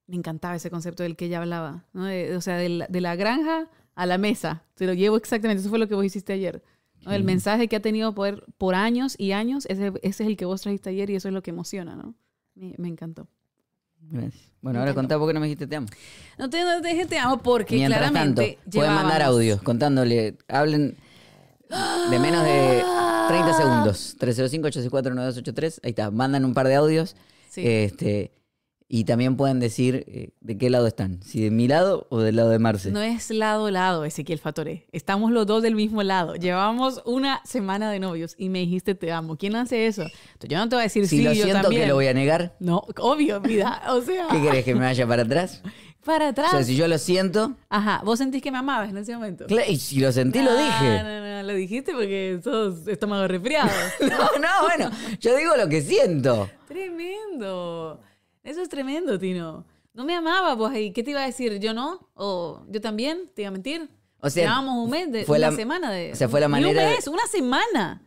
me 0.06 0.16
encantaba 0.16 0.54
ese 0.56 0.70
concepto 0.70 1.02
del 1.02 1.16
que 1.16 1.26
ella 1.26 1.38
hablaba, 1.40 1.84
¿no? 1.92 2.04
De- 2.04 2.36
o 2.36 2.40
sea, 2.40 2.56
de 2.56 2.68
la, 2.68 2.86
de 2.86 3.00
la 3.00 3.16
granja 3.16 3.68
a 3.94 4.06
la 4.06 4.16
mesa. 4.18 4.62
Te 4.74 4.86
lo 4.86 4.94
llevo 4.94 5.16
exactamente, 5.16 5.60
eso 5.60 5.70
fue 5.70 5.78
lo 5.78 5.88
que 5.88 5.94
vos 5.94 6.04
hiciste 6.04 6.32
ayer. 6.32 6.62
¿no? 7.04 7.12
El 7.12 7.24
mensaje 7.24 7.68
que 7.68 7.76
ha 7.76 7.80
tenido 7.80 8.14
poder 8.14 8.44
por 8.58 8.74
años 8.74 9.14
y 9.18 9.32
años, 9.32 9.66
ese, 9.66 9.88
ese 10.02 10.22
es 10.24 10.28
el 10.28 10.36
que 10.36 10.44
vos 10.44 10.60
trajiste 10.62 10.90
ayer 10.90 11.10
y 11.10 11.16
eso 11.16 11.28
es 11.28 11.34
lo 11.34 11.42
que 11.42 11.50
emociona, 11.50 11.94
¿no? 11.96 12.14
Me, 12.54 12.74
me 12.78 12.88
encantó. 12.88 13.28
Gracias. 14.10 14.48
Bueno, 14.60 14.80
ahora 14.80 14.92
contá 14.92 15.18
por 15.18 15.28
qué 15.28 15.34
no 15.34 15.40
me 15.40 15.46
dijiste 15.46 15.66
te 15.66 15.76
amo. 15.76 15.86
No 16.36 16.50
te, 16.50 16.62
no 16.64 16.80
te 16.80 16.88
dije 16.88 17.06
te 17.06 17.18
amo 17.18 17.38
porque 17.38 17.76
Mientras 17.76 18.12
tanto, 18.12 18.42
claramente 18.42 18.58
pueden 18.72 18.92
mandar 18.92 19.22
audios 19.22 19.62
contándole, 19.62 20.36
hablen 20.48 20.96
de 22.10 22.18
menos 22.18 22.44
de 22.44 22.82
30 23.28 23.52
segundos. 23.54 24.16
305-864-9283. 24.20 25.80
Ahí 25.84 25.90
está, 25.90 26.10
mandan 26.10 26.44
un 26.44 26.54
par 26.54 26.66
de 26.66 26.74
audios. 26.74 27.14
Sí. 27.50 27.62
Este, 27.64 28.32
y 28.90 29.04
también 29.04 29.36
pueden 29.36 29.60
decir 29.60 30.04
eh, 30.08 30.30
de 30.40 30.56
qué 30.56 30.70
lado 30.70 30.86
están. 30.86 31.22
Si 31.22 31.42
de 31.42 31.50
mi 31.50 31.68
lado 31.68 32.06
o 32.08 32.20
del 32.20 32.36
lado 32.36 32.48
de 32.48 32.58
Marce. 32.58 32.90
No 32.90 33.02
es 33.02 33.30
lado 33.30 33.70
lado, 33.70 34.04
Ezequiel 34.06 34.38
Fatore. 34.38 34.86
Estamos 34.92 35.30
los 35.30 35.46
dos 35.46 35.62
del 35.62 35.74
mismo 35.74 36.02
lado. 36.02 36.36
Llevamos 36.36 37.02
una 37.04 37.42
semana 37.44 37.90
de 37.90 37.98
novios 37.98 38.34
y 38.38 38.48
me 38.48 38.60
dijiste 38.60 38.94
te 38.94 39.12
amo. 39.12 39.36
¿Quién 39.36 39.56
hace 39.56 39.86
eso? 39.86 40.02
Entonces, 40.02 40.48
yo 40.50 40.56
no 40.58 40.68
te 40.70 40.76
voy 40.76 40.80
a 40.80 40.84
decir 40.84 41.06
si 41.06 41.18
sí, 41.18 41.22
lo 41.22 41.32
yo 41.34 41.44
siento 41.44 41.62
también. 41.64 41.82
que 41.82 41.88
lo 41.88 41.94
voy 41.96 42.06
a 42.06 42.14
negar, 42.14 42.56
No, 42.60 42.82
obvio, 42.98 43.40
vida. 43.42 43.82
O 43.90 44.00
sea, 44.00 44.26
¿qué 44.30 44.40
querés 44.40 44.64
que 44.64 44.74
me 44.74 44.80
vaya 44.80 45.06
para 45.06 45.22
atrás? 45.22 45.62
para 46.06 46.26
O 46.26 46.28
atrás. 46.30 46.50
sea, 46.52 46.62
si 46.64 46.74
yo 46.74 46.88
lo 46.88 46.96
siento, 46.96 47.56
Ajá, 47.68 48.00
vos 48.06 48.18
sentís 48.18 48.40
que 48.40 48.50
me 48.50 48.56
amabas 48.56 48.88
en 48.88 48.96
ese 48.96 49.12
momento. 49.14 49.44
y 49.68 49.76
si 49.76 50.00
lo 50.00 50.10
sentí, 50.12 50.38
lo 50.38 50.52
No, 50.52 50.56
dije. 50.64 51.02
No, 51.02 51.20
no, 51.20 51.42
lo 51.42 51.52
dijiste 51.54 51.92
porque 51.92 52.40
sos 52.42 52.88
estómago 52.88 53.28
resfriado. 53.28 53.68
No, 54.00 54.16
no, 54.40 54.48
bueno, 54.66 54.90
yo 55.20 55.36
digo 55.36 55.54
lo 55.58 55.68
que 55.68 55.82
siento. 55.82 56.48
tremendo. 56.66 58.00
Eso 58.44 58.62
es 58.62 58.68
tremendo, 58.68 59.18
Tino. 59.18 59.64
No 59.94 60.04
me 60.04 60.14
amaba 60.14 60.54
vos 60.54 60.70
ahí. 60.70 60.92
¿Qué 60.92 61.02
te 61.02 61.10
iba 61.10 61.22
a 61.22 61.26
decir? 61.26 61.58
¿Yo 61.58 61.74
no? 61.74 62.08
¿O 62.14 62.62
yo 62.68 62.80
también? 62.80 63.30
¿Te 63.34 63.42
iba 63.42 63.48
a 63.48 63.52
mentir? 63.52 63.88
O 64.20 64.30
sea, 64.30 64.44
Llevábamos 64.44 64.84
un 64.84 64.90
mes, 64.90 65.12
de, 65.12 65.24
fue 65.24 65.38
una 65.38 65.50
la- 65.50 65.56
semana 65.56 65.92
de... 65.92 66.12
o 66.12 66.16
sea, 66.16 66.28
fue 66.28 66.40
la 66.40 66.48
manera 66.48 66.70
un 66.70 66.76
de- 66.76 66.94
mes, 66.96 67.06
una 67.08 67.26
semana. 67.26 68.02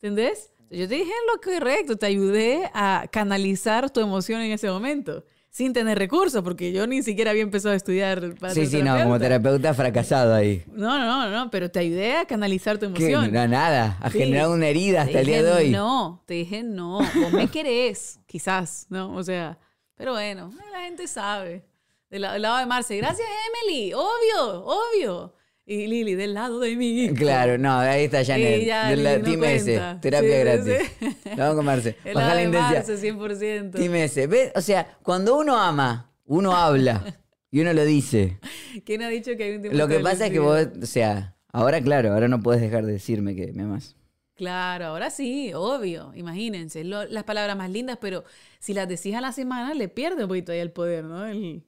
¿Entendés? 0.00 0.50
Yo 0.70 0.88
te 0.88 0.94
dije 0.96 1.12
lo 1.32 1.40
correcto, 1.40 1.96
te 1.96 2.06
ayudé 2.06 2.70
a 2.74 3.06
canalizar 3.10 3.88
tu 3.90 4.00
emoción 4.00 4.40
en 4.40 4.52
ese 4.52 4.68
momento. 4.68 5.24
Sin 5.48 5.72
tener 5.72 5.98
recursos, 5.98 6.42
porque 6.42 6.70
yo 6.72 6.86
ni 6.86 7.02
siquiera 7.02 7.30
había 7.30 7.42
empezado 7.42 7.72
a 7.72 7.76
estudiar 7.76 8.34
para 8.34 8.52
Sí, 8.52 8.66
sí, 8.66 8.82
no, 8.82 8.94
como 9.02 9.18
terapeuta. 9.18 9.72
fracasado 9.72 10.34
ahí. 10.34 10.62
No, 10.70 10.98
no, 10.98 11.06
no, 11.06 11.30
no, 11.30 11.50
pero 11.50 11.70
te 11.70 11.78
ayudé 11.78 12.16
a 12.18 12.26
canalizar 12.26 12.76
tu 12.76 12.92
¿Qué? 12.92 13.06
emoción. 13.12 13.32
No, 13.32 13.48
nada, 13.48 13.96
ha 14.02 14.10
Sí. 14.10 14.18
generado 14.18 14.52
una 14.52 14.66
herida 14.66 15.04
Te 15.04 15.10
hasta 15.10 15.20
el 15.20 15.26
día 15.26 15.42
de 15.42 15.52
hoy. 15.52 15.70
No, 15.70 16.22
te 16.26 16.34
dije 16.34 16.62
no. 16.62 16.98
Vos 16.98 17.32
me 17.32 17.48
querés, 17.48 18.20
quizás, 18.26 18.86
¿no? 18.90 19.14
O 19.14 19.22
sea, 19.22 19.58
pero 19.96 20.12
bueno, 20.12 20.52
la 20.72 20.80
gente 20.82 21.06
sabe. 21.06 21.64
Del, 22.10 22.22
la- 22.22 22.32
del 22.34 22.42
lado 22.42 22.58
de 22.58 22.66
Marce, 22.66 22.96
gracias 22.96 23.26
Emily, 23.64 23.92
obvio, 23.92 24.64
obvio. 24.64 25.32
Y 25.68 25.88
Lili, 25.88 26.14
del 26.14 26.32
lado 26.34 26.60
de 26.60 26.76
mí. 26.76 27.10
Claro, 27.16 27.58
no, 27.58 27.78
ahí 27.80 28.04
está 28.04 28.24
Janet. 28.24 28.64
Ya, 28.64 28.88
de 28.88 28.96
la 28.98 29.18
no 29.18 29.24
Team 29.24 29.42
S, 29.44 29.64
cuenta. 29.64 30.00
terapia 30.00 30.30
Sí, 30.30 30.38
gratis. 30.44 30.92
sí. 31.00 31.30
Vamos 31.36 31.56
con 31.56 31.64
Marce. 31.64 31.96
El 32.04 32.14
Baja 32.14 32.26
lado 32.28 32.38
la 32.40 32.42
intensidad. 32.44 32.86
Marce, 32.86 33.12
100%. 33.12 33.72
Team 33.72 33.94
S. 33.96 34.26
¿Ves? 34.28 34.52
O 34.54 34.60
sea, 34.60 34.96
cuando 35.02 35.36
uno 35.36 35.58
ama, 35.58 36.12
uno 36.24 36.54
habla 36.56 37.18
y 37.50 37.60
uno 37.60 37.72
lo 37.72 37.84
dice. 37.84 38.38
¿Quién 38.84 39.02
ha 39.02 39.08
dicho 39.08 39.36
que 39.36 39.42
hay 39.42 39.56
un 39.56 39.62
tiempo 39.62 39.76
Lo 39.76 39.88
que 39.88 39.98
pasa 39.98 40.26
es 40.26 40.32
que 40.32 40.38
vos, 40.38 40.68
o 40.80 40.86
sea, 40.86 41.34
ahora 41.52 41.80
claro, 41.80 42.12
ahora 42.12 42.28
no 42.28 42.40
puedes 42.40 42.62
dejar 42.62 42.86
de 42.86 42.92
decirme 42.92 43.34
que 43.34 43.52
me 43.52 43.64
amas. 43.64 43.95
Claro, 44.36 44.86
ahora 44.86 45.10
sí, 45.10 45.52
obvio. 45.54 46.12
Imagínense, 46.14 46.84
lo- 46.84 47.06
las 47.06 47.24
palabras 47.24 47.56
más 47.56 47.70
lindas, 47.70 47.98
pero 48.00 48.24
si 48.58 48.74
las 48.74 48.86
decís 48.88 49.14
a 49.14 49.20
la 49.20 49.32
semana, 49.32 49.72
le 49.74 49.88
pierde 49.88 50.22
un 50.24 50.28
poquito 50.28 50.52
ahí 50.52 50.58
el 50.58 50.70
poder, 50.72 51.04
¿no? 51.04 51.24
El- 51.26 51.62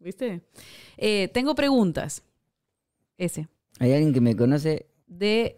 ¿Viste? 0.00 0.42
Eh, 0.98 1.28
tengo 1.32 1.54
preguntas. 1.54 2.22
Ese. 3.16 3.48
Hay 3.78 3.92
alguien 3.92 4.12
que 4.12 4.20
me 4.20 4.36
conoce 4.36 4.86
De, 5.06 5.56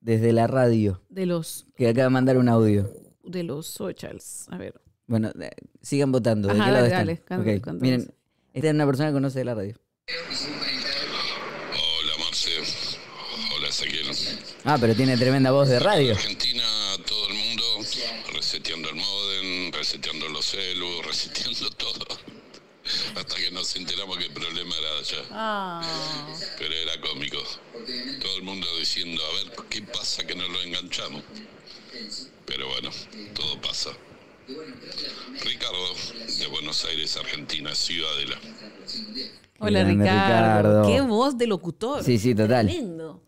desde 0.00 0.32
la 0.32 0.46
radio, 0.46 1.02
de 1.10 1.26
los 1.26 1.66
que 1.76 1.88
acaba 1.88 2.04
de 2.04 2.10
mandar 2.10 2.38
un 2.38 2.48
audio. 2.48 2.88
de 3.24 3.42
los 3.42 3.66
socials. 3.66 4.46
A 4.50 4.56
ver. 4.56 4.80
Bueno, 5.06 5.30
sigan 5.82 6.10
votando. 6.10 6.48
¿De 6.48 6.54
Ajá, 6.54 6.64
qué 6.64 6.70
lado 6.72 6.88
dale, 6.88 7.12
están? 7.12 7.44
Miren, 7.80 8.14
esta 8.54 8.68
es 8.68 8.74
una 8.74 8.86
persona 8.86 9.08
que 9.10 9.12
conoce 9.14 9.38
de 9.40 9.44
la 9.44 9.54
radio. 9.54 9.74
Hola 11.70 12.12
Marce, 12.18 12.50
hola 13.56 13.68
Ezequiel. 13.68 14.06
Ah, 14.64 14.78
pero 14.80 14.94
tiene 14.94 15.16
tremenda 15.16 15.50
voz 15.50 15.68
de 15.68 15.78
radio. 15.80 16.12
Argentina, 16.14 16.62
todo 17.06 17.28
el 17.28 17.34
mundo 17.34 17.64
reseteando 18.32 18.88
el 18.90 18.96
modem, 18.96 19.72
reseteando 19.72 20.28
los 20.28 20.44
celus, 20.46 21.06
reseteando 21.06 21.70
todo. 21.70 22.06
Hasta 23.16 23.36
que 23.36 23.50
nos 23.52 23.74
enteramos 23.76 24.18
que 24.18 24.24
el 24.24 24.32
problema 24.32 24.74
era 24.76 24.98
allá. 24.98 25.24
Ah, 25.30 26.28
Pero 26.58 26.74
era 26.74 27.00
cómico. 27.00 27.38
Todo 28.20 28.36
el 28.36 28.42
mundo 28.42 28.66
diciendo, 28.78 29.22
a 29.24 29.44
ver, 29.44 29.66
¿qué 29.68 29.82
pasa 29.82 30.26
que 30.26 30.34
no 30.34 30.46
lo 30.48 30.60
enganchamos? 30.62 31.22
Pero 32.44 32.68
bueno, 32.68 32.90
todo 33.34 33.60
pasa. 33.60 33.90
Ricardo, 35.44 35.94
de 36.38 36.46
Buenos 36.48 36.84
Aires, 36.84 37.16
Argentina, 37.16 37.74
Ciudadela. 37.74 38.36
hola 39.58 39.78
Grande, 39.80 40.04
Ricardo. 40.04 40.82
Ricardo. 40.82 40.88
Qué 40.88 41.00
voz 41.02 41.38
de 41.38 41.46
locutor. 41.46 42.02
Sí, 42.04 42.18
sí, 42.18 42.34
total. 42.34 42.66
Tremendo. 42.66 43.22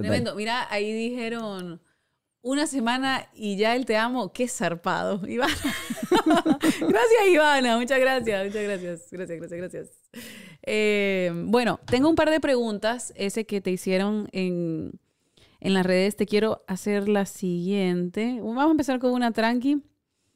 Tremendo. 0.00 0.34
Mira, 0.34 0.66
ahí 0.70 0.92
dijeron 0.92 1.80
una 2.42 2.66
semana 2.66 3.28
y 3.34 3.56
ya 3.56 3.76
el 3.76 3.84
te 3.84 3.96
amo. 3.96 4.32
Qué 4.32 4.48
zarpado. 4.48 5.20
Ivana. 5.28 5.54
gracias, 6.80 7.28
Ivana. 7.30 7.76
Muchas 7.76 8.00
gracias. 8.00 8.46
Muchas 8.46 8.62
gracias. 8.62 9.08
Gracias, 9.10 9.38
gracias, 9.38 9.60
gracias. 9.60 9.88
Eh, 10.62 11.32
bueno, 11.46 11.80
tengo 11.86 12.08
un 12.08 12.14
par 12.14 12.30
de 12.30 12.40
preguntas. 12.40 13.12
Ese 13.16 13.46
que 13.46 13.60
te 13.60 13.70
hicieron 13.70 14.28
en, 14.32 14.98
en 15.60 15.74
las 15.74 15.84
redes. 15.84 16.16
Te 16.16 16.26
quiero 16.26 16.64
hacer 16.66 17.08
la 17.08 17.26
siguiente. 17.26 18.38
Vamos 18.40 18.66
a 18.66 18.70
empezar 18.70 18.98
con 18.98 19.12
una 19.12 19.32
tranqui. 19.32 19.82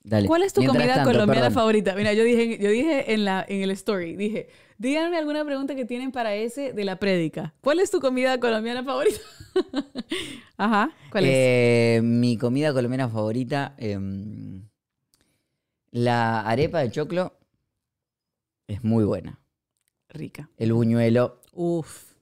Dale. 0.04 0.26
¿Cuál 0.26 0.42
es 0.42 0.52
tu 0.52 0.60
Mientras 0.60 0.82
comida 0.82 0.94
tanto, 0.96 1.12
colombiana 1.12 1.46
perdón. 1.46 1.54
favorita? 1.54 1.94
Mira, 1.94 2.12
yo 2.12 2.24
dije, 2.24 2.58
yo 2.58 2.70
dije 2.70 3.12
en, 3.14 3.24
la, 3.24 3.44
en 3.48 3.62
el 3.62 3.70
story, 3.70 4.16
dije, 4.16 4.48
díganme 4.78 5.16
alguna 5.16 5.44
pregunta 5.44 5.76
que 5.76 5.84
tienen 5.84 6.10
para 6.10 6.34
ese 6.34 6.72
de 6.72 6.84
la 6.84 6.96
prédica. 6.96 7.54
¿Cuál 7.60 7.78
es 7.78 7.90
tu 7.90 8.00
comida 8.00 8.40
colombiana 8.40 8.82
favorita? 8.82 9.20
Ajá, 10.56 10.90
¿cuál 11.10 11.24
es? 11.24 11.30
Eh, 11.32 12.00
Mi 12.02 12.36
comida 12.36 12.72
colombiana 12.72 13.08
favorita, 13.08 13.74
em, 13.78 14.62
la 15.90 16.40
arepa 16.42 16.80
de 16.80 16.90
choclo, 16.90 17.36
es 18.66 18.82
muy 18.82 19.04
buena. 19.04 19.38
Rica. 20.08 20.50
El 20.58 20.72
buñuelo, 20.72 21.40
Uf, 21.52 22.12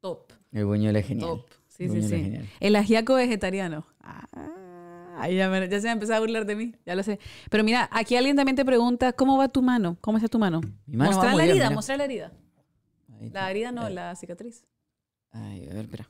top, 0.00 0.32
el 0.52 0.64
buñuelo 0.66 0.98
es 0.98 1.06
genial. 1.06 1.28
top. 1.28 1.46
Sí, 1.68 1.84
El 1.84 1.90
sí, 1.90 2.02
sí. 2.08 2.14
es. 2.36 2.48
El 2.60 2.76
ajiaco 2.76 3.14
vegetariano. 3.14 3.86
Ah, 4.00 4.21
ahí 5.22 5.36
ya, 5.36 5.48
me- 5.48 5.68
ya 5.68 5.80
se 5.80 5.86
va 5.86 5.90
a 5.90 5.92
empezar 5.94 6.16
a 6.16 6.20
burlar 6.20 6.44
de 6.46 6.56
mí, 6.56 6.74
ya 6.84 6.94
lo 6.94 7.02
sé. 7.02 7.18
Pero 7.50 7.64
mira, 7.64 7.88
aquí 7.92 8.16
alguien 8.16 8.36
también 8.36 8.56
te 8.56 8.64
pregunta, 8.64 9.12
¿cómo 9.12 9.36
va 9.38 9.48
tu 9.48 9.62
mano? 9.62 9.96
¿Cómo 10.00 10.18
está 10.18 10.28
tu 10.28 10.38
mano? 10.38 10.60
Mi 10.86 10.96
mano 10.96 11.12
mostrar 11.12 11.34
la 11.34 11.44
herida, 11.44 11.70
mostrar 11.70 11.98
la 11.98 12.04
herida. 12.04 12.32
La 13.32 13.50
herida 13.50 13.70
no, 13.72 13.88
la 13.88 14.14
cicatriz. 14.16 14.64
Ay, 15.30 15.68
a 15.70 15.74
ver, 15.74 15.84
espera. 15.84 16.08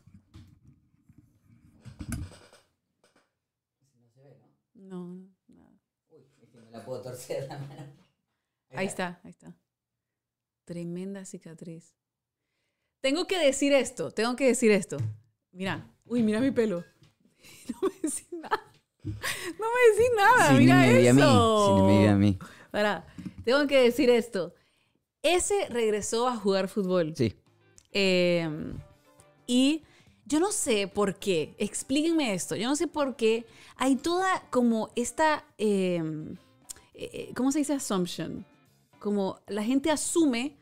No, 4.75 5.15
no, 5.15 5.31
nada. 5.49 5.79
Me 6.65 6.71
la 6.71 6.85
puedo 6.85 7.03
torcer 7.03 7.47
la 7.49 7.59
mano. 7.59 7.93
Ahí 8.75 8.87
está, 8.87 9.21
ahí 9.25 9.31
está. 9.31 9.55
Tremenda 10.65 11.25
cicatriz. 11.25 11.95
Tengo 13.01 13.27
que 13.27 13.39
decir 13.39 13.73
esto, 13.73 14.11
tengo 14.13 14.37
que 14.37 14.47
decir 14.47 14.71
esto. 14.71 14.97
Mira, 15.51 15.87
uy, 16.07 16.23
mira 16.23 16.41
mi 16.41 16.51
pelo. 16.51 16.85
No 17.69 17.89
me 17.89 18.09
nada. 18.09 18.32
No 19.05 19.13
me 19.15 19.97
decís 19.97 20.11
nada, 20.17 20.49
Si 20.49 20.55
ni 20.55 20.61
mira 20.61 20.77
me 20.77 20.99
vi 20.99 21.09
a 21.09 21.13
mí, 21.15 21.21
eso. 21.23 21.85
me 21.87 22.09
a 22.09 22.15
mí. 22.17 22.39
Pará, 22.71 23.07
tengo 23.45 23.67
que 23.67 23.83
decir 23.83 24.09
esto. 24.11 24.55
Ese 25.23 25.69
regresó 25.69 26.29
a 26.29 26.37
jugar 26.37 26.69
fútbol. 26.69 27.15
Sí. 27.17 27.35
Eh, 27.93 28.49
Y 29.47 29.83
yo 30.25 30.39
no 30.41 30.53
sé 30.53 30.87
por 30.89 31.17
qué, 31.17 31.55
explíquenme 31.59 32.33
esto, 32.33 32.55
yo 32.57 32.69
no 32.69 32.77
sé 32.77 32.87
por 32.87 33.17
qué 33.17 33.45
hay 33.77 33.97
toda 33.97 34.49
como 34.51 34.91
esta, 34.95 35.45
eh, 35.59 36.01
eh, 36.95 37.33
¿cómo 37.35 37.51
se 37.53 37.59
dice 37.59 37.75
assumption? 37.75 38.47
Como 39.01 39.41
la 39.49 39.63
gente 39.65 39.91
asume 39.91 40.57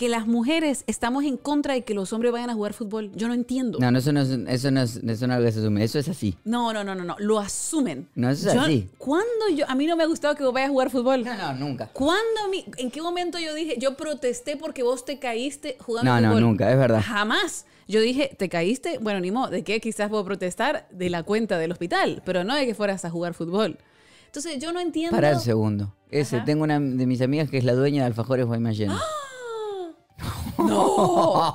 que 0.00 0.08
las 0.08 0.26
mujeres 0.26 0.82
estamos 0.86 1.24
en 1.24 1.36
contra 1.36 1.74
de 1.74 1.84
que 1.84 1.92
los 1.92 2.12
hombres 2.14 2.32
vayan 2.32 2.48
a 2.48 2.54
jugar 2.54 2.72
fútbol. 2.72 3.12
Yo 3.14 3.28
no 3.28 3.34
entiendo. 3.34 3.78
No, 3.78 3.90
no, 3.90 3.98
eso 3.98 4.12
no 4.14 4.22
es, 4.22 4.30
eso 4.30 4.70
no 4.70 4.80
es, 4.80 4.96
eso 4.96 5.04
no 5.04 5.12
es 5.12 5.22
algo 5.36 5.44
que 5.44 5.52
se 5.52 5.58
asume. 5.60 5.84
Eso 5.84 5.98
es 5.98 6.08
así. 6.08 6.36
No, 6.44 6.72
no, 6.72 6.82
no, 6.82 6.94
no, 6.94 7.04
no. 7.04 7.16
Lo 7.18 7.38
asumen. 7.38 8.08
No, 8.14 8.30
eso 8.30 8.48
es 8.48 8.54
Yo- 8.54 8.60
así. 8.62 8.88
¿Cuándo 8.96 9.28
yo? 9.54 9.66
A 9.68 9.74
mí 9.74 9.86
no 9.86 9.96
me 9.96 10.02
ha 10.02 10.06
gustado 10.06 10.34
que 10.34 10.42
vos 10.42 10.54
vayas 10.54 10.68
a 10.70 10.72
jugar 10.72 10.88
fútbol. 10.88 11.22
No, 11.22 11.36
no, 11.36 11.52
nunca. 11.52 11.88
¿Cuándo? 11.92 12.40
a 12.46 12.48
mí- 12.48 12.64
¿En 12.78 12.90
qué 12.90 13.02
momento 13.02 13.38
yo 13.38 13.52
dije, 13.54 13.76
yo 13.78 13.94
protesté 13.98 14.56
porque 14.56 14.82
vos 14.82 15.04
te 15.04 15.18
caíste 15.18 15.76
jugando 15.80 16.10
No, 16.10 16.20
no, 16.22 16.28
fútbol? 16.28 16.40
nunca, 16.42 16.72
es 16.72 16.78
verdad. 16.78 17.02
Jamás. 17.06 17.66
Yo 17.86 18.00
dije, 18.00 18.34
¿te 18.38 18.48
caíste? 18.48 18.96
Bueno, 19.02 19.20
ni 19.20 19.30
modo. 19.30 19.50
¿De 19.50 19.62
qué 19.64 19.80
quizás 19.82 20.08
puedo 20.08 20.24
protestar? 20.24 20.88
De 20.90 21.10
la 21.10 21.24
cuenta 21.24 21.58
del 21.58 21.72
hospital, 21.72 22.22
pero 22.24 22.42
no 22.42 22.54
de 22.54 22.64
que 22.64 22.74
fueras 22.74 23.04
a 23.04 23.10
jugar 23.10 23.34
fútbol. 23.34 23.76
Entonces, 24.24 24.58
yo 24.60 24.72
no 24.72 24.80
entiendo. 24.80 25.14
Para 25.14 25.34
un 25.34 25.40
segundo. 25.40 25.94
Ese, 26.10 26.36
Ajá. 26.36 26.44
tengo 26.46 26.62
una 26.64 26.80
de 26.80 27.06
mis 27.06 27.20
amigas 27.20 27.50
que 27.50 27.58
es 27.58 27.64
la 27.64 27.74
dueña 27.74 28.02
de 28.02 28.06
Alfajores 28.06 28.46
Guaymallén. 28.46 28.90
¡No! 30.58 31.54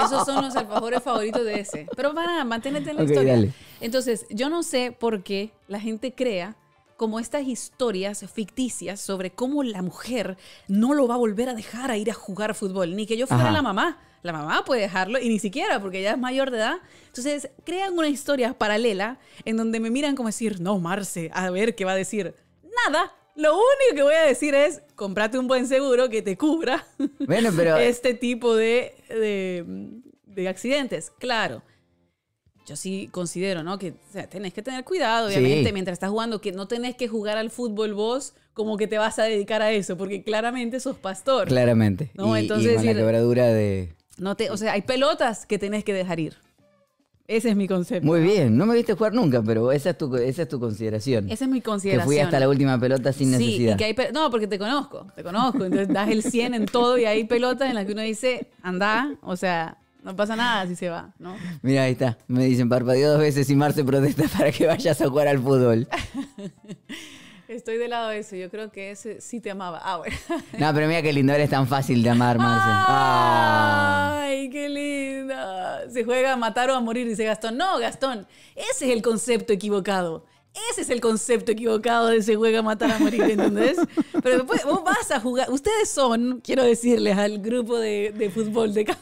Esos 0.04 0.24
son 0.26 0.44
los 0.44 0.54
alfajores 0.56 1.02
favoritos 1.02 1.44
de 1.44 1.60
ese. 1.60 1.86
Pero 1.96 2.14
para, 2.14 2.44
manténete 2.44 2.90
en 2.90 2.96
la 2.96 3.04
historia. 3.04 3.34
dale. 3.34 3.52
Entonces, 3.80 4.26
yo 4.30 4.48
no 4.48 4.62
sé 4.62 4.96
por 4.98 5.22
qué 5.22 5.52
la 5.68 5.80
gente 5.80 6.14
crea 6.14 6.56
como 6.96 7.18
estas 7.18 7.46
historias 7.46 8.24
ficticias 8.32 9.00
sobre 9.00 9.32
cómo 9.32 9.64
la 9.64 9.82
mujer 9.82 10.36
no 10.68 10.94
lo 10.94 11.08
va 11.08 11.14
a 11.14 11.18
volver 11.18 11.48
a 11.48 11.54
dejar 11.54 11.90
a 11.90 11.96
ir 11.96 12.10
a 12.10 12.14
jugar 12.14 12.54
fútbol, 12.54 12.94
ni 12.94 13.06
que 13.06 13.16
yo 13.16 13.26
fuera 13.26 13.44
Ajá. 13.44 13.52
la 13.52 13.62
mamá. 13.62 13.98
La 14.22 14.32
mamá 14.32 14.64
puede 14.64 14.82
dejarlo 14.82 15.18
y 15.18 15.28
ni 15.28 15.40
siquiera 15.40 15.80
porque 15.80 15.98
ella 15.98 16.12
es 16.12 16.18
mayor 16.18 16.52
de 16.52 16.58
edad. 16.58 16.76
Entonces, 17.06 17.50
crean 17.64 17.98
una 17.98 18.06
historia 18.06 18.56
paralela 18.56 19.18
en 19.44 19.56
donde 19.56 19.80
me 19.80 19.90
miran 19.90 20.14
como 20.14 20.28
decir, 20.28 20.60
no, 20.60 20.78
Marce, 20.78 21.28
a 21.34 21.50
ver 21.50 21.74
qué 21.74 21.84
va 21.84 21.92
a 21.92 21.96
decir. 21.96 22.36
Nada. 22.86 23.12
Lo 23.34 23.52
único 23.54 23.94
que 23.96 24.02
voy 24.02 24.14
a 24.14 24.22
decir 24.26 24.54
es, 24.54 24.82
comprate 24.94 25.38
un 25.38 25.48
buen 25.48 25.66
seguro 25.66 26.08
que 26.08 26.20
te 26.22 26.36
cubra 26.36 26.86
Bueno, 27.26 27.50
pero 27.56 27.76
este 27.78 28.14
tipo 28.14 28.54
de, 28.54 28.94
de, 29.08 29.64
de 30.26 30.48
accidentes. 30.48 31.10
Claro. 31.18 31.62
Yo 32.66 32.76
sí 32.76 33.08
considero, 33.10 33.62
¿no? 33.64 33.78
Que 33.78 33.90
o 33.90 34.12
sea, 34.12 34.28
tenés 34.28 34.52
que 34.54 34.62
tener 34.62 34.84
cuidado, 34.84 35.28
Sí. 35.30 35.36
obviamente, 35.38 35.72
mientras 35.72 35.94
estás 35.96 36.10
jugando, 36.10 36.40
que 36.40 36.52
no 36.52 36.68
tenés 36.68 36.94
que 36.94 37.08
jugar 37.08 37.36
al 37.36 37.50
fútbol 37.50 37.92
vos 37.94 38.34
como 38.54 38.76
que 38.76 38.86
te 38.86 38.98
vas 38.98 39.18
a 39.18 39.24
dedicar 39.24 39.62
a 39.62 39.72
eso, 39.72 39.96
porque 39.96 40.22
claramente 40.22 40.78
sos 40.78 40.96
pastor. 40.96 41.48
claramente. 41.48 42.10
No, 42.14 42.36
y, 42.36 42.40
y 42.40 42.42
entonces 42.42 42.76
con 42.76 42.86
la 42.86 42.94
quebradura 42.94 43.46
de... 43.48 43.94
No 44.18 44.36
te, 44.36 44.50
o 44.50 44.56
sea, 44.56 44.74
hay 44.74 44.82
pelotas 44.82 45.44
que 45.46 45.58
tenés 45.58 45.82
que 45.84 45.92
dejar 45.94 46.20
ir. 46.20 46.36
Ese 47.28 47.50
es 47.50 47.56
mi 47.56 47.68
concepto. 47.68 48.06
Muy 48.06 48.20
bien, 48.20 48.56
no 48.56 48.66
me 48.66 48.74
viste 48.74 48.94
jugar 48.94 49.14
nunca, 49.14 49.42
pero 49.42 49.70
esa 49.72 49.90
es 49.90 49.98
tu, 49.98 50.14
esa 50.16 50.42
es 50.42 50.48
tu 50.48 50.58
consideración. 50.58 51.30
Esa 51.30 51.44
es 51.44 51.50
mi 51.50 51.60
que 51.60 51.64
consideración. 51.64 52.06
fui 52.06 52.18
hasta 52.18 52.38
la 52.40 52.48
última 52.48 52.78
pelota 52.78 53.12
sin 53.12 53.28
Sí, 53.32 53.38
necesidad. 53.38 53.74
y 53.74 53.76
que 53.76 53.84
hay 53.84 53.96
no, 54.12 54.30
porque 54.30 54.46
te 54.46 54.58
conozco, 54.58 55.06
te 55.14 55.22
conozco. 55.22 55.64
Entonces 55.64 55.88
das 55.88 56.08
el 56.10 56.22
100 56.22 56.54
en 56.54 56.66
todo 56.66 56.98
y 56.98 57.04
hay 57.04 57.24
pelotas 57.24 57.68
en 57.68 57.74
las 57.76 57.86
que 57.86 57.92
uno 57.92 58.02
dice, 58.02 58.48
anda, 58.62 59.14
o 59.22 59.36
sea, 59.36 59.78
no 60.02 60.16
pasa 60.16 60.34
nada 60.34 60.66
si 60.66 60.74
se 60.74 60.88
va, 60.88 61.12
¿no? 61.20 61.36
Mira, 61.62 61.84
ahí 61.84 61.92
está. 61.92 62.18
Me 62.26 62.44
dicen, 62.44 62.68
parpadeó 62.68 63.12
dos 63.12 63.20
veces 63.20 63.48
y 63.48 63.54
Marce 63.56 63.84
protesta 63.84 64.24
para 64.36 64.50
que 64.50 64.66
vayas 64.66 65.00
a 65.00 65.08
jugar 65.08 65.28
al 65.28 65.38
fútbol. 65.38 65.86
Estoy 67.52 67.76
del 67.76 67.90
lado 67.90 68.08
de 68.08 68.18
eso. 68.18 68.34
Yo 68.34 68.50
creo 68.50 68.70
que 68.70 68.90
ese 68.90 69.20
sí 69.20 69.40
te 69.40 69.50
amaba. 69.50 69.80
Ah, 69.82 69.98
bueno. 69.98 70.16
No, 70.58 70.72
pero 70.72 70.86
mira 70.86 71.02
qué 71.02 71.12
lindo, 71.12 71.32
eres 71.32 71.50
tan 71.50 71.66
fácil 71.66 72.02
de 72.02 72.10
amar, 72.10 72.38
Marce. 72.38 72.66
Ah. 72.66 74.20
Ay, 74.22 74.48
qué 74.48 74.68
linda. 74.68 75.90
Se 75.90 76.04
juega 76.04 76.32
a 76.32 76.36
matar 76.36 76.70
o 76.70 76.74
a 76.74 76.80
morir, 76.80 77.06
dice 77.06 77.24
Gastón. 77.24 77.56
No, 77.56 77.78
Gastón, 77.78 78.26
ese 78.54 78.86
es 78.86 78.92
el 78.92 79.02
concepto 79.02 79.52
equivocado. 79.52 80.24
Ese 80.70 80.82
es 80.82 80.90
el 80.90 81.00
concepto 81.00 81.52
equivocado 81.52 82.08
de 82.08 82.22
se 82.22 82.36
juega 82.36 82.58
a 82.58 82.62
matar 82.62 82.90
a 82.90 82.98
morir, 82.98 83.22
¿entendés? 83.22 83.78
Pero 84.22 84.36
después 84.38 84.64
vos 84.64 84.84
vas 84.84 85.10
a 85.10 85.20
jugar. 85.20 85.50
Ustedes 85.50 85.88
son, 85.88 86.40
quiero 86.42 86.62
decirles 86.62 87.16
al 87.16 87.38
grupo 87.38 87.78
de, 87.78 88.12
de 88.16 88.30
fútbol 88.30 88.74
de 88.74 88.84
casa, 88.84 89.00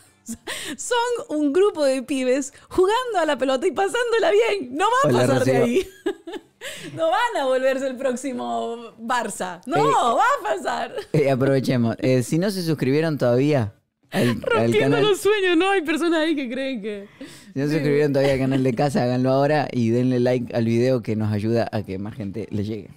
son 0.77 1.39
un 1.39 1.53
grupo 1.53 1.85
de 1.85 2.03
pibes 2.03 2.53
jugando 2.69 3.19
a 3.19 3.27
la 3.27 3.37
pelota 3.39 3.67
y 3.67 3.73
pasándola 3.73 4.31
bien. 4.31 4.77
No 4.77 4.87
van 5.05 5.15
a 5.15 5.19
Hola, 5.19 5.27
pasar 5.27 5.45
de 5.45 5.57
ahí. 5.57 5.89
No 6.95 7.11
van 7.11 7.43
a 7.43 7.47
volverse 7.47 7.87
el 7.87 7.97
próximo 7.97 8.95
Barça. 9.01 9.63
No, 9.67 9.77
Eh, 9.77 9.93
va 9.93 10.23
a 10.23 10.57
pasar. 10.57 10.95
Eh, 11.13 11.31
aprovechemos. 11.31 11.97
Eh, 12.01 12.23
si 12.23 12.39
no 12.39 12.51
se 12.51 12.63
suscribieron 12.63 13.17
todavía 13.17 13.73
al, 14.11 14.43
Rompiendo 14.43 15.01
los 15.01 15.21
sueños, 15.21 15.57
¿no? 15.57 15.71
Hay 15.71 15.83
personas 15.83 16.21
ahí 16.21 16.37
que 16.37 16.51
creen 16.51 16.83
que... 16.83 17.09
si 17.55 17.59
no 17.59 17.67
se 17.67 17.75
suscribieron 17.75 18.13
todavía 18.13 18.35
al 18.35 18.41
canal 18.41 18.63
de 18.63 18.75
casa, 18.75 19.05
háganlo 19.05 19.31
ahora 19.31 19.69
y 19.73 19.91
denle 19.91 20.21
like 20.21 20.55
al 20.55 20.65
video 20.67 21.03
que 21.03 21.17
nos 21.17 21.33
ayuda 21.33 21.69
a 21.73 21.83
que 21.83 21.99
más 21.99 22.15
gente 22.15 22.47
le 22.51 22.65
llegue. 22.65 22.91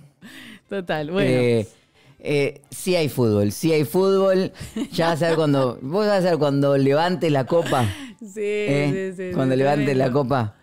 Total, 0.69 1.11
bueno. 1.11 1.67
Eh, 2.25 2.61
sí 2.71 2.95
hay 2.95 3.09
fútbol, 3.09 3.51
sí 3.51 3.73
hay 3.73 3.83
fútbol. 3.83 4.53
Ya 4.93 5.09
vas 5.09 5.21
a 5.21 5.27
ver 5.27 5.35
cuando. 5.35 5.77
Vos 5.81 6.07
vas 6.07 6.25
a 6.25 6.29
ver 6.29 6.39
cuando 6.39 6.77
levante 6.77 7.29
la 7.29 7.45
copa. 7.45 7.85
sí, 8.19 8.41
eh, 8.41 9.13
sí, 9.15 9.29
sí. 9.29 9.35
cuando 9.35 9.53
sí, 9.53 9.59
levante 9.59 9.93
la 9.93 10.11
copa. 10.11 10.55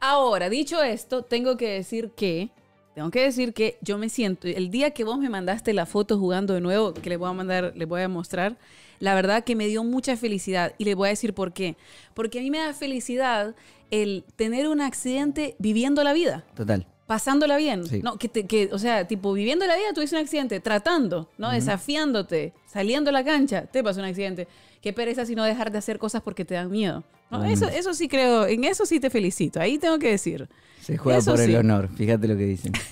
Ahora, 0.00 0.50
dicho 0.50 0.82
esto, 0.82 1.22
tengo 1.22 1.56
que 1.56 1.70
decir 1.70 2.10
que... 2.10 2.50
Tengo 2.94 3.10
que 3.10 3.22
decir 3.22 3.54
que 3.54 3.78
yo 3.80 3.96
me 3.98 4.08
siento... 4.08 4.46
El 4.46 4.70
día 4.70 4.90
que 4.90 5.02
vos 5.02 5.18
me 5.18 5.28
mandaste 5.28 5.72
la 5.72 5.86
foto 5.86 6.18
jugando 6.18 6.54
de 6.54 6.60
nuevo, 6.60 6.94
que 6.94 7.08
les 7.08 7.18
voy 7.18 7.30
a 7.30 7.32
mandar, 7.32 7.72
les 7.74 7.88
voy 7.88 8.02
a 8.02 8.08
mostrar, 8.08 8.56
la 9.00 9.14
verdad 9.14 9.42
que 9.42 9.56
me 9.56 9.66
dio 9.66 9.82
mucha 9.82 10.16
felicidad. 10.16 10.74
Y 10.78 10.84
les 10.84 10.94
voy 10.94 11.06
a 11.06 11.10
decir 11.10 11.32
por 11.32 11.52
qué. 11.52 11.76
Porque 12.12 12.38
a 12.38 12.42
mí 12.42 12.50
me 12.50 12.58
da 12.58 12.72
felicidad 12.74 13.56
el 13.90 14.24
tener 14.36 14.68
un 14.68 14.80
accidente 14.80 15.56
viviendo 15.58 16.04
la 16.04 16.12
vida. 16.12 16.44
Total. 16.54 16.86
Pasándola 17.06 17.56
bien. 17.56 17.86
Sí. 17.86 18.00
No, 18.02 18.16
que, 18.18 18.28
te- 18.28 18.46
que, 18.46 18.70
o 18.72 18.78
sea, 18.78 19.06
tipo, 19.06 19.32
viviendo 19.32 19.66
la 19.66 19.76
vida 19.76 19.92
tuviste 19.94 20.16
un 20.16 20.22
accidente, 20.22 20.60
tratando, 20.60 21.28
¿no? 21.38 21.50
Desafiándote, 21.50 22.52
saliendo 22.66 23.10
a 23.10 23.12
la 23.12 23.24
cancha, 23.24 23.66
te 23.66 23.82
pasó 23.84 24.00
un 24.00 24.06
accidente. 24.06 24.48
Qué 24.80 24.92
pereza 24.92 25.24
si 25.26 25.34
no 25.34 25.44
dejar 25.44 25.70
de 25.72 25.78
hacer 25.78 25.98
cosas 25.98 26.22
porque 26.22 26.44
te 26.44 26.54
dan 26.54 26.70
miedo. 26.70 27.04
¿no? 27.30 27.44
Eso, 27.44 27.66
eso 27.68 27.94
sí 27.94 28.06
creo, 28.08 28.46
en 28.46 28.64
eso 28.64 28.86
sí 28.86 29.00
te 29.00 29.10
felicito. 29.10 29.60
Ahí 29.60 29.78
tengo 29.78 29.98
que 29.98 30.10
decir. 30.10 30.48
Se 30.82 30.98
juega 30.98 31.18
Eso 31.18 31.30
por 31.32 31.40
el 31.40 31.56
honor. 31.56 31.88
Fíjate 31.96 32.28
lo 32.28 32.36
que 32.36 32.44
dicen. 32.44 32.72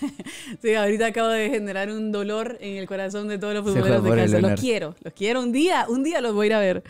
Sí, 0.60 0.74
ahorita 0.74 1.06
acabo 1.06 1.28
de 1.28 1.48
generar 1.50 1.90
un 1.90 2.12
dolor 2.12 2.58
en 2.60 2.76
el 2.76 2.86
corazón 2.86 3.26
de 3.28 3.38
todos 3.38 3.54
los 3.54 3.62
futboleros 3.64 4.02
de 4.04 4.10
casa. 4.10 4.40
Los 4.40 4.60
quiero, 4.60 4.94
los 5.02 5.12
quiero. 5.14 5.40
Un 5.40 5.50
día, 5.52 5.86
un 5.88 6.02
día 6.02 6.20
los 6.20 6.34
voy 6.34 6.44
a 6.44 6.46
ir 6.48 6.54
a 6.54 6.60
ver. 6.60 6.82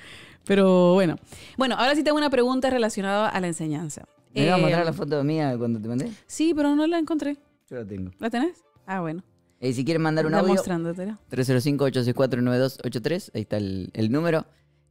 Pero 0.45 0.95
bueno. 0.95 1.17
Bueno, 1.57 1.77
ahora 1.79 1.95
sí 1.95 2.03
tengo 2.03 2.19
una 2.19 2.29
pregunta 2.31 2.71
relacionada 2.71 3.29
a 3.29 3.41
la 3.41 3.47
enseñanza. 3.47 4.05
¿Me 4.35 4.47
vas 4.47 4.55
a 4.55 4.59
Eh, 4.59 4.63
mostrar 4.63 4.85
la 4.85 4.93
foto 4.93 5.25
mía 5.25 5.55
cuando 5.59 5.81
te 5.81 5.89
mandé? 5.89 6.11
Sí, 6.27 6.53
pero 6.55 6.75
no 6.77 6.87
la 6.87 6.99
encontré. 6.99 7.37
Yo 7.71 7.77
la 7.77 7.85
tengo. 7.87 8.11
¿La 8.19 8.31
tenés? 8.31 8.63
Ah, 8.87 9.01
bueno. 9.01 9.23
Eh, 9.61 9.73
si 9.73 9.85
quieren 9.85 10.03
mandar 10.03 10.27
un 10.27 10.35
audio, 10.35 10.55
mostrándotela. 10.55 11.19
305-864-9283. 11.31 13.31
Ahí 13.35 13.43
está 13.43 13.57
el, 13.59 13.91
el 13.95 14.11
número. 14.11 14.45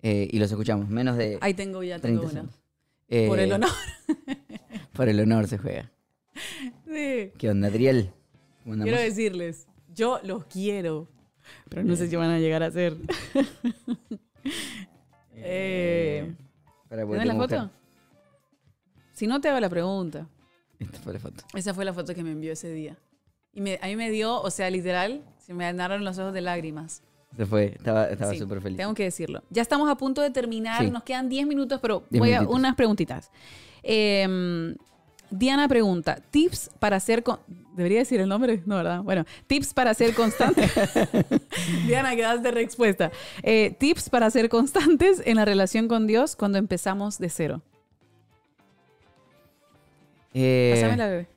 eh, 0.04 0.28
y 0.32 0.40
los 0.40 0.50
escuchamos. 0.50 0.90
Menos 0.90 1.18
de 1.18 1.38
Ahí 1.42 1.54
tengo 1.54 1.84
ya, 1.84 2.00
30 2.00 2.22
tengo 2.28 2.42
una. 2.42 2.50
Eh, 3.10 3.28
Por 3.28 3.40
el 3.40 3.52
honor. 3.52 3.70
Por 4.94 5.10
el 5.10 5.20
honor 5.20 5.48
se 5.48 5.58
juega. 5.58 5.92
Sí. 6.88 7.32
¿Qué 7.38 7.50
onda, 7.50 7.68
Adriel? 7.68 8.12
Quiero 8.64 8.98
decirles, 8.98 9.68
yo 9.94 10.20
los 10.24 10.46
quiero, 10.46 11.08
pero 11.68 11.84
no 11.84 11.96
sé 11.96 12.08
si 12.08 12.16
van 12.16 12.30
a 12.30 12.40
llegar 12.40 12.64
a 12.64 12.72
ser. 12.72 12.96
eh, 15.36 16.34
¿Tienes 16.90 17.26
la 17.26 17.36
foto? 17.36 17.70
Si 19.22 19.28
no, 19.28 19.40
te 19.40 19.50
hago 19.50 19.60
la 19.60 19.70
pregunta. 19.70 20.26
Esta 20.80 20.98
fue 20.98 21.14
la 21.14 21.20
foto. 21.20 21.44
Esa 21.54 21.76
fue 21.76 21.86
la 21.86 21.94
foto 21.94 22.16
que 22.16 22.24
me 22.24 22.32
envió 22.32 22.54
ese 22.54 22.72
día. 22.74 22.98
Y 23.54 23.62
me- 23.62 23.78
a 23.80 23.86
mí 23.86 23.96
me 23.96 24.10
dio, 24.10 24.42
o 24.42 24.50
sea, 24.50 24.68
literal, 24.72 25.22
se 25.38 25.54
me 25.54 25.64
llenaron 25.64 26.04
los 26.04 26.18
ojos 26.18 26.34
de 26.34 26.42
lágrimas. 26.42 27.04
Se 27.38 27.46
fue. 27.46 27.66
Estaba 27.78 28.06
estaba 28.08 28.32
Sí, 28.32 28.40
súper 28.40 28.62
feliz. 28.64 28.78
Tengo 28.78 28.96
que 28.96 29.04
decirlo. 29.04 29.44
Ya 29.52 29.62
estamos 29.62 29.88
a 29.92 29.96
punto 29.96 30.24
de 30.24 30.32
terminar, 30.32 30.84
Sí. 30.84 30.90
nos 30.90 31.04
quedan 31.04 31.30
10 31.30 31.46
minutos, 31.46 31.80
pero 31.84 32.04
10 32.10 32.20
voy 32.20 32.34
a 32.34 32.42
unas 32.42 32.76
preguntitas. 32.76 33.30
Eh, 33.84 34.74
Diana 35.30 35.68
pregunta, 35.68 36.18
tips 36.32 36.72
para 36.80 37.00
ser... 37.00 37.22
con- 37.22 37.42
¿Debería 37.76 38.00
decir 38.00 38.20
el 38.22 38.28
nombre? 38.28 38.64
No, 38.66 38.78
¿verdad? 38.78 39.04
Bueno, 39.04 39.24
tips 39.46 39.76
para 39.76 39.94
ser 39.94 40.16
constante. 40.16 40.68
Diana, 41.86 42.16
quedaste 42.16 42.50
respuesta. 42.50 43.12
Eh, 43.44 43.76
tips 43.80 44.10
para 44.10 44.32
ser 44.32 44.50
constantes 44.50 45.22
en 45.26 45.36
la 45.36 45.46
relación 45.46 45.88
con 45.88 46.08
Dios 46.08 46.36
cuando 46.36 46.58
empezamos 46.58 47.20
de 47.20 47.30
cero. 47.30 47.62
Eh, 50.34 50.72
Pásame 50.76 50.98
la 50.98 51.08
bebé. 51.08 51.28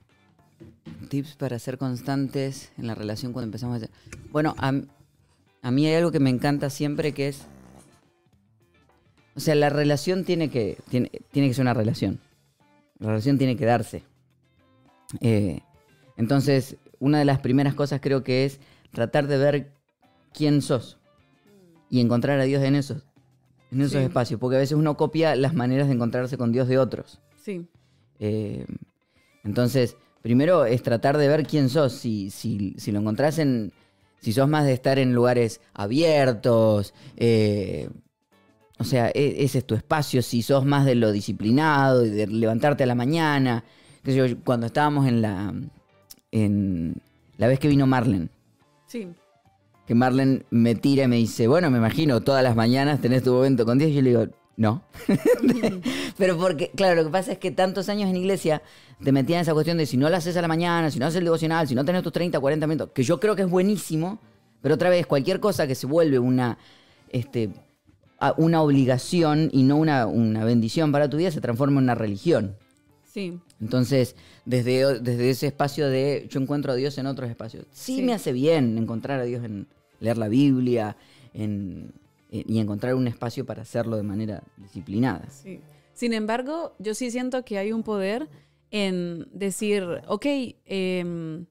Tips 1.08 1.36
para 1.36 1.58
ser 1.58 1.78
constantes 1.78 2.72
en 2.78 2.86
la 2.86 2.94
relación 2.94 3.32
cuando 3.32 3.46
empezamos 3.46 3.74
a 3.74 3.76
hacer. 3.76 3.90
Bueno, 4.30 4.54
a, 4.58 4.72
a 5.62 5.70
mí 5.70 5.86
hay 5.86 5.94
algo 5.94 6.12
que 6.12 6.20
me 6.20 6.30
encanta 6.30 6.70
siempre 6.70 7.12
que 7.12 7.28
es. 7.28 7.42
O 9.36 9.40
sea, 9.40 9.54
la 9.54 9.68
relación 9.68 10.24
tiene 10.24 10.48
que, 10.50 10.78
tiene, 10.88 11.10
tiene 11.32 11.48
que 11.48 11.54
ser 11.54 11.62
una 11.62 11.74
relación. 11.74 12.20
La 13.00 13.08
relación 13.08 13.36
tiene 13.38 13.56
que 13.56 13.64
darse. 13.66 14.04
Eh, 15.20 15.60
entonces, 16.16 16.76
una 17.00 17.18
de 17.18 17.24
las 17.24 17.40
primeras 17.40 17.74
cosas 17.74 18.00
creo 18.00 18.22
que 18.22 18.44
es 18.44 18.60
tratar 18.92 19.26
de 19.26 19.36
ver 19.38 19.72
quién 20.32 20.62
sos 20.62 20.98
y 21.90 22.00
encontrar 22.00 22.38
a 22.40 22.44
Dios 22.44 22.62
en 22.62 22.76
eso. 22.76 23.00
en 23.72 23.80
esos 23.80 23.92
Sí. 24.00 24.06
espacios, 24.06 24.38
porque 24.38 24.54
a 24.54 24.60
veces 24.60 24.78
uno 24.78 24.96
copia 24.96 25.34
las 25.34 25.52
maneras 25.52 25.88
de 25.88 25.94
encontrarse 25.94 26.38
con 26.38 26.52
Dios 26.52 26.68
de 26.68 26.78
otros. 26.78 27.20
Sí. 27.42 27.66
Eh, 28.26 28.64
entonces, 29.44 29.96
primero 30.22 30.64
es 30.64 30.82
tratar 30.82 31.18
de 31.18 31.28
ver 31.28 31.46
quién 31.46 31.68
sos. 31.68 31.92
Si, 31.92 32.30
si, 32.30 32.74
si 32.78 32.90
lo 32.92 33.00
encontrás 33.00 33.38
en. 33.38 33.72
Si 34.20 34.32
sos 34.32 34.48
más 34.48 34.64
de 34.64 34.72
estar 34.72 34.98
en 34.98 35.14
lugares 35.14 35.60
abiertos. 35.74 36.94
eh, 37.16 37.90
o 38.78 38.84
sea, 38.84 39.08
e- 39.14 39.44
ese 39.44 39.58
es 39.58 39.66
tu 39.66 39.74
espacio. 39.74 40.22
Si 40.22 40.40
sos 40.42 40.64
más 40.64 40.86
de 40.86 40.94
lo 40.94 41.12
disciplinado, 41.12 42.04
y 42.06 42.10
de 42.10 42.26
levantarte 42.26 42.84
a 42.84 42.86
la 42.86 42.94
mañana. 42.94 43.62
sé 44.04 44.14
yo, 44.14 44.24
cuando 44.44 44.66
estábamos 44.66 45.06
en 45.06 45.20
la. 45.20 45.52
En 46.32 46.94
la 47.36 47.46
vez 47.46 47.58
que 47.60 47.68
vino 47.68 47.86
Marlen. 47.86 48.30
Sí. 48.86 49.08
Que 49.86 49.94
Marlen 49.94 50.44
me 50.50 50.74
tira 50.74 51.04
y 51.04 51.08
me 51.08 51.16
dice, 51.16 51.46
bueno, 51.46 51.70
me 51.70 51.76
imagino, 51.78 52.22
todas 52.22 52.42
las 52.42 52.56
mañanas 52.56 53.00
tenés 53.02 53.22
tu 53.22 53.32
momento 53.34 53.66
con 53.66 53.76
Dios. 53.78 53.90
Y 53.90 53.94
yo 53.94 54.02
le 54.02 54.08
digo, 54.10 54.26
no. 54.56 54.84
Pero 56.18 56.36
porque, 56.38 56.70
claro, 56.74 56.94
lo 56.96 57.04
que 57.04 57.10
pasa 57.10 57.32
es 57.32 57.38
que 57.38 57.50
tantos 57.50 57.88
años 57.88 58.08
en 58.08 58.16
iglesia 58.16 58.62
te 59.02 59.12
metían 59.12 59.40
esa 59.40 59.52
cuestión 59.52 59.76
de 59.78 59.86
si 59.86 59.96
no 59.96 60.08
lo 60.08 60.16
haces 60.16 60.36
a 60.36 60.42
la 60.42 60.48
mañana, 60.48 60.90
si 60.90 60.98
no 60.98 61.06
haces 61.06 61.18
el 61.18 61.24
devocional, 61.24 61.66
si 61.68 61.74
no 61.74 61.84
tenés 61.84 62.02
tus 62.02 62.12
30, 62.12 62.38
40 62.38 62.66
minutos, 62.66 62.90
que 62.94 63.02
yo 63.02 63.18
creo 63.20 63.34
que 63.36 63.42
es 63.42 63.50
buenísimo, 63.50 64.20
pero 64.62 64.76
otra 64.76 64.90
vez, 64.90 65.06
cualquier 65.06 65.40
cosa 65.40 65.66
que 65.66 65.74
se 65.74 65.86
vuelve 65.86 66.18
una, 66.18 66.58
este, 67.10 67.50
una 68.38 68.62
obligación 68.62 69.50
y 69.52 69.62
no 69.64 69.76
una, 69.76 70.06
una 70.06 70.44
bendición 70.44 70.92
para 70.92 71.10
tu 71.10 71.16
vida 71.18 71.30
se 71.30 71.40
transforma 71.40 71.78
en 71.78 71.84
una 71.84 71.94
religión. 71.94 72.56
Sí. 73.12 73.38
Entonces, 73.60 74.16
desde, 74.44 75.00
desde 75.00 75.30
ese 75.30 75.46
espacio 75.48 75.88
de 75.88 76.26
yo 76.30 76.40
encuentro 76.40 76.72
a 76.72 76.74
Dios 76.74 76.96
en 76.98 77.06
otros 77.06 77.30
espacios, 77.30 77.66
sí, 77.72 77.96
Sí. 77.96 78.02
me 78.02 78.12
hace 78.14 78.32
bien 78.32 78.76
encontrar 78.78 79.20
a 79.20 79.24
Dios 79.24 79.44
en 79.44 79.66
leer 80.00 80.18
la 80.18 80.28
Biblia 80.28 80.96
en, 81.32 81.92
en- 82.40 82.44
y 82.52 82.58
encontrar 82.58 82.94
un 82.94 83.06
espacio 83.06 83.44
para 83.46 83.62
hacerlo 83.62 83.96
de 83.96 84.02
manera 84.02 84.42
disciplinada. 84.56 85.28
Sí. 85.30 85.60
Sin 85.94 86.12
embargo, 86.12 86.74
yo 86.78 86.94
sí 86.94 87.10
siento 87.10 87.44
que 87.44 87.58
hay 87.58 87.72
un 87.72 87.82
poder 87.82 88.28
en 88.70 89.28
decir, 89.32 89.84
ok, 90.08 90.26
em, 90.64 91.46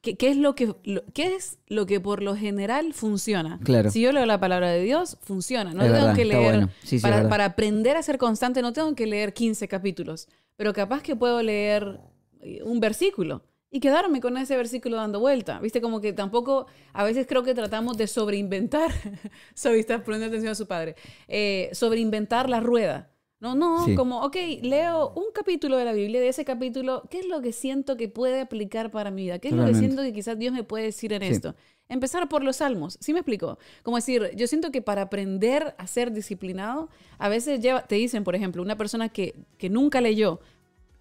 ¿qué, 0.00 0.16
qué 0.16 0.30
es 0.30 0.36
lo 0.36 0.54
que, 0.54 0.74
lo- 0.84 1.04
¿qué 1.12 1.34
es 1.34 1.58
lo 1.66 1.86
que 1.86 1.98
por 2.00 2.22
lo 2.22 2.36
general 2.36 2.94
funciona? 2.94 3.58
Claro. 3.64 3.90
Si 3.90 4.00
yo 4.00 4.12
leo 4.12 4.24
la 4.26 4.38
palabra 4.38 4.70
de 4.70 4.82
Dios, 4.82 5.18
funciona. 5.22 5.74
No 5.74 5.82
Es 5.82 5.88
tengo 5.92 6.02
verdad, 6.06 6.16
que 6.16 6.24
leer, 6.24 6.42
bueno. 6.42 6.68
Sí, 6.82 6.88
sí, 6.90 6.96
es 6.96 7.02
para, 7.02 7.16
verdad. 7.16 7.30
para 7.30 7.44
aprender 7.46 7.96
a 7.96 8.02
ser 8.02 8.18
constante, 8.18 8.62
no 8.62 8.72
tengo 8.72 8.94
que 8.94 9.06
leer 9.06 9.32
15 9.34 9.66
capítulos, 9.66 10.28
pero 10.56 10.72
capaz 10.72 11.02
que 11.02 11.16
puedo 11.16 11.42
leer 11.42 11.98
eh, 12.40 12.62
un 12.62 12.78
versículo. 12.78 13.42
Y 13.74 13.80
quedarme 13.80 14.20
con 14.20 14.36
ese 14.36 14.54
versículo 14.54 14.98
dando 14.98 15.18
vuelta. 15.18 15.58
Viste, 15.58 15.80
como 15.80 16.02
que 16.02 16.12
tampoco, 16.12 16.66
a 16.92 17.04
veces 17.04 17.26
creo 17.26 17.42
que 17.42 17.54
tratamos 17.54 17.96
de 17.96 18.06
sobreinventar. 18.06 18.90
Está 19.54 20.04
poniendo 20.04 20.26
atención 20.26 20.52
a 20.52 20.54
su 20.54 20.66
padre. 20.66 20.94
Eh, 21.26 21.70
sobreinventar 21.72 22.50
la 22.50 22.60
rueda. 22.60 23.08
No, 23.40 23.54
no, 23.56 23.86
Sí. 23.86 23.94
como, 23.96 24.20
ok, 24.22 24.36
leo 24.60 25.12
un 25.16 25.24
capítulo 25.34 25.76
de 25.78 25.84
la 25.86 25.92
Biblia, 25.94 26.20
de 26.20 26.28
ese 26.28 26.44
capítulo, 26.44 27.02
¿qué 27.10 27.20
es 27.20 27.26
lo 27.26 27.40
que 27.40 27.52
siento 27.52 27.96
que 27.96 28.08
puede 28.08 28.40
aplicar 28.42 28.90
para 28.92 29.10
mi 29.10 29.22
vida? 29.22 29.38
¿Qué 29.40 29.48
es 29.48 29.54
lo 29.54 29.66
que 29.66 29.74
siento 29.74 30.02
que 30.02 30.12
quizás 30.12 30.38
Dios 30.38 30.52
me 30.52 30.62
puede 30.62 30.84
decir 30.84 31.12
en 31.12 31.22
Sí. 31.22 31.28
esto? 31.28 31.56
Empezar 31.88 32.28
por 32.28 32.44
los 32.44 32.56
salmos, 32.56 32.98
¿sí 33.00 33.12
me 33.12 33.18
explico? 33.18 33.58
Como 33.82 33.96
decir, 33.96 34.30
yo 34.36 34.46
siento 34.46 34.70
que 34.70 34.80
para 34.80 35.02
aprender 35.02 35.74
a 35.76 35.86
ser 35.88 36.12
disciplinado, 36.12 36.88
a 37.18 37.28
veces 37.28 37.58
lleva, 37.60 37.82
te 37.82 37.96
dicen, 37.96 38.22
por 38.22 38.36
ejemplo, 38.36 38.62
una 38.62 38.76
persona 38.78 39.08
que, 39.08 39.34
que 39.58 39.68
nunca 39.68 40.00
leyó 40.00 40.38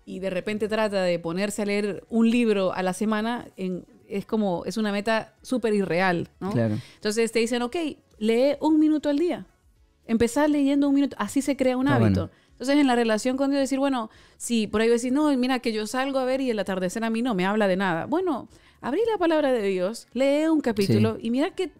y 0.06 0.20
de 0.20 0.30
repente 0.30 0.68
trata 0.68 1.04
de 1.04 1.20
ponerse 1.20 1.62
a 1.62 1.66
leer 1.66 2.04
un 2.10 2.30
libro 2.30 2.74
a 2.74 2.84
la 2.84 2.94
semana, 2.94 3.48
en- 3.58 3.86
es 4.08 4.26
como, 4.26 4.64
es 4.66 4.78
una 4.78 4.92
meta 4.92 5.34
súper 5.42 5.74
irreal, 5.74 6.30
¿no? 6.40 6.52
Claro. 6.52 6.76
Entonces 6.96 7.32
te 7.32 7.40
dicen, 7.40 7.62
ok, 7.62 7.76
lee 8.18 8.56
un 8.60 8.78
minuto 8.80 9.10
al 9.10 9.18
día. 9.20 9.46
Empezar 10.06 10.50
leyendo 10.50 10.90
un 10.90 10.96
minuto, 10.96 11.16
así 11.20 11.42
se 11.42 11.56
crea 11.56 11.78
un 11.78 11.88
Está 11.88 11.96
hábito. 11.98 12.22
bueno. 12.28 12.42
Entonces, 12.54 12.78
en 12.78 12.86
la 12.88 12.96
relación 12.96 13.38
con 13.38 13.50
Dios, 13.50 13.60
decir, 13.62 13.80
bueno, 13.80 14.10
si 14.38 14.68
por 14.68 14.82
ahí 14.82 14.90
decir, 14.90 15.12
no, 15.14 15.36
mira, 15.38 15.60
que 15.60 15.72
yo 15.74 15.88
salgo 15.88 16.20
a 16.20 16.26
ver 16.26 16.42
y 16.42 16.50
el 16.52 16.60
atardecer 16.60 17.04
a 17.04 17.10
mí 17.10 17.22
no 17.24 17.34
me 17.34 17.46
habla 17.46 17.68
de 17.68 17.76
nada. 17.76 18.06
Bueno, 18.06 18.50
abrí 18.82 19.00
la 19.12 19.18
palabra 19.18 19.52
de 19.52 19.64
Dios, 19.64 20.08
lee 20.14 20.46
un 20.48 20.62
capítulo 20.62 21.18
y 21.20 21.32
mira 21.32 21.52
que, 21.56 21.64
eh, 21.64 21.72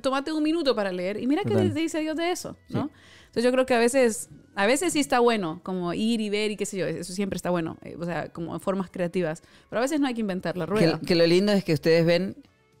tómate 0.00 0.32
un 0.32 0.42
minuto 0.44 0.76
para 0.76 0.92
leer 0.92 1.16
y 1.20 1.26
mira 1.26 1.42
qué 1.42 1.50
Total. 1.54 1.72
te 1.74 1.80
dice 1.80 2.00
Dios 2.00 2.16
de 2.16 2.30
eso, 2.30 2.56
¿no? 2.68 2.90
Entonces, 3.26 3.42
yo 3.44 3.50
creo 3.50 3.66
que 3.66 3.74
a 3.74 3.78
veces, 3.80 4.28
a 4.54 4.66
veces 4.66 4.92
sí 4.92 5.00
está 5.00 5.18
bueno, 5.20 5.60
como 5.62 5.94
ir 5.94 6.20
y 6.20 6.28
ver 6.30 6.50
y 6.50 6.56
qué 6.56 6.66
sé 6.66 6.76
yo, 6.78 6.86
eso 6.86 7.12
siempre 7.12 7.36
está 7.36 7.50
bueno, 7.50 7.76
eh, 7.82 7.96
o 7.98 8.04
sea, 8.04 8.28
como 8.28 8.54
en 8.54 8.60
formas 8.60 8.90
creativas. 8.90 9.42
Pero 9.70 9.78
a 9.80 9.82
veces 9.82 10.00
no 10.00 10.06
hay 10.06 10.14
que 10.14 10.20
inventar 10.20 10.56
la 10.56 10.66
rueda. 10.66 10.98
Que, 11.00 11.06
que 11.06 11.14
lo 11.14 11.26
lindo 11.26 11.52
es 11.52 11.64
que 11.64 11.72
ustedes 11.72 12.04
ven 12.04 12.36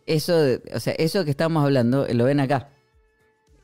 eso, 0.06 0.36
de- 0.38 0.60
o 0.74 0.80
sea, 0.80 0.92
eso 0.94 1.24
que 1.24 1.30
estamos 1.30 1.64
hablando, 1.64 2.06
eh, 2.06 2.14
lo 2.14 2.24
ven 2.24 2.40
acá. 2.40 2.68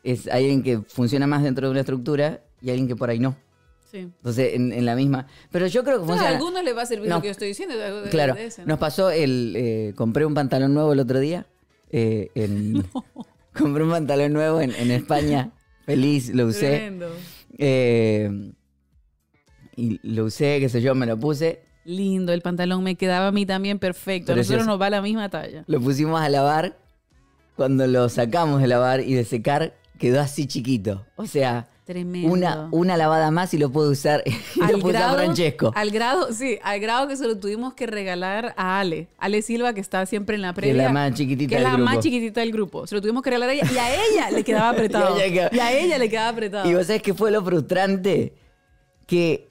Es 0.04 0.28
alguien 0.28 0.62
que 0.62 0.80
funciona 0.88 1.26
más 1.26 1.42
dentro 1.42 1.66
de 1.66 1.70
una 1.72 1.80
estructura 1.80 2.40
y 2.62 2.70
alguien 2.70 2.88
que 2.88 2.96
por 2.96 3.10
ahí 3.10 3.18
no. 3.18 3.36
Sí. 3.90 3.98
Entonces, 3.98 4.54
en, 4.54 4.72
en 4.72 4.84
la 4.86 4.94
misma. 4.94 5.26
Pero 5.50 5.66
yo 5.66 5.82
creo 5.82 5.98
que 5.98 6.04
a 6.04 6.06
funciona. 6.06 6.28
algunos 6.36 6.62
les 6.62 6.76
va 6.76 6.82
a 6.82 6.86
servir 6.86 7.08
No. 7.08 7.16
lo 7.16 7.22
que 7.22 7.28
yo 7.28 7.32
estoy 7.32 7.48
diciendo. 7.48 7.74
de- 7.76 8.10
Claro, 8.10 8.34
de 8.34 8.46
ese, 8.46 8.62
¿no? 8.62 8.68
nos 8.68 8.78
pasó 8.78 9.10
el. 9.10 9.54
eh, 9.56 9.92
compré 9.96 10.24
un 10.26 10.34
pantalón 10.34 10.74
nuevo 10.74 10.92
el 10.92 11.00
otro 11.00 11.18
día. 11.20 11.46
eh, 11.90 12.28
en- 12.34 12.84
Compré 13.58 13.82
un 13.82 13.90
pantalón 13.90 14.32
nuevo 14.34 14.60
en, 14.60 14.72
en 14.74 14.90
España. 14.90 15.52
Feliz, 15.86 16.28
lo 16.34 16.46
usé. 16.46 16.68
Tremendo. 16.68 17.10
Eh, 17.58 18.52
y 19.76 20.00
lo 20.02 20.24
usé, 20.24 20.58
qué 20.60 20.68
sé 20.68 20.80
yo, 20.80 20.94
me 20.94 21.06
lo 21.06 21.18
puse. 21.18 21.62
Lindo, 21.84 22.32
el 22.32 22.42
pantalón 22.42 22.82
me 22.82 22.96
quedaba 22.96 23.28
a 23.28 23.32
mí 23.32 23.46
también 23.46 23.78
perfecto. 23.78 24.32
A 24.32 24.36
nosotros 24.36 24.66
nos 24.66 24.80
va 24.80 24.90
la 24.90 25.02
misma 25.02 25.28
talla. 25.28 25.64
Lo 25.66 25.80
pusimos 25.80 26.20
a 26.20 26.28
lavar. 26.28 26.76
Cuando 27.56 27.86
lo 27.86 28.08
sacamos 28.08 28.60
de 28.60 28.68
lavar 28.68 29.00
y 29.00 29.14
de 29.14 29.24
secar, 29.24 29.74
quedó 29.98 30.20
así 30.20 30.46
chiquito. 30.46 31.04
O 31.16 31.26
sea, 31.26 31.68
Tremendo. 31.88 32.28
una, 32.30 32.68
una 32.70 32.98
lavada 32.98 33.30
más 33.30 33.54
y 33.54 33.58
lo 33.58 33.70
puedo 33.70 33.90
usar. 33.90 34.22
Y 34.54 34.72
lo 34.72 34.76
usar 34.86 35.14
Francesco. 35.16 35.72
al 35.74 35.90
grado, 35.90 36.32
sí, 36.34 36.58
al 36.62 36.80
grado 36.80 37.08
que 37.08 37.16
se 37.16 37.26
lo 37.26 37.38
tuvimos 37.38 37.72
que 37.72 37.86
regalar 37.86 38.52
a 38.58 38.78
Ale. 38.78 39.08
Ale 39.18 39.40
Silva, 39.40 39.72
que 39.72 39.80
está 39.80 40.04
siempre 40.04 40.36
en 40.36 40.42
la 40.42 40.52
Que 40.52 40.60
es 40.60 40.66
previa. 40.74 40.82
la 40.84 40.92
más 40.92 41.14
chiquitita 41.14 41.48
que 41.48 41.54
es 41.56 41.60
del 41.60 41.64
la 41.64 41.76
grupo. 41.78 41.84
más 41.90 41.98
chiquitita 42.04 42.40
del 42.42 42.52
grupo. 42.52 42.86
Se 42.86 42.94
lo 42.94 43.00
tuvimos 43.00 43.22
que 43.22 43.30
regalar 43.30 43.48
a 43.48 43.52
ella 43.54 43.64
y 43.72 43.78
a 43.78 43.94
ella 43.94 44.30
le 44.30 44.44
quedaba 44.44 44.68
apretado. 44.72 45.16
Y 45.16 45.20
a 45.20 45.24
ella- 45.24 45.50
y 45.50 45.58
a 45.58 45.72
ella 45.72 45.96
le 45.98 46.10
quedaba 46.10 46.28
apretado. 46.28 46.70
Y 46.70 46.74
vos 46.74 46.86
sabés 46.86 47.00
qué 47.00 47.14
fue 47.14 47.30
lo 47.30 47.42
frustrante? 47.42 48.34
Que, 49.06 49.48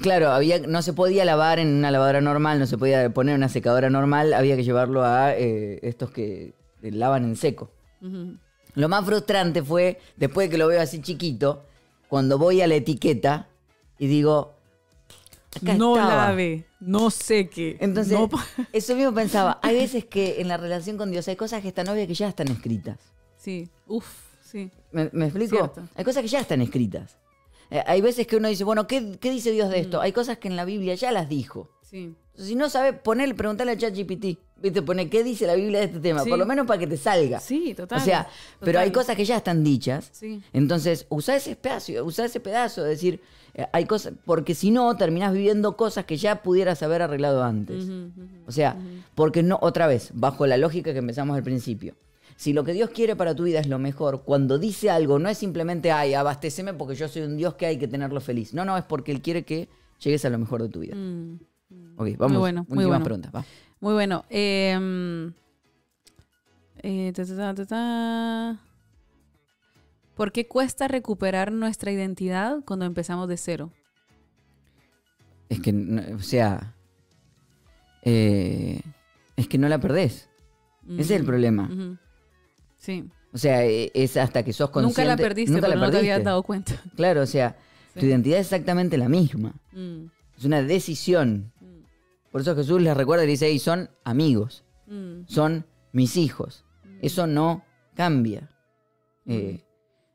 claro, 0.00 0.28
había, 0.28 0.58
no 0.60 0.82
se 0.82 0.92
podía 0.92 1.24
lavar 1.24 1.58
en 1.58 1.68
una 1.68 1.90
lavadora 1.90 2.20
normal, 2.20 2.58
no 2.58 2.66
se 2.66 2.76
podía 2.76 3.08
poner 3.14 3.32
en 3.34 3.40
una 3.40 3.48
secadora 3.48 3.88
normal, 3.88 4.34
había 4.34 4.54
que 4.56 4.64
llevarlo 4.64 5.02
a 5.02 5.32
eh, 5.34 5.78
estos 5.82 6.10
que 6.10 6.52
eh, 6.82 6.90
lavan 6.92 7.24
en 7.24 7.36
seco. 7.36 7.70
Ujú. 8.02 8.36
Lo 8.78 8.88
más 8.88 9.04
frustrante 9.04 9.60
fue, 9.60 9.98
después 10.16 10.46
de 10.46 10.52
que 10.52 10.58
lo 10.58 10.68
veo 10.68 10.80
así 10.80 11.02
chiquito, 11.02 11.64
cuando 12.06 12.38
voy 12.38 12.60
a 12.60 12.68
la 12.68 12.76
etiqueta 12.76 13.48
y 13.98 14.06
digo, 14.06 14.54
acá 15.60 15.74
no 15.74 15.96
estaba. 15.96 16.28
lave, 16.28 16.64
no 16.78 17.10
seque. 17.10 17.76
Entonces, 17.80 18.12
no 18.16 18.28
eso 18.72 18.94
mismo 18.94 19.12
pensaba, 19.12 19.58
hay 19.64 19.74
veces 19.74 20.04
que 20.04 20.40
en 20.40 20.46
la 20.46 20.56
relación 20.58 20.96
con 20.96 21.10
Dios 21.10 21.26
hay 21.26 21.34
cosas 21.34 21.60
que 21.60 21.66
están 21.66 21.88
obvias 21.88 22.06
que 22.06 22.14
ya 22.14 22.28
están 22.28 22.46
escritas. 22.52 23.00
sí, 23.36 23.68
uff, 23.88 24.06
sí. 24.42 24.70
¿Me, 24.92 25.10
me 25.12 25.24
explico? 25.24 25.56
Cierto. 25.56 25.82
Hay 25.96 26.04
cosas 26.04 26.22
que 26.22 26.28
ya 26.28 26.38
están 26.38 26.62
escritas. 26.62 27.18
Eh, 27.70 27.82
hay 27.84 28.00
veces 28.00 28.28
que 28.28 28.36
uno 28.36 28.46
dice, 28.46 28.62
bueno, 28.62 28.86
¿qué, 28.86 29.18
qué 29.20 29.32
dice 29.32 29.50
Dios 29.50 29.70
de 29.70 29.80
esto? 29.80 30.00
Hay 30.00 30.12
cosas 30.12 30.38
que 30.38 30.46
en 30.46 30.54
la 30.54 30.64
Biblia 30.64 30.94
ya 30.94 31.10
las 31.10 31.28
dijo. 31.28 31.68
Sí. 31.82 32.14
Si 32.36 32.54
no 32.54 32.70
sabe, 32.70 32.92
poner, 32.92 33.34
preguntarle 33.34 33.72
a 33.72 33.76
ChatGPT. 33.76 34.38
¿Viste? 34.60 34.82
Pone 34.82 35.08
qué 35.08 35.22
dice 35.22 35.46
la 35.46 35.54
Biblia 35.54 35.80
de 35.80 35.86
este 35.86 36.00
tema. 36.00 36.24
Sí. 36.24 36.30
Por 36.30 36.38
lo 36.38 36.46
menos 36.46 36.66
para 36.66 36.78
que 36.78 36.86
te 36.86 36.96
salga. 36.96 37.40
Sí, 37.40 37.74
total. 37.74 38.00
O 38.00 38.04
sea, 38.04 38.28
pero 38.60 38.80
hay 38.80 38.90
cosas 38.90 39.16
que 39.16 39.24
ya 39.24 39.36
están 39.36 39.62
dichas. 39.62 40.08
Sí. 40.12 40.42
Entonces, 40.52 41.06
usa 41.08 41.36
ese 41.36 41.52
espacio, 41.52 42.04
usa 42.04 42.24
ese 42.24 42.40
pedazo. 42.40 42.84
Es 42.84 42.90
decir, 42.90 43.20
eh, 43.54 43.66
hay 43.72 43.84
cosas. 43.84 44.14
Porque 44.24 44.54
si 44.54 44.70
no, 44.70 44.96
terminás 44.96 45.32
viviendo 45.32 45.76
cosas 45.76 46.04
que 46.04 46.16
ya 46.16 46.42
pudieras 46.42 46.82
haber 46.82 47.02
arreglado 47.02 47.42
antes. 47.42 47.84
O 48.46 48.52
sea, 48.52 48.76
porque 49.14 49.42
no, 49.42 49.58
otra 49.62 49.86
vez, 49.86 50.10
bajo 50.14 50.46
la 50.46 50.56
lógica 50.56 50.92
que 50.92 50.98
empezamos 50.98 51.36
al 51.36 51.42
principio. 51.42 51.94
Si 52.36 52.52
lo 52.52 52.62
que 52.62 52.72
Dios 52.72 52.90
quiere 52.90 53.16
para 53.16 53.34
tu 53.34 53.42
vida 53.42 53.58
es 53.58 53.66
lo 53.66 53.80
mejor, 53.80 54.22
cuando 54.22 54.60
dice 54.60 54.90
algo, 54.90 55.18
no 55.18 55.28
es 55.28 55.38
simplemente, 55.38 55.90
ay, 55.90 56.14
abasteceme 56.14 56.72
porque 56.72 56.94
yo 56.94 57.08
soy 57.08 57.22
un 57.22 57.36
Dios 57.36 57.54
que 57.54 57.66
hay 57.66 57.78
que 57.78 57.88
tenerlo 57.88 58.20
feliz. 58.20 58.54
No, 58.54 58.64
no, 58.64 58.78
es 58.78 58.84
porque 58.84 59.10
Él 59.10 59.20
quiere 59.22 59.44
que 59.44 59.68
llegues 59.98 60.24
a 60.24 60.30
lo 60.30 60.38
mejor 60.38 60.62
de 60.62 60.68
tu 60.68 60.78
vida. 60.78 60.94
Ok, 61.96 62.08
vamos. 62.16 62.32
Muy 62.32 62.38
bueno, 62.40 62.66
muy 62.68 62.84
bueno. 62.86 63.04
preguntas, 63.04 63.34
va. 63.34 63.44
Muy 63.80 63.92
bueno. 63.94 64.24
Eh, 64.30 65.30
eh, 66.82 67.12
ta, 67.14 67.24
ta, 67.26 67.36
ta, 67.36 67.54
ta, 67.54 67.66
ta. 67.66 68.60
¿Por 70.16 70.32
qué 70.32 70.48
cuesta 70.48 70.88
recuperar 70.88 71.52
nuestra 71.52 71.92
identidad 71.92 72.58
cuando 72.64 72.84
empezamos 72.86 73.28
de 73.28 73.36
cero? 73.36 73.72
Es 75.48 75.60
que, 75.60 75.70
o 76.14 76.20
sea, 76.20 76.74
eh, 78.02 78.80
es 79.36 79.48
que 79.48 79.58
no 79.58 79.68
la 79.68 79.78
perdés. 79.78 80.28
Ese 80.88 81.00
es 81.02 81.20
el 81.20 81.24
problema. 81.24 81.70
Sí. 82.76 83.04
O 83.32 83.38
sea, 83.38 83.64
e- 83.64 83.90
es 83.94 84.16
hasta 84.16 84.42
que 84.42 84.52
sos 84.52 84.70
consciente. 84.70 85.02
Nunca 85.02 85.10
la 85.10 85.16
perdiste, 85.16 85.52
nunca 85.52 85.66
pero 85.68 85.78
la 85.78 85.86
no 85.86 85.92
te 85.92 85.98
habías 85.98 86.24
dado 86.24 86.42
cuenta. 86.42 86.82
Claro, 86.96 87.22
o 87.22 87.26
sea, 87.26 87.56
Sí. 87.94 88.00
tu 88.00 88.06
identidad 88.06 88.38
es 88.38 88.46
exactamente 88.46 88.96
la 88.96 89.08
misma. 89.08 89.54
Mm, 89.72 90.06
Es 90.38 90.44
una 90.44 90.62
decisión. 90.62 91.52
Por 92.30 92.40
eso 92.42 92.54
Jesús 92.54 92.80
les 92.82 92.96
recuerda 92.96 93.24
y 93.24 93.28
dice, 93.28 93.46
"Ey, 93.46 93.58
son 93.58 93.88
amigos, 94.04 94.64
mm, 94.86 95.22
son 95.26 95.66
mis 95.92 96.16
hijos. 96.16 96.64
Eso 97.00 97.26
no 97.26 97.64
cambia. 97.94 98.50
Mm. 99.24 99.32
Eh, 99.32 99.64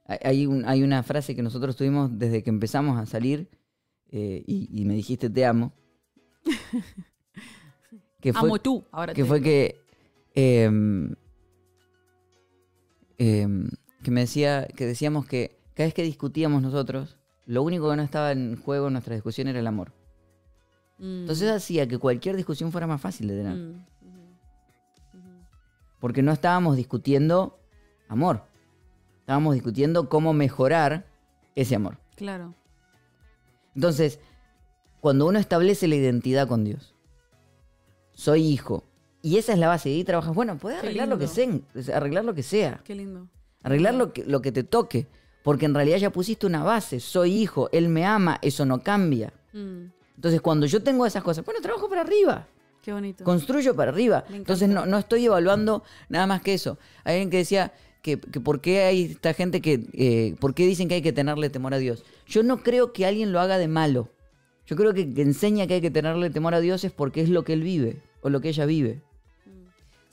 hay- 0.05 0.20
hay, 0.24 0.45
un- 0.45 0.66
hay 0.66 0.84
una 0.84 1.01
frase 1.03 1.36
que 1.36 1.41
nosotros 1.41 1.76
tuvimos 1.76 2.18
desde 2.20 2.43
que 2.43 2.49
empezamos 2.49 2.99
a 2.99 3.05
salir 3.05 3.49
eh, 4.11 4.43
y, 4.45 4.70
y 4.72 4.86
me 4.86 4.93
dijiste 4.93 5.30
te 5.30 5.45
amo. 5.45 5.74
que 8.22 8.32
Amo 8.36 8.59
tú, 8.59 8.84
ahora 8.91 9.14
que 9.14 9.24
te 9.24 9.28
fue 9.28 9.39
digo. 9.39 9.45
que 9.45 9.82
em, 10.36 11.16
que 14.03 14.11
me 14.11 14.22
decía 14.22 14.68
que 14.76 14.86
decíamos 14.86 15.26
que 15.26 15.57
cada 15.74 15.88
vez 15.88 15.93
que 15.93 16.03
discutíamos 16.03 16.61
nosotros 16.61 17.18
lo 17.45 17.64
único 17.64 17.89
que 17.89 17.95
no 17.95 18.01
estaba 18.03 18.32
en 18.32 18.55
juego 18.57 18.88
en 18.88 18.93
nuestra 18.93 19.16
discusión 19.16 19.47
era 19.47 19.59
el 19.59 19.68
amor 19.68 19.93
Mm, 20.99 21.21
entonces 21.21 21.49
hacía 21.51 21.87
que 21.87 21.97
cualquier 21.97 22.35
discusión 22.35 22.71
fuera 22.71 22.87
más 22.87 23.01
fácil 23.01 23.27
de 23.27 23.37
tener 23.37 23.55
mm, 23.55 23.85
porque 25.99 26.21
no 26.21 26.31
estábamos 26.31 26.75
discutiendo 26.75 27.59
amor 28.07 28.43
estábamos 29.21 29.53
discutiendo 29.53 30.09
cómo 30.09 30.33
mejorar 30.33 31.05
ese 31.55 31.75
amor 31.75 31.97
Claro. 32.15 32.53
entonces 33.75 34.19
cuando 35.01 35.25
uno 35.25 35.39
establece 35.39 35.87
la 35.87 35.95
identidad 35.95 36.47
con 36.47 36.63
Dios 36.63 36.93
soy 38.13 38.43
hijo 38.45 38.83
y 39.21 39.37
esa 39.37 39.53
es 39.53 39.59
la 39.59 39.67
base 39.69 39.89
y 39.89 39.95
ahí 39.95 40.03
trabajas 40.03 40.35
bueno 40.35 40.57
puedes 40.57 40.79
arreglar 40.79 41.07
lo 41.07 41.17
que 41.17 41.27
sea 41.27 41.49
arreglar 41.93 42.25
lo 42.25 42.33
que 42.33 42.43
sea 42.43 42.81
Qué 42.83 42.95
lindo. 42.95 43.27
Arreglar 43.63 43.93
lo 43.93 44.11
que, 44.11 44.25
lo 44.25 44.41
que 44.41 44.51
te 44.51 44.65
toque. 44.65 45.07
Porque 45.41 45.65
en 45.65 45.73
realidad 45.73 45.95
ya 45.95 46.09
pusiste 46.09 46.45
una 46.45 46.63
base. 46.65 46.99
Soy 46.99 47.31
hijo, 47.31 47.69
él 47.71 47.87
me 47.87 48.05
ama, 48.05 48.37
eso 48.41 48.65
no 48.65 48.81
cambia. 48.81 49.31
Mm, 49.53 49.85
Entonces, 50.16 50.41
cuando 50.41 50.66
yo 50.66 50.82
tengo 50.82 51.05
esas 51.05 51.24
cosas, 51.24 51.43
bueno, 51.45 51.61
trabajo 51.61 51.89
para 51.89 52.01
arriba. 52.01 52.47
qué 52.82 52.93
bonito. 52.93 53.24
Construyo 53.24 53.76
para 53.76 53.91
arriba. 53.91 54.24
Entonces, 54.32 54.70
no, 54.70 54.86
no 54.86 54.97
estoy 54.97 55.26
evaluando 55.26 55.84
nada 56.09 56.28
más 56.28 56.41
que 56.41 56.53
eso. 56.53 56.78
Hay 57.03 57.16
alguien 57.16 57.30
que 57.30 57.38
decía 57.38 57.74
que, 58.01 58.20
que 58.20 58.39
por 58.39 58.61
qué 58.61 58.84
hay 58.84 59.03
esta 59.11 59.34
gente 59.34 59.61
que. 59.61 59.86
eh, 59.93 60.36
¿Por 60.39 60.53
qué 60.53 60.66
dicen 60.66 60.88
que 60.88 60.95
hay 60.95 61.01
que 61.01 61.14
tenerle 61.14 61.49
temor 61.49 61.74
a 61.74 61.78
Dios? 61.78 62.03
Yo 62.28 62.43
no 62.43 62.64
creo 62.64 62.93
que 62.93 63.05
alguien 63.05 63.32
lo 63.32 63.39
haga 63.39 63.57
de 63.57 63.68
malo. 63.68 64.09
Yo 64.66 64.76
creo 64.76 64.93
que, 64.93 65.14
que 65.14 65.22
enseña 65.22 65.68
que 65.68 65.76
hay 65.76 65.82
que 65.82 65.91
tenerle 65.91 66.30
temor 66.30 66.53
a 66.53 66.61
Dios 66.61 66.84
es 66.84 66.91
porque 66.91 67.22
es 67.22 67.30
lo 67.30 67.43
que 67.43 67.53
él 67.53 67.64
vive 67.64 68.01
o 68.22 68.30
lo 68.30 68.39
que 68.39 68.49
ella 68.49 68.66
vive. 68.66 69.01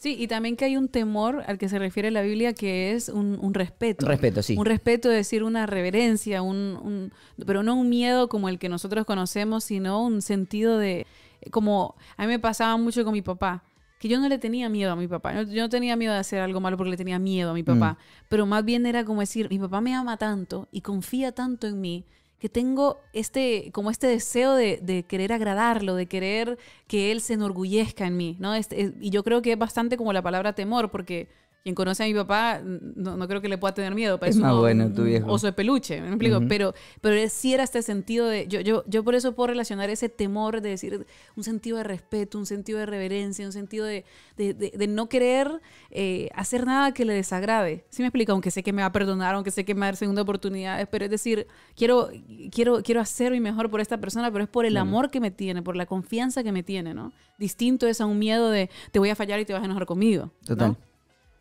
Sí, 0.00 0.16
y 0.18 0.28
también 0.28 0.56
que 0.56 0.64
hay 0.64 0.78
un 0.78 0.88
temor 0.88 1.44
al 1.46 1.58
que 1.58 1.68
se 1.68 1.78
refiere 1.78 2.10
la 2.10 2.22
Biblia 2.22 2.54
que 2.54 2.92
es 2.92 3.10
un, 3.10 3.38
un 3.38 3.52
respeto. 3.52 4.06
Respeto, 4.06 4.42
sí. 4.42 4.56
Un 4.56 4.64
respeto, 4.64 5.10
es 5.10 5.16
decir, 5.16 5.42
una 5.44 5.66
reverencia, 5.66 6.40
un, 6.40 6.56
un- 6.56 7.12
pero 7.46 7.62
no 7.62 7.74
un 7.74 7.90
miedo 7.90 8.30
como 8.30 8.48
el 8.48 8.58
que 8.58 8.70
nosotros 8.70 9.04
conocemos, 9.04 9.62
sino 9.62 10.02
un 10.02 10.22
sentido 10.22 10.78
de, 10.78 11.06
como 11.50 11.96
a 12.16 12.22
mí 12.22 12.28
me 12.28 12.38
pasaba 12.38 12.78
mucho 12.78 13.04
con 13.04 13.12
mi 13.12 13.20
papá, 13.20 13.62
que 13.98 14.08
yo 14.08 14.18
no 14.18 14.26
le 14.30 14.38
tenía 14.38 14.70
miedo 14.70 14.90
a 14.92 14.96
mi 14.96 15.06
papá, 15.06 15.34
yo, 15.34 15.42
yo 15.42 15.60
no 15.64 15.68
tenía 15.68 15.96
miedo 15.96 16.14
de 16.14 16.20
hacer 16.20 16.40
algo 16.40 16.60
malo 16.60 16.78
porque 16.78 16.92
le 16.92 16.96
tenía 16.96 17.18
miedo 17.18 17.50
a 17.50 17.54
mi 17.54 17.62
papá, 17.62 17.98
pero 18.30 18.46
más 18.46 18.64
bien 18.64 18.86
era 18.86 19.04
como 19.04 19.20
decir, 19.20 19.48
mi 19.50 19.58
papá 19.58 19.82
me 19.82 19.94
ama 19.94 20.16
tanto 20.16 20.66
y 20.72 20.80
confía 20.80 21.32
tanto 21.32 21.66
en 21.66 21.78
mí 21.78 22.06
que 22.40 22.48
tengo 22.48 23.00
este, 23.12 23.70
como 23.72 23.90
este 23.90 24.06
deseo 24.08 24.54
de, 24.54 24.78
de 24.82 25.04
querer 25.04 25.32
agradarlo, 25.32 25.94
de 25.94 26.06
querer 26.06 26.58
que 26.88 27.12
él 27.12 27.20
se 27.20 27.34
enorgullezca 27.34 28.06
en 28.06 28.16
mí, 28.16 28.36
¿no? 28.40 28.54
Este, 28.54 28.82
es- 28.82 28.92
y 29.00 29.10
yo 29.10 29.22
creo 29.24 29.42
que 29.42 29.52
es 29.52 29.58
bastante 29.58 29.96
como 29.96 30.12
la 30.12 30.22
palabra 30.22 30.54
temor, 30.54 30.90
porque 30.90 31.28
quien 31.62 31.74
conoce 31.74 32.02
a 32.02 32.06
mi 32.06 32.14
papá 32.14 32.60
no, 32.64 33.16
no 33.16 33.28
creo 33.28 33.40
que 33.40 33.48
le 33.48 33.58
pueda 33.58 33.74
tener 33.74 33.94
miedo. 33.94 34.14
Es 34.14 34.20
parece 34.20 34.38
más 34.40 34.52
un- 34.54 34.58
bueno 34.60 34.86
un 34.86 34.94
tu 34.94 35.04
viejo. 35.04 35.30
Oso 35.30 35.46
de 35.46 35.52
peluche, 35.52 36.00
me 36.00 36.08
explico. 36.08 36.40
Pero, 36.48 36.74
pero 37.00 37.28
sí 37.28 37.52
era 37.52 37.64
este 37.64 37.82
sentido 37.82 38.26
de. 38.26 38.46
Yo, 38.48 38.60
yo, 38.60 38.82
yo 38.86 39.04
por 39.04 39.14
eso 39.14 39.34
puedo 39.34 39.48
relacionar 39.48 39.90
ese 39.90 40.08
temor 40.08 40.60
de 40.62 40.70
decir 40.70 41.06
un 41.36 41.44
sentido 41.44 41.76
de 41.76 41.84
respeto, 41.84 42.38
un 42.38 42.46
sentido 42.46 42.78
de 42.78 42.86
reverencia, 42.86 43.44
un 43.44 43.52
sentido 43.52 43.84
de, 43.84 44.04
de, 44.36 44.54
de- 44.54 44.72
de 44.74 44.86
no 44.86 45.08
querer 45.08 45.60
eh, 45.90 46.30
hacer 46.34 46.64
nada 46.66 46.92
que 46.92 47.04
le 47.04 47.12
desagrade. 47.14 47.84
¿Sí 47.90 48.02
me 48.02 48.08
explico? 48.08 48.32
Aunque 48.32 48.50
sé 48.50 48.62
que 48.62 48.72
me 48.72 48.80
va 48.82 48.86
a 48.86 48.92
perdonar, 48.92 49.34
aunque 49.34 49.50
sé 49.50 49.64
que 49.64 49.74
me 49.74 49.80
va 49.80 49.86
a 49.86 49.88
dar 49.88 49.96
segunda 49.96 50.22
oportunidad, 50.22 50.88
pero 50.90 51.04
es 51.04 51.10
decir, 51.10 51.46
quiero, 51.76 52.08
quiero, 52.50 52.82
quiero 52.82 53.00
hacer 53.00 53.32
mi 53.32 53.40
mejor 53.40 53.68
por 53.70 53.80
esta 53.80 53.98
persona, 54.00 54.30
pero 54.32 54.44
es 54.44 54.50
por 54.50 54.64
el 54.64 54.72
amor 54.80 55.10
que 55.10 55.20
me 55.20 55.30
tiene, 55.30 55.62
por 55.62 55.76
la 55.76 55.84
confianza 55.86 56.42
que 56.42 56.52
me 56.52 56.62
tiene, 56.62 56.94
¿no? 56.94 57.12
Distinto 57.38 57.86
es 57.86 58.00
a 58.00 58.06
un 58.06 58.18
miedo 58.18 58.50
de 58.50 58.70
te 58.92 58.98
voy 58.98 59.10
a 59.10 59.14
fallar 59.16 59.40
y 59.40 59.44
te 59.44 59.52
vas 59.52 59.62
a 59.62 59.64
enojar 59.66 59.86
conmigo. 59.86 60.30
¿no? 60.68 60.89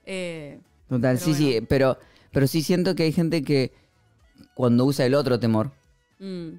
Total. 0.09 0.15
Eh, 0.15 0.59
Total, 0.89 1.15
Pero 1.17 1.25
sí, 1.25 1.33
sí, 1.35 1.61
pero, 1.69 1.97
pero 2.31 2.47
sí 2.47 2.63
siento 2.63 2.95
que 2.95 3.03
hay 3.03 3.11
gente 3.11 3.43
que 3.43 3.71
cuando 4.55 4.85
usa 4.85 5.05
el 5.05 5.13
otro 5.13 5.39
temor 5.39 5.71
mm, 6.19 6.49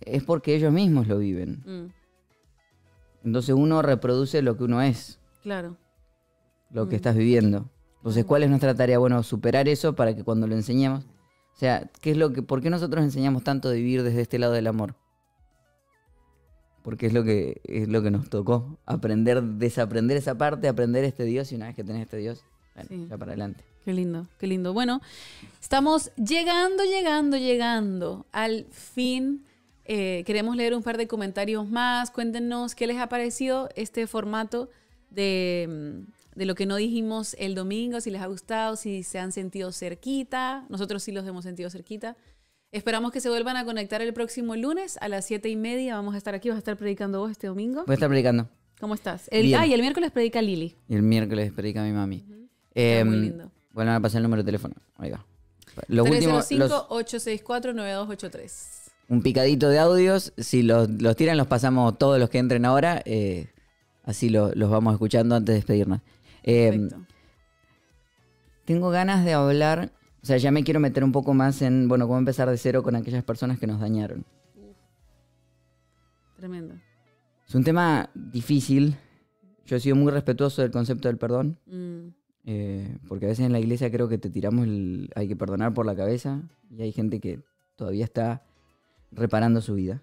es 0.00 0.22
porque 0.24 0.54
ellos 0.54 0.72
mismos 0.72 1.06
lo 1.06 1.18
viven. 1.18 1.62
mm, 1.66 3.26
Entonces 3.26 3.54
uno 3.54 3.82
reproduce 3.82 4.40
lo 4.42 4.56
que 4.56 4.64
uno 4.64 4.80
es, 4.82 5.18
claro. 5.42 5.76
lo 6.70 6.88
que 6.88 6.94
Mm. 6.94 6.96
estás 6.96 7.16
viviendo. 7.16 7.68
Entonces, 7.98 8.24
¿cuál 8.24 8.42
es 8.42 8.48
nuestra 8.50 8.74
tarea? 8.74 8.98
Bueno, 8.98 9.22
superar 9.22 9.68
eso 9.68 9.94
para 9.94 10.16
que 10.16 10.24
cuando 10.24 10.46
lo 10.48 10.54
enseñemos, 10.56 11.04
o 11.04 11.56
sea, 11.58 11.88
¿qué 12.00 12.10
es 12.12 12.16
lo 12.16 12.32
que, 12.32 12.42
¿por 12.42 12.60
qué 12.62 12.68
nosotros 12.70 13.04
enseñamos 13.04 13.44
tanto 13.44 13.68
de 13.68 13.76
vivir 13.76 14.02
desde 14.02 14.22
este 14.22 14.38
lado 14.40 14.54
del 14.54 14.66
amor? 14.66 14.96
Porque 16.82 17.06
es 17.06 17.12
lo 17.12 17.22
que 17.24 17.60
es 17.64 17.88
lo 17.88 18.02
que 18.02 18.10
nos 18.10 18.28
tocó, 18.28 18.78
aprender, 18.86 19.42
desaprender 19.42 20.16
esa 20.16 20.36
parte, 20.36 20.66
aprender 20.68 21.04
este 21.04 21.24
Dios 21.24 21.52
y 21.52 21.54
una 21.54 21.66
vez 21.66 21.76
que 21.76 21.84
tenés 21.84 22.02
este 22.02 22.16
Dios, 22.16 22.44
bueno, 22.74 22.88
Sí. 22.88 23.06
ya 23.08 23.16
para 23.18 23.32
adelante. 23.32 23.64
Qué 23.84 23.92
lindo, 23.92 24.26
qué 24.38 24.46
lindo. 24.46 24.72
Bueno, 24.72 25.00
estamos 25.60 26.10
llegando, 26.16 26.84
llegando, 26.84 27.36
llegando 27.36 28.26
al 28.32 28.66
fin. 28.70 29.44
Eh, 29.84 30.22
queremos 30.26 30.54
leer 30.56 30.74
un 30.74 30.82
par 30.82 30.96
de 30.96 31.08
comentarios 31.08 31.68
más. 31.68 32.10
Cuéntenos 32.10 32.74
qué 32.74 32.86
les 32.86 32.98
ha 32.98 33.08
parecido 33.08 33.68
este 33.74 34.06
formato 34.06 34.68
de, 35.10 36.04
mm, 36.06 36.38
de 36.38 36.46
lo 36.46 36.54
que 36.54 36.66
no 36.66 36.76
dijimos 36.76 37.34
el 37.38 37.54
domingo, 37.54 38.00
si 38.00 38.10
les 38.10 38.22
ha 38.22 38.26
gustado, 38.26 38.76
si 38.76 39.02
se 39.02 39.18
han 39.18 39.32
sentido 39.32 39.72
cerquita. 39.72 40.64
Nosotros 40.68 41.02
sí 41.02 41.10
los 41.12 41.26
hemos 41.26 41.44
sentido 41.44 41.68
cerquita. 41.68 42.16
Esperamos 42.72 43.12
que 43.12 43.20
se 43.20 43.28
vuelvan 43.28 43.56
a 43.58 43.66
conectar 43.66 44.00
el 44.00 44.14
próximo 44.14 44.56
lunes 44.56 44.96
a 45.02 45.08
las 45.08 45.26
siete 45.26 45.50
y 45.50 45.56
media. 45.56 45.94
Vamos 45.96 46.14
a 46.14 46.18
estar 46.18 46.34
aquí, 46.34 46.48
vas 46.48 46.56
a 46.56 46.60
estar 46.60 46.76
predicando 46.78 47.18
vos 47.20 47.30
este 47.30 47.46
domingo. 47.46 47.84
Voy 47.86 47.92
a 47.92 47.94
estar 47.94 48.08
predicando. 48.08 48.48
¿Cómo 48.80 48.94
estás? 48.94 49.28
El, 49.30 49.52
ah, 49.54 49.66
y 49.66 49.74
el 49.74 49.82
miércoles 49.82 50.10
predica 50.10 50.40
Lili. 50.40 50.74
Y 50.88 50.94
el 50.94 51.02
miércoles 51.02 51.52
predica 51.52 51.82
mi 51.84 51.92
mami. 51.92 52.24
Está 52.74 53.04
muy 53.04 53.16
Em, 53.16 53.22
lindo. 53.24 53.50
Bueno, 53.72 53.90
ahora 53.90 54.00
pasar 54.00 54.20
el 54.20 54.22
número 54.22 54.42
de 54.42 54.46
teléfono. 54.46 54.74
Ahí 54.96 55.10
va. 55.10 55.22
Los 55.88 56.08
últimos, 56.08 56.50
los- 56.52 56.70
305-864-9283. 56.88 58.78
un 59.08 59.22
picadito 59.22 59.68
de 59.68 59.78
audios. 59.78 60.32
Si 60.38 60.62
los, 60.62 60.88
los 60.88 61.14
tiran, 61.14 61.36
los 61.36 61.46
pasamos 61.48 61.98
todos 61.98 62.18
los 62.18 62.30
que 62.30 62.38
entren 62.38 62.64
ahora. 62.64 63.02
eh, 63.04 63.48
así 64.04 64.30
lo- 64.30 64.50
los 64.54 64.70
vamos 64.70 64.94
escuchando 64.94 65.34
antes 65.36 65.48
de 65.52 65.56
despedirnos. 65.56 66.00
Eh, 66.42 66.70
Perfecto. 66.70 66.96
tengo 68.64 68.88
ganas 68.88 69.26
de 69.26 69.34
hablar. 69.34 69.90
O 70.22 70.26
sea, 70.26 70.36
ya 70.36 70.52
me 70.52 70.62
quiero 70.62 70.78
meter 70.78 71.02
un 71.02 71.12
poco 71.12 71.34
más 71.34 71.62
en, 71.62 71.88
bueno, 71.88 72.06
cómo 72.06 72.18
empezar 72.18 72.48
de 72.48 72.56
cero 72.56 72.82
con 72.82 72.94
aquellas 72.94 73.24
personas 73.24 73.58
que 73.58 73.66
nos 73.66 73.80
dañaron. 73.80 74.24
Tremendo. 76.36 76.74
Es 77.48 77.54
un 77.54 77.64
tema 77.64 78.10
difícil. 78.14 78.96
Yo 79.66 79.76
he 79.76 79.80
sido 79.80 79.96
muy 79.96 80.12
respetuoso 80.12 80.62
del 80.62 80.70
concepto 80.70 81.08
del 81.08 81.18
perdón. 81.18 81.58
Mm, 81.66 82.08
eh, 82.44 82.96
porque 83.08 83.26
a 83.26 83.28
veces 83.28 83.46
en 83.46 83.52
la 83.52 83.60
iglesia 83.60 83.90
creo 83.90 84.08
que 84.08 84.18
te 84.18 84.30
tiramos 84.30 84.64
el. 84.64 85.10
Hay 85.14 85.28
que 85.28 85.36
perdonar 85.36 85.74
por 85.74 85.86
la 85.86 85.94
cabeza. 85.94 86.42
Y 86.70 86.82
hay 86.82 86.92
gente 86.92 87.20
que 87.20 87.40
todavía 87.76 88.04
está 88.04 88.44
reparando 89.10 89.60
su 89.60 89.74
vida. 89.74 90.02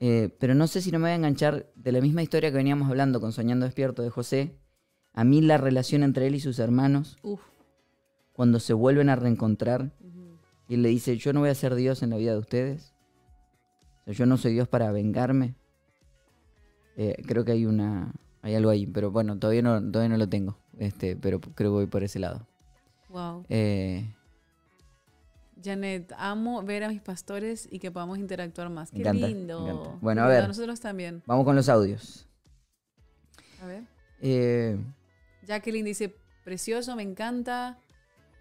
Eh, 0.00 0.30
pero 0.38 0.54
no 0.54 0.66
sé 0.66 0.82
si 0.82 0.90
no 0.90 0.98
me 0.98 1.04
voy 1.04 1.12
a 1.12 1.16
enganchar 1.16 1.70
de 1.74 1.92
la 1.92 2.00
misma 2.00 2.22
historia 2.22 2.50
que 2.50 2.56
veníamos 2.56 2.88
hablando 2.88 3.20
con 3.20 3.32
Soñando 3.32 3.64
Despierto 3.64 4.02
de 4.02 4.10
José. 4.10 4.56
A 5.14 5.24
mí 5.24 5.40
la 5.40 5.56
relación 5.56 6.02
entre 6.02 6.26
él 6.26 6.34
y 6.34 6.40
sus 6.40 6.58
hermanos, 6.58 7.16
Uf. 7.22 7.40
Cuando 8.36 8.60
se 8.60 8.74
vuelven 8.74 9.08
a 9.08 9.16
reencontrar, 9.16 9.90
y 10.68 10.76
le 10.76 10.88
dice, 10.88 11.16
yo 11.16 11.32
no 11.32 11.40
voy 11.40 11.48
a 11.48 11.54
ser 11.54 11.74
Dios 11.74 12.02
en 12.02 12.10
la 12.10 12.16
vida 12.16 12.32
de 12.32 12.38
ustedes. 12.38 12.94
O 14.00 14.04
sea, 14.04 14.14
yo 14.14 14.26
no 14.26 14.36
soy 14.36 14.52
Dios 14.52 14.68
para 14.68 14.92
vengarme. 14.92 15.54
Eh, 16.96 17.16
creo 17.26 17.44
que 17.44 17.52
hay 17.52 17.66
una 17.66 18.12
hay 18.46 18.54
algo 18.54 18.70
ahí, 18.70 18.86
pero 18.86 19.10
bueno, 19.10 19.40
todavía 19.40 19.62
no, 19.62 19.80
todavía 19.90 20.10
no 20.10 20.18
lo 20.18 20.28
tengo. 20.28 20.56
Este, 20.78 21.16
pero 21.16 21.40
creo 21.40 21.70
que 21.72 21.74
voy 21.74 21.86
por 21.86 22.04
ese 22.04 22.20
lado. 22.20 22.46
Wow. 23.08 23.44
Eh, 23.48 24.14
Janet, 25.60 26.12
amo 26.16 26.62
ver 26.62 26.84
a 26.84 26.88
mis 26.88 27.00
pastores 27.00 27.66
y 27.72 27.80
que 27.80 27.90
podamos 27.90 28.18
interactuar 28.18 28.70
más. 28.70 28.92
Qué 28.92 29.00
encanta, 29.00 29.26
lindo. 29.26 29.98
Bueno, 30.00 30.22
a 30.22 30.28
ver. 30.28 30.46
nosotros 30.46 30.78
también. 30.78 31.24
vamos 31.26 31.44
con 31.44 31.56
los 31.56 31.68
audios. 31.68 32.28
A 33.60 33.66
ver. 33.66 33.82
Eh, 34.20 34.78
Jacqueline 35.44 35.84
dice, 35.84 36.14
precioso, 36.44 36.94
me 36.94 37.02
encanta. 37.02 37.80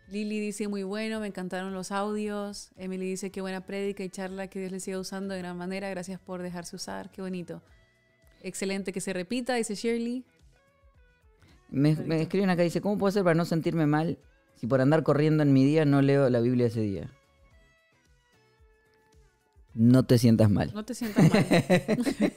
Lili 0.10 0.40
dice, 0.40 0.68
muy 0.68 0.84
bueno, 0.84 1.20
me 1.20 1.28
encantaron 1.28 1.74
los 1.74 1.92
audios. 1.92 2.70
Emily 2.78 3.10
dice, 3.10 3.32
qué 3.32 3.42
buena 3.42 3.62
prédica 3.66 4.04
y 4.04 4.10
charla, 4.10 4.48
que 4.48 4.60
Dios 4.60 4.72
le 4.72 4.80
siga 4.80 5.00
usando 5.00 5.34
de 5.34 5.40
gran 5.40 5.58
manera. 5.58 5.90
Gracias 5.90 6.20
por 6.20 6.42
dejarse 6.44 6.76
usar, 6.76 7.10
qué 7.12 7.22
bonito. 7.22 7.62
Excelente 8.44 8.94
que 8.94 9.02
se 9.02 9.14
repita, 9.14 9.56
dice 9.56 9.74
Shirley. 9.76 10.24
me, 11.70 11.96
me 11.96 12.22
escriben 12.22 12.50
acá, 12.52 12.62
dice, 12.62 12.82
¿cómo 12.82 12.98
puedo 12.98 13.10
hacer 13.10 13.24
para 13.24 13.34
no 13.34 13.46
sentirme 13.46 13.88
mal 13.88 14.20
si 14.56 14.68
por 14.68 14.80
andar 14.80 15.02
corriendo 15.04 15.42
en 15.42 15.52
mi 15.54 15.66
día 15.66 15.86
no 15.86 16.02
leo 16.04 16.30
la 16.30 16.40
Biblia 16.40 16.68
ese 16.68 16.82
día? 16.82 17.10
No 19.74 20.06
te 20.06 20.18
sientas 20.20 20.50
mal. 20.50 20.72
No 20.74 20.86
te 20.86 20.94
sientas 20.94 21.30
mal. 21.34 21.46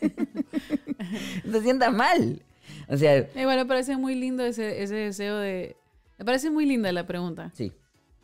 No 1.44 1.52
te 1.52 1.62
sientas 1.62 1.92
mal. 1.94 2.42
O 2.88 2.96
sea, 2.96 3.16
Eh, 3.16 3.30
bueno, 3.34 3.62
me 3.62 3.66
parece 3.66 3.96
muy 3.96 4.14
lindo 4.14 4.44
ese, 4.44 4.82
ese 4.82 4.94
deseo 4.96 5.38
de... 5.38 5.76
Me 6.18 6.24
parece 6.24 6.50
muy 6.50 6.66
linda 6.66 6.90
la 6.92 7.06
pregunta. 7.06 7.50
sí. 7.54 7.72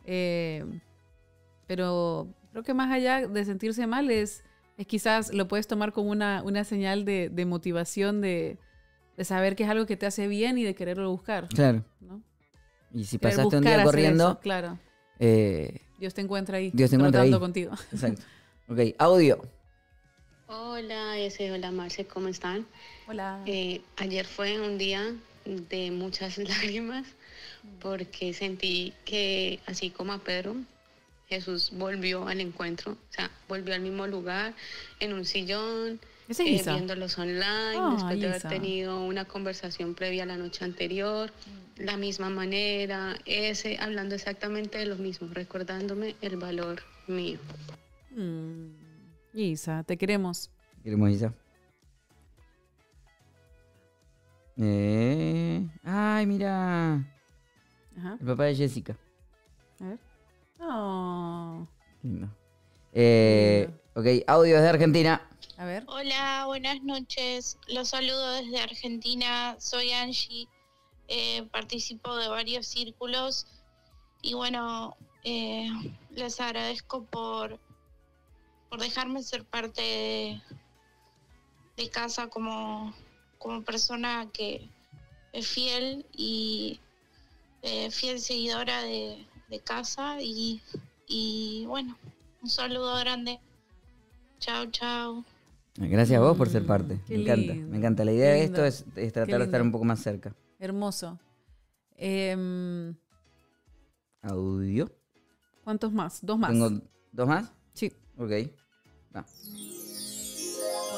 Eh, 0.07 0.63
pero 1.67 2.27
creo 2.51 2.63
que 2.63 2.75
más 2.75 2.91
allá 2.91 3.27
de 3.27 3.43
sentirse 3.43 3.87
mal 3.87 4.11
es, 4.11 4.43
es 4.77 4.85
quizás 4.85 5.33
lo 5.33 5.47
puedes 5.47 5.65
tomar 5.65 5.93
como 5.93 6.11
una, 6.11 6.43
una 6.43 6.63
señal 6.63 7.05
de, 7.05 7.29
de 7.29 7.45
motivación, 7.45 8.21
de, 8.21 8.59
de 9.17 9.25
saber 9.25 9.55
que 9.55 9.63
es 9.63 9.69
algo 9.69 9.87
que 9.87 9.97
te 9.97 10.05
hace 10.05 10.27
bien 10.27 10.59
y 10.59 10.63
de 10.63 10.75
quererlo 10.75 11.09
buscar. 11.09 11.47
Claro. 11.47 11.83
¿no? 12.01 12.21
Y 12.93 13.05
si 13.05 13.17
Querer 13.17 13.35
pasaste 13.37 13.57
un 13.57 13.63
día 13.63 13.83
corriendo, 13.83 14.29
eso, 14.31 14.39
claro. 14.41 14.77
eh, 15.17 15.81
Dios 15.97 16.13
te 16.13 16.21
encuentra 16.21 16.57
ahí. 16.57 16.69
Dios 16.71 16.91
te 16.91 16.97
encuentra 16.97 17.21
ahí. 17.23 17.31
contigo. 17.31 17.71
Exacto. 17.91 18.21
Ok, 18.67 18.79
audio. 18.99 19.41
Hola, 20.47 21.17
ese, 21.17 21.51
hola 21.51 21.71
Marce, 21.71 22.05
¿cómo 22.05 22.27
están? 22.27 22.67
Hola. 23.07 23.41
Eh, 23.47 23.81
ayer 23.97 24.27
fue 24.27 24.59
un 24.59 24.77
día 24.77 25.01
de 25.45 25.89
muchas 25.89 26.37
lágrimas 26.37 27.07
porque 27.81 28.33
sentí 28.33 28.93
que 29.05 29.59
así 29.65 29.89
como 29.89 30.13
a 30.13 30.19
Pedro, 30.19 30.55
Jesús 31.27 31.71
volvió 31.73 32.27
al 32.27 32.39
encuentro, 32.41 32.93
o 32.93 33.13
sea, 33.13 33.31
volvió 33.47 33.73
al 33.73 33.81
mismo 33.81 34.05
lugar, 34.07 34.53
en 34.99 35.13
un 35.13 35.25
sillón, 35.25 35.99
es 36.27 36.39
eh, 36.39 36.43
viéndolos 36.65 37.17
online, 37.17 37.77
Ah, 37.77 37.91
después 37.93 38.19
de 38.19 38.27
haber 38.27 38.37
Isa. 38.39 38.49
tenido 38.49 39.03
una 39.03 39.25
conversación 39.25 39.95
previa 39.95 40.25
la 40.25 40.37
noche 40.37 40.63
anterior, 40.65 41.31
la 41.77 41.97
misma 41.97 42.29
manera, 42.29 43.17
ese, 43.25 43.77
hablando 43.79 44.15
exactamente 44.15 44.77
de 44.77 44.85
lo 44.85 44.95
mismo, 44.97 45.27
recordándome 45.31 46.15
el 46.21 46.37
valor 46.37 46.81
mío. 47.07 47.39
Mm. 48.11 48.69
Isa, 49.33 49.83
te 49.83 49.97
queremos. 49.97 50.49
Queremos 50.83 51.11
Isa. 51.11 51.33
Eh, 54.57 55.67
ay, 55.83 56.25
mira. 56.25 57.03
Ajá. 57.97 58.17
El 58.19 58.27
papá 58.27 58.43
de 58.45 58.55
Jessica. 58.55 58.97
A 59.79 59.83
ver. 59.85 59.99
Oh. 60.59 61.67
Lindo. 62.03 62.29
Eh, 62.93 63.69
ok, 63.93 64.05
audio 64.27 64.55
desde 64.55 64.69
Argentina. 64.69 65.21
A 65.57 65.65
ver. 65.65 65.83
Hola, 65.87 66.43
buenas 66.47 66.81
noches. 66.83 67.57
Los 67.67 67.89
saludo 67.89 68.31
desde 68.33 68.61
Argentina. 68.61 69.55
Soy 69.59 69.91
Angie. 69.91 70.47
Eh, 71.07 71.47
participo 71.51 72.15
de 72.15 72.27
varios 72.27 72.65
círculos 72.65 73.45
y 74.23 74.33
bueno, 74.33 74.97
eh, 75.23 75.69
les 76.09 76.39
agradezco 76.39 77.03
por, 77.03 77.59
por 78.69 78.81
dejarme 78.81 79.21
ser 79.21 79.45
parte 79.45 79.81
de, 79.81 80.41
de 81.77 81.89
casa 81.91 82.27
como, 82.27 82.91
como 83.37 83.63
persona 83.63 84.27
que 84.33 84.67
es 85.31 85.47
fiel 85.47 86.07
y 86.11 86.79
eh, 87.65 87.91
fiel 87.91 88.19
seguidora 88.19 88.81
de, 88.83 89.25
de 89.49 89.59
casa 89.59 90.21
y, 90.21 90.61
y 91.07 91.65
bueno, 91.67 91.97
un 92.41 92.49
saludo 92.49 92.95
grande. 92.99 93.39
Chao, 94.39 94.65
chao. 94.71 95.23
Gracias 95.77 96.17
a 96.17 96.23
vos 96.23 96.37
por 96.37 96.47
ser 96.49 96.65
parte. 96.65 96.95
Mm, 96.95 96.99
Me 97.09 97.15
encanta. 97.15 97.53
lindo, 97.53 97.67
Me 97.71 97.77
encanta. 97.77 98.05
La 98.05 98.11
idea 98.13 98.31
de 98.33 98.43
esto 98.43 98.63
es, 98.63 98.85
tratar 99.11 99.39
de 99.39 99.45
estar 99.45 99.61
un 99.61 99.71
poco 99.71 99.83
más 99.85 99.99
cerca. 100.01 100.33
Hermoso. 100.59 101.19
Em, 101.97 102.95
Audio. 104.21 104.91
¿Cuántos 105.63 105.91
más? 105.91 106.19
Dos 106.25 106.37
más. 106.37 106.51
¿Tengo 106.51 106.69
dos 107.11 107.27
más? 107.27 107.51
Sí. 107.73 107.91
Ok. 108.17 108.31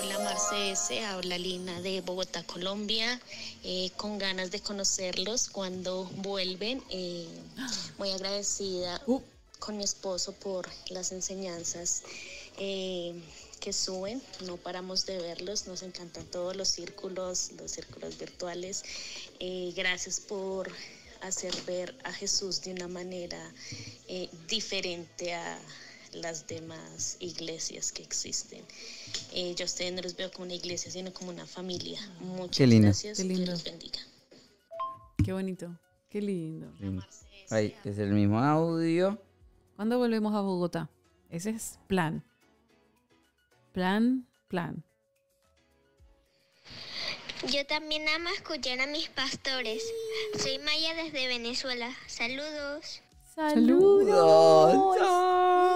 Hola 0.08 0.20
Marce 0.20 0.72
S, 0.72 1.04
habla 1.04 1.38
Lina 1.38 1.82
de 1.82 2.00
Bogotá, 2.00 2.42
Colombia, 2.44 3.20
eh, 3.66 3.92
con 3.98 4.18
ganas 4.18 4.52
de 4.52 4.62
conocerlos 4.62 5.50
cuando 5.50 6.06
vuelven. 6.06 6.82
eh, 6.90 7.28
muy 7.98 8.12
agradecida 8.12 9.02
con 9.60 9.76
mi 9.76 9.84
esposo 9.84 10.32
por 10.32 10.70
las 10.92 11.12
enseñanzas 11.12 12.04
eh, 12.58 13.22
que 13.60 13.74
suben, 13.74 14.22
no 14.46 14.56
paramos 14.56 15.06
de 15.06 15.18
verlos, 15.18 15.68
nos 15.68 15.84
encantan 15.84 16.26
todos 16.28 16.56
los 16.56 16.70
círculos, 16.70 17.52
los 17.60 17.70
círculos 17.72 18.18
virtuales. 18.18 18.84
Eh, 19.42 19.74
gracias 19.76 20.22
por 20.22 20.72
hacer 21.20 21.54
ver 21.64 21.94
a 22.06 22.14
Jesús 22.14 22.62
de 22.62 22.72
una 22.72 22.88
manera 22.88 23.54
diferente 24.48 25.34
a 25.34 25.60
las 26.14 26.48
demás 26.48 27.18
iglesias 27.20 27.92
que 27.92 28.04
existen. 28.04 28.64
Eh, 29.34 29.54
yo 29.56 29.64
a 29.64 29.68
ustedes 29.68 29.94
no 29.94 30.02
los 30.02 30.16
veo 30.16 30.32
como 30.32 30.46
una 30.46 30.54
iglesia, 30.56 30.92
sino 30.92 31.14
como 31.14 31.30
una 31.32 31.46
familia. 31.46 32.00
Muchas 32.20 32.58
Qué 32.58 32.68
lindo. 32.68 32.88
gracias. 32.88 33.18
Qué 33.18 33.24
Dios 33.24 33.38
lindo. 33.38 33.52
los 33.52 33.64
bendiga. 33.64 34.00
Qué 35.24 35.34
bonito. 35.34 35.78
Qué 36.10 36.22
lindo. 36.22 36.72
Ahí, 37.50 37.76
es 37.84 37.98
el 37.98 38.12
mismo 38.12 38.40
audio. 38.40 39.22
¿Cuándo 39.76 39.98
volvemos 39.98 40.34
a 40.34 40.42
Bogotá? 40.42 40.90
Ese 41.30 41.52
es 41.52 41.80
plan. 41.88 42.24
Plan, 43.74 44.26
plan. 44.48 44.84
Yo 47.50 47.66
también 47.68 48.08
amo 48.10 48.30
escuchar 48.30 48.80
a 48.80 48.88
mis 48.88 49.10
pastores. 49.10 49.84
Soy 50.40 50.58
Maya 50.60 50.96
desde 50.96 51.28
Venezuela. 51.28 51.96
Saludos. 52.08 53.02
Saludos. 53.36 54.98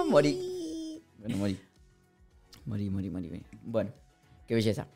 Morí. 0.08 1.00
Bueno, 1.18 1.36
morí. 1.36 1.58
Morí, 2.66 2.90
morí, 2.90 3.10
morí. 3.10 3.42
Bueno, 3.62 3.90
qué 4.46 4.54
belleza. 4.54 4.86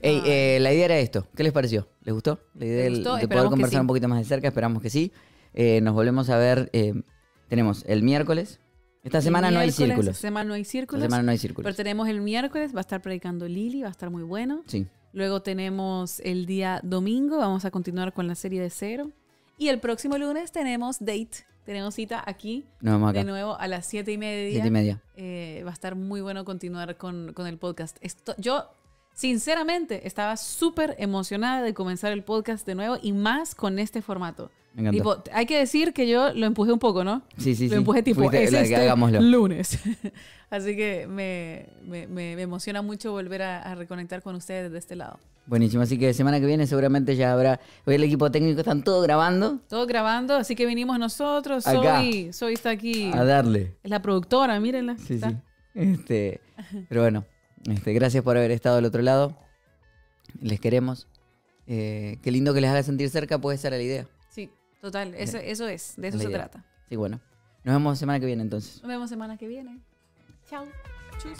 Ey, 0.00 0.22
eh, 0.26 0.58
la 0.60 0.72
idea 0.72 0.84
era 0.86 0.98
esto. 0.98 1.26
¿Qué 1.36 1.42
les 1.42 1.52
pareció? 1.52 1.88
¿Les 2.02 2.14
gustó? 2.14 2.40
La 2.54 2.64
idea 2.66 2.76
¿Les 2.76 2.84
del- 2.84 2.94
gustó? 3.04 3.16
de 3.16 3.28
poder 3.28 3.48
conversar 3.48 3.78
sí. 3.78 3.80
un 3.80 3.86
poquito 3.86 4.08
más 4.08 4.18
de 4.18 4.24
cerca, 4.24 4.48
esperamos 4.48 4.82
que 4.82 4.90
sí. 4.90 5.12
Eh, 5.54 5.80
nos 5.80 5.94
volvemos 5.94 6.28
a 6.30 6.36
ver. 6.38 6.70
eh, 6.72 6.94
tenemos 7.48 7.84
el 7.86 8.02
miércoles. 8.02 8.60
Esta 9.04 9.20
semana 9.20 9.50
no 9.52 9.60
hay 9.60 9.70
círculos. 9.70 10.08
Esta 10.16 10.20
semana 10.28 10.48
no 10.48 10.54
hay 10.54 10.64
círculos. 10.64 11.02
Esta 11.04 11.06
semana 11.14 11.22
no 11.22 11.30
hay 11.30 11.38
círculos. 11.38 11.64
Pero 11.64 11.76
tenemos 11.76 12.08
el 12.08 12.20
miércoles, 12.20 12.74
va 12.74 12.78
a 12.78 12.80
estar 12.80 13.00
predicando 13.00 13.46
Lili, 13.46 13.82
va 13.82 13.88
a 13.88 13.92
estar 13.92 14.10
muy 14.10 14.24
bueno. 14.24 14.64
Sí. 14.66 14.86
Luego 15.12 15.42
tenemos 15.42 16.18
el 16.20 16.44
día 16.44 16.80
domingo, 16.82 17.38
vamos 17.38 17.64
a 17.64 17.70
continuar 17.70 18.12
con 18.12 18.26
la 18.26 18.34
serie 18.34 18.60
de 18.60 18.68
cero. 18.68 19.12
Y 19.58 19.68
el 19.68 19.78
próximo 19.78 20.18
lunes 20.18 20.50
tenemos 20.50 20.98
date, 20.98 21.46
tenemos 21.66 21.94
cita 21.94 22.22
aquí. 22.24 22.64
Nos 22.80 22.94
vemos 22.94 23.10
acá. 23.10 23.18
De 23.18 23.24
nuevo 23.24 23.58
a 23.58 23.66
las 23.66 23.84
siete 23.84 24.12
y 24.12 24.18
media. 24.18 24.52
Siete 24.52 24.68
y 24.68 24.70
media. 24.70 25.02
Eh, 25.16 25.62
va 25.66 25.70
a 25.70 25.74
estar 25.74 25.96
muy 25.96 26.20
bueno 26.20 26.44
continuar 26.44 26.96
con, 26.96 27.32
con 27.34 27.46
el 27.46 27.58
podcast. 27.58 27.98
Esto, 28.00 28.34
yo, 28.38 28.70
sinceramente, 29.16 30.06
estaba 30.06 30.36
súper 30.36 30.94
emocionada 30.98 31.62
de 31.62 31.72
comenzar 31.74 32.12
el 32.12 32.22
podcast 32.22 32.66
de 32.66 32.74
nuevo 32.74 32.98
y 33.02 33.12
más 33.12 33.54
con 33.54 33.78
este 33.78 34.02
formato. 34.02 34.50
Me 34.74 34.82
encantó. 34.82 35.16
Tipo, 35.22 35.30
hay 35.32 35.46
que 35.46 35.58
decir 35.58 35.94
que 35.94 36.06
yo 36.06 36.34
lo 36.34 36.44
empujé 36.44 36.70
un 36.70 36.78
poco, 36.78 37.02
¿no? 37.02 37.22
Sí, 37.38 37.54
sí, 37.54 37.64
Lo 37.64 37.70
sí. 37.70 37.76
empujé 37.76 38.02
tipo, 38.02 38.20
Fuiste 38.20 38.44
es 38.44 38.52
la 38.52 38.60
este 38.60 39.20
lunes. 39.22 39.78
Así 40.50 40.76
que 40.76 41.06
me, 41.08 41.66
me- 41.82 42.06
me- 42.06 42.40
emociona 42.40 42.82
mucho 42.82 43.10
volver 43.10 43.40
a, 43.40 43.62
a 43.62 43.74
reconectar 43.74 44.20
con 44.22 44.36
ustedes 44.36 44.70
de 44.70 44.78
este 44.78 44.94
lado. 44.94 45.18
Buenísimo, 45.46 45.82
así 45.82 45.96
que 45.96 46.12
semana 46.12 46.40
que 46.40 46.46
viene 46.46 46.66
seguramente 46.66 47.14
ya 47.16 47.32
habrá. 47.32 47.58
Hoy 47.84 47.94
el 47.94 48.02
equipo 48.04 48.30
técnico 48.32 48.60
están 48.60 48.82
todos 48.82 49.02
grabando. 49.04 49.60
Todo 49.68 49.86
grabando, 49.86 50.34
así 50.34 50.54
que 50.56 50.66
vinimos 50.66 50.98
nosotros. 50.98 51.64
Soy, 51.64 52.32
Soy 52.32 52.54
está 52.54 52.70
aquí. 52.70 53.10
A 53.14 53.24
darle. 53.24 53.76
Es 53.82 53.90
la 53.90 54.02
productora, 54.02 54.58
mírenla. 54.60 54.96
Sí, 54.98 55.14
Está. 55.14 55.30
sí. 55.30 55.36
Este, 55.74 56.40
pero 56.88 57.02
bueno, 57.02 57.24
este, 57.70 57.92
gracias 57.92 58.22
por 58.22 58.36
haber 58.36 58.50
estado 58.50 58.76
del 58.76 58.84
otro 58.84 59.02
lado. 59.02 59.36
Les 60.40 60.60
queremos. 60.60 61.08
Eh, 61.66 62.18
qué 62.22 62.30
lindo 62.30 62.54
que 62.54 62.60
les 62.60 62.70
haga 62.70 62.82
sentir 62.82 63.10
cerca, 63.10 63.38
puede 63.38 63.58
ser 63.58 63.72
la 63.72 63.80
idea. 63.82 64.06
Sí, 64.28 64.50
total. 64.80 65.14
Eso, 65.14 65.38
eso 65.38 65.66
es. 65.68 65.94
De 65.96 66.08
eso 66.08 66.18
se 66.18 66.24
idea. 66.24 66.48
trata. 66.48 66.64
Sí, 66.88 66.96
bueno. 66.96 67.20
Nos 67.64 67.74
vemos 67.74 67.98
semana 67.98 68.20
que 68.20 68.26
viene 68.26 68.42
entonces. 68.42 68.80
Nos 68.82 68.88
vemos 68.88 69.10
semana 69.10 69.36
que 69.36 69.48
viene. 69.48 69.80
Chao. 70.48 70.66
Chus. 71.18 71.38